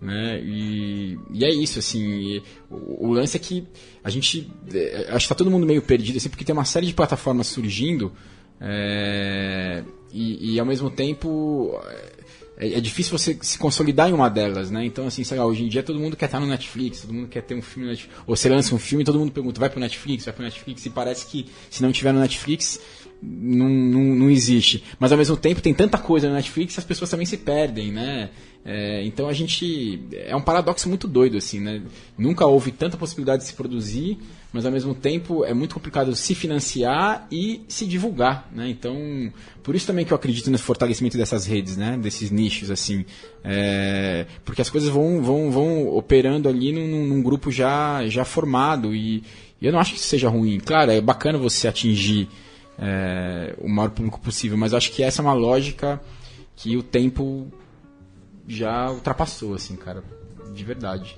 Né? 0.00 0.40
E, 0.44 1.18
e 1.32 1.44
é 1.44 1.50
isso, 1.50 1.78
assim. 1.78 2.40
o, 2.70 3.08
o 3.08 3.12
lance 3.12 3.36
é 3.36 3.40
que 3.40 3.66
a 4.02 4.10
gente. 4.10 4.50
é, 4.72 5.08
acho 5.10 5.26
que 5.26 5.28
tá 5.28 5.34
todo 5.34 5.50
mundo 5.50 5.66
meio 5.66 5.82
perdido, 5.82 6.18
assim, 6.18 6.28
porque 6.28 6.44
tem 6.44 6.52
uma 6.52 6.64
série 6.64 6.86
de 6.86 6.94
plataformas 6.94 7.48
surgindo 7.48 8.12
é, 8.60 9.82
e, 10.12 10.54
e 10.54 10.60
ao 10.60 10.66
mesmo 10.66 10.90
tempo. 10.90 11.80
É, 11.86 12.18
é 12.60 12.80
difícil 12.80 13.16
você 13.16 13.38
se 13.40 13.56
consolidar 13.56 14.10
em 14.10 14.12
uma 14.12 14.28
delas, 14.28 14.68
né? 14.68 14.84
Então, 14.84 15.06
assim, 15.06 15.22
sei 15.22 15.38
lá, 15.38 15.46
hoje 15.46 15.62
em 15.62 15.68
dia 15.68 15.80
todo 15.80 15.98
mundo 16.00 16.16
quer 16.16 16.24
estar 16.24 16.40
no 16.40 16.46
Netflix, 16.46 17.02
todo 17.02 17.14
mundo 17.14 17.28
quer 17.28 17.42
ter 17.42 17.54
um 17.54 17.62
filme. 17.62 17.96
Ou 18.26 18.34
você 18.34 18.48
lança 18.48 18.74
um 18.74 18.78
filme 18.78 19.02
e 19.02 19.04
todo 19.04 19.16
mundo 19.16 19.30
pergunta, 19.30 19.60
vai 19.60 19.70
pro 19.70 19.78
Netflix, 19.78 20.24
vai 20.24 20.34
pro 20.34 20.42
Netflix, 20.42 20.84
e 20.84 20.90
parece 20.90 21.26
que 21.26 21.46
se 21.70 21.82
não 21.82 21.92
tiver 21.92 22.12
no 22.12 22.18
Netflix, 22.18 22.80
não, 23.22 23.68
não, 23.68 24.02
não 24.02 24.30
existe. 24.30 24.82
Mas 24.98 25.12
ao 25.12 25.18
mesmo 25.18 25.36
tempo 25.36 25.60
tem 25.60 25.72
tanta 25.72 25.98
coisa 25.98 26.28
no 26.28 26.34
Netflix 26.34 26.74
que 26.74 26.80
as 26.80 26.86
pessoas 26.86 27.08
também 27.08 27.26
se 27.26 27.36
perdem, 27.36 27.92
né? 27.92 28.30
É, 28.64 29.04
então 29.04 29.28
a 29.28 29.32
gente. 29.32 30.02
É 30.12 30.34
um 30.34 30.42
paradoxo 30.42 30.88
muito 30.88 31.06
doido, 31.06 31.36
assim, 31.36 31.60
né? 31.60 31.80
Nunca 32.18 32.44
houve 32.44 32.72
tanta 32.72 32.96
possibilidade 32.96 33.42
de 33.42 33.48
se 33.48 33.54
produzir, 33.54 34.18
mas 34.52 34.64
ao 34.64 34.72
mesmo 34.72 34.94
tempo 34.94 35.44
é 35.44 35.52
muito 35.52 35.74
complicado 35.74 36.14
se 36.16 36.34
financiar 36.34 37.26
e 37.30 37.62
se 37.68 37.86
divulgar, 37.86 38.48
né? 38.50 38.68
Então, 38.68 39.30
por 39.62 39.74
isso 39.74 39.86
também 39.86 40.06
que 40.06 40.12
eu 40.12 40.16
acredito 40.16 40.50
no 40.50 40.58
fortalecimento 40.58 41.18
dessas 41.18 41.44
redes, 41.44 41.76
né? 41.76 41.98
Desses 41.98 42.30
nichos, 42.30 42.70
assim. 42.70 43.04
É, 43.44 44.26
porque 44.44 44.62
as 44.62 44.70
coisas 44.70 44.88
vão, 44.88 45.22
vão, 45.22 45.50
vão 45.50 45.88
operando 45.88 46.48
ali 46.48 46.72
num, 46.72 47.06
num 47.06 47.22
grupo 47.22 47.50
já, 47.50 48.06
já 48.08 48.24
formado 48.24 48.94
e, 48.94 49.22
e 49.60 49.66
eu 49.66 49.72
não 49.72 49.78
acho 49.78 49.92
que 49.92 49.98
isso 49.98 50.08
seja 50.08 50.30
ruim. 50.30 50.58
Claro, 50.60 50.92
é 50.92 51.00
bacana 51.00 51.38
você 51.38 51.68
atingir 51.68 52.28
é, 52.78 53.54
o 53.58 53.68
maior 53.68 53.90
público 53.90 54.18
possível, 54.18 54.56
mas 54.56 54.72
acho 54.72 54.92
que 54.92 55.02
essa 55.02 55.20
é 55.20 55.24
uma 55.24 55.34
lógica 55.34 56.00
que 56.56 56.74
o 56.74 56.82
tempo 56.82 57.52
já 58.46 58.90
ultrapassou, 58.90 59.54
assim, 59.54 59.76
cara, 59.76 60.02
de 60.54 60.64
verdade. 60.64 61.16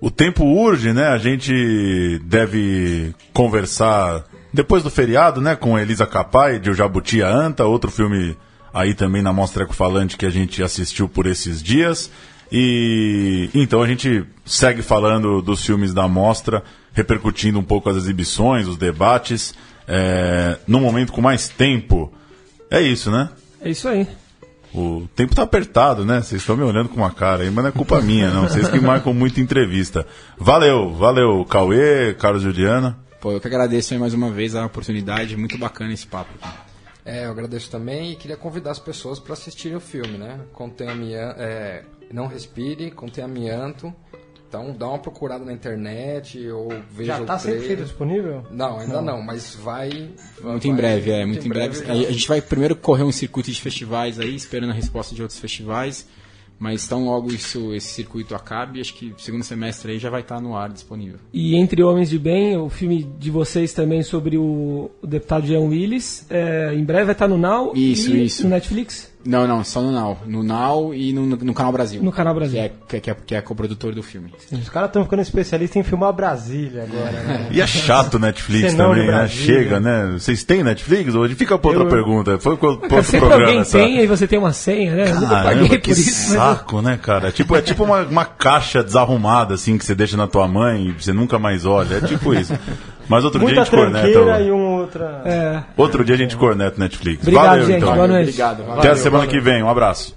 O 0.00 0.10
tempo 0.10 0.44
urge, 0.44 0.92
né? 0.92 1.08
A 1.08 1.18
gente 1.18 2.18
deve 2.24 3.14
conversar 3.34 4.24
depois 4.52 4.82
do 4.82 4.90
feriado, 4.90 5.40
né? 5.40 5.54
Com 5.54 5.78
Elisa 5.78 6.06
Capai, 6.06 6.58
de 6.58 6.70
O 6.70 6.74
Jabuti 6.74 7.22
a 7.22 7.28
Anta, 7.28 7.64
outro 7.64 7.90
filme 7.90 8.36
aí 8.72 8.94
também 8.94 9.20
na 9.20 9.32
Mostra 9.32 9.64
Ecofalante 9.64 10.16
que 10.16 10.24
a 10.24 10.30
gente 10.30 10.62
assistiu 10.62 11.08
por 11.08 11.26
esses 11.26 11.62
dias. 11.62 12.10
E 12.50 13.50
então 13.54 13.82
a 13.82 13.86
gente 13.86 14.24
segue 14.44 14.82
falando 14.82 15.40
dos 15.40 15.64
filmes 15.64 15.94
da 15.94 16.08
mostra, 16.08 16.64
repercutindo 16.92 17.58
um 17.58 17.62
pouco 17.62 17.88
as 17.90 17.96
exibições, 17.96 18.66
os 18.66 18.76
debates, 18.76 19.54
é, 19.86 20.58
num 20.66 20.80
momento 20.80 21.12
com 21.12 21.20
mais 21.20 21.48
tempo. 21.48 22.12
É 22.70 22.80
isso, 22.80 23.10
né? 23.10 23.28
É 23.60 23.70
isso 23.70 23.88
aí. 23.88 24.08
O 24.72 25.08
tempo 25.16 25.34
tá 25.34 25.42
apertado, 25.42 26.04
né? 26.04 26.22
Vocês 26.22 26.40
estão 26.40 26.56
me 26.56 26.62
olhando 26.62 26.88
com 26.88 26.96
uma 26.96 27.10
cara 27.10 27.42
aí, 27.42 27.50
mas 27.50 27.64
não 27.64 27.70
é 27.70 27.72
culpa 27.72 28.00
minha, 28.00 28.30
não. 28.30 28.42
Vocês 28.42 28.68
que 28.68 28.78
marcam 28.78 29.12
muita 29.12 29.40
entrevista. 29.40 30.06
Valeu, 30.38 30.92
valeu, 30.94 31.44
Cauê, 31.44 32.14
Carlos 32.14 32.42
Juliana. 32.42 32.96
Pô, 33.20 33.32
eu 33.32 33.40
que 33.40 33.48
agradeço 33.48 33.92
aí 33.92 34.00
mais 34.00 34.14
uma 34.14 34.30
vez 34.30 34.54
a 34.54 34.64
oportunidade, 34.64 35.36
muito 35.36 35.58
bacana 35.58 35.92
esse 35.92 36.06
papo. 36.06 36.32
É, 37.04 37.26
eu 37.26 37.30
agradeço 37.30 37.70
também 37.70 38.12
e 38.12 38.16
queria 38.16 38.36
convidar 38.36 38.70
as 38.70 38.78
pessoas 38.78 39.18
para 39.18 39.32
assistirem 39.32 39.76
o 39.76 39.80
filme, 39.80 40.16
né? 40.16 40.40
Contém 40.52 40.88
amianto, 40.88 41.40
é, 41.40 41.82
não 42.12 42.26
respire, 42.26 42.90
contém 42.90 43.24
amianto. 43.24 43.92
Então 44.50 44.74
dá 44.76 44.88
uma 44.88 44.98
procurada 44.98 45.44
na 45.44 45.52
internet 45.52 46.44
ou 46.50 46.68
veja 46.90 47.14
Já 47.16 47.22
o 47.22 47.24
tá 47.24 47.38
trailer. 47.38 47.78
100% 47.78 47.82
disponível? 47.84 48.42
Não, 48.50 48.80
ainda 48.80 48.94
Não. 49.00 49.16
não, 49.18 49.22
mas 49.22 49.54
vai... 49.54 49.88
Muito 50.42 50.62
vai- 50.66 50.72
em 50.72 50.74
breve, 50.74 51.10
é, 51.12 51.24
muito 51.24 51.46
em 51.46 51.48
breve. 51.48 51.78
já- 51.86 51.92
A 51.92 51.96
a 51.96 52.10
gente 52.12 52.26
vai 52.26 52.42
primeiro 52.42 52.74
correr 52.74 53.04
um 53.04 53.12
circuito 53.12 53.48
de 53.48 53.60
festivais 53.60 54.18
aí, 54.18 54.34
esperando 54.34 54.70
a 54.70 54.74
resposta 54.74 55.14
de 55.14 55.22
outros 55.22 55.38
festivais. 55.38 56.04
Mas 56.58 56.86
tão 56.86 57.06
logo 57.06 57.32
isso, 57.32 57.72
esse 57.74 57.86
circuito 57.88 58.34
acabe, 58.34 58.82
acho 58.82 58.92
que 58.92 59.14
segundo 59.16 59.42
semestre 59.42 59.92
aí 59.92 59.98
já 59.98 60.10
vai 60.10 60.20
estar 60.20 60.42
no 60.42 60.54
ar 60.54 60.68
disponível. 60.68 61.18
E 61.32 61.56
Entre 61.56 61.82
Homens 61.82 62.10
de 62.10 62.18
Bem, 62.18 62.54
o 62.58 62.68
filme 62.68 63.02
de 63.18 63.30
vocês 63.30 63.72
também 63.72 64.02
sobre 64.02 64.36
o, 64.36 64.90
o 65.00 65.06
deputado 65.06 65.46
Jean 65.46 65.60
Willis, 65.60 66.26
é, 66.28 66.74
em 66.74 66.84
breve 66.84 67.04
vai 67.04 67.12
estar 67.14 67.28
no 67.28 67.38
Now 67.38 67.72
Isso, 67.74 68.10
e 68.14 68.24
isso. 68.26 68.42
no 68.44 68.50
Netflix. 68.50 69.10
Não, 69.22 69.46
não, 69.46 69.62
só 69.62 69.82
no 69.82 69.92
Now. 69.92 70.18
No 70.26 70.42
Now 70.42 70.94
e 70.94 71.12
no, 71.12 71.26
no 71.26 71.52
Canal 71.52 71.70
Brasil. 71.72 72.02
No 72.02 72.10
Canal 72.10 72.34
Brasil. 72.34 72.70
Que 72.88 72.96
é, 72.96 73.00
que 73.00 73.10
é, 73.10 73.14
que 73.26 73.34
é, 73.34 73.38
é 73.38 73.40
coprodutor 73.42 73.94
do 73.94 74.02
filme. 74.02 74.32
Os 74.50 74.68
caras 74.70 74.88
estão 74.88 75.04
ficando 75.04 75.20
especialistas 75.20 75.76
em 75.76 75.82
filmar 75.82 76.10
Brasília 76.14 76.84
agora, 76.84 77.10
né? 77.22 77.48
E 77.50 77.60
é 77.60 77.66
chato 77.66 78.14
o 78.14 78.18
Netflix 78.18 78.70
Senão 78.72 78.90
também, 78.94 79.08
né? 79.08 79.28
Chega, 79.28 79.78
né? 79.78 80.10
Vocês 80.14 80.42
têm 80.42 80.62
Netflix 80.62 81.14
hoje? 81.14 81.34
Fica 81.34 81.58
pra 81.58 81.68
outra 81.70 81.84
Eu- 81.84 81.90
pergunta. 81.90 82.38
Foi 82.38 82.56
pro 82.56 82.78
Cara, 82.78 82.94
outro 82.96 83.02
sempre 83.10 83.18
programa. 83.28 83.44
alguém 83.44 83.60
essa- 83.60 83.78
tem, 83.78 83.98
aí 83.98 84.06
você 84.06 84.26
tem 84.26 84.38
uma 84.38 84.52
senha, 84.54 84.94
né? 84.94 85.02
Eu 85.10 85.20
Caramba, 85.20 85.42
paguei 85.44 85.68
que 85.80 85.90
por 85.94 85.98
isso. 85.98 86.10
mas 86.10 86.30
eu- 86.32 86.36
saco, 86.38 86.80
né, 86.82 86.96
cara? 87.02 87.28
É 87.28 87.30
tipo, 87.32 87.54
é 87.54 87.60
tipo 87.60 87.84
uma, 87.84 88.00
uma 88.02 88.24
caixa 88.24 88.82
desarrumada, 88.82 89.52
assim, 89.54 89.76
que 89.76 89.84
você 89.84 89.94
deixa 89.94 90.16
na 90.16 90.26
tua 90.26 90.48
mãe 90.48 90.86
e 90.88 90.92
você 90.92 91.12
nunca 91.12 91.38
mais 91.38 91.66
olha. 91.66 91.96
É 91.96 92.00
tipo 92.00 92.32
isso. 92.32 92.54
Mas 93.10 93.24
outro 93.24 93.40
dia 93.40 93.48
muita 93.48 93.62
a 93.62 93.64
gente 93.64 93.74
corneta. 93.74 94.40
e 94.40 94.50
uma 94.52 94.68
outra... 94.82 95.22
É. 95.24 95.62
Outro 95.76 96.04
dia 96.04 96.14
a 96.14 96.18
gente 96.18 96.36
corneta 96.36 96.78
Netflix. 96.78 97.22
Obrigado, 97.22 97.46
Valeu, 97.46 97.66
gente. 97.66 97.76
então. 97.78 97.94
Boa 97.96 98.06
noite. 98.06 98.28
Obrigado. 98.28 98.62
Até 98.62 98.70
a 98.70 98.74
valeu. 98.74 98.96
semana 98.96 99.26
que 99.26 99.40
vem. 99.40 99.62
Um 99.64 99.68
abraço. 99.68 100.14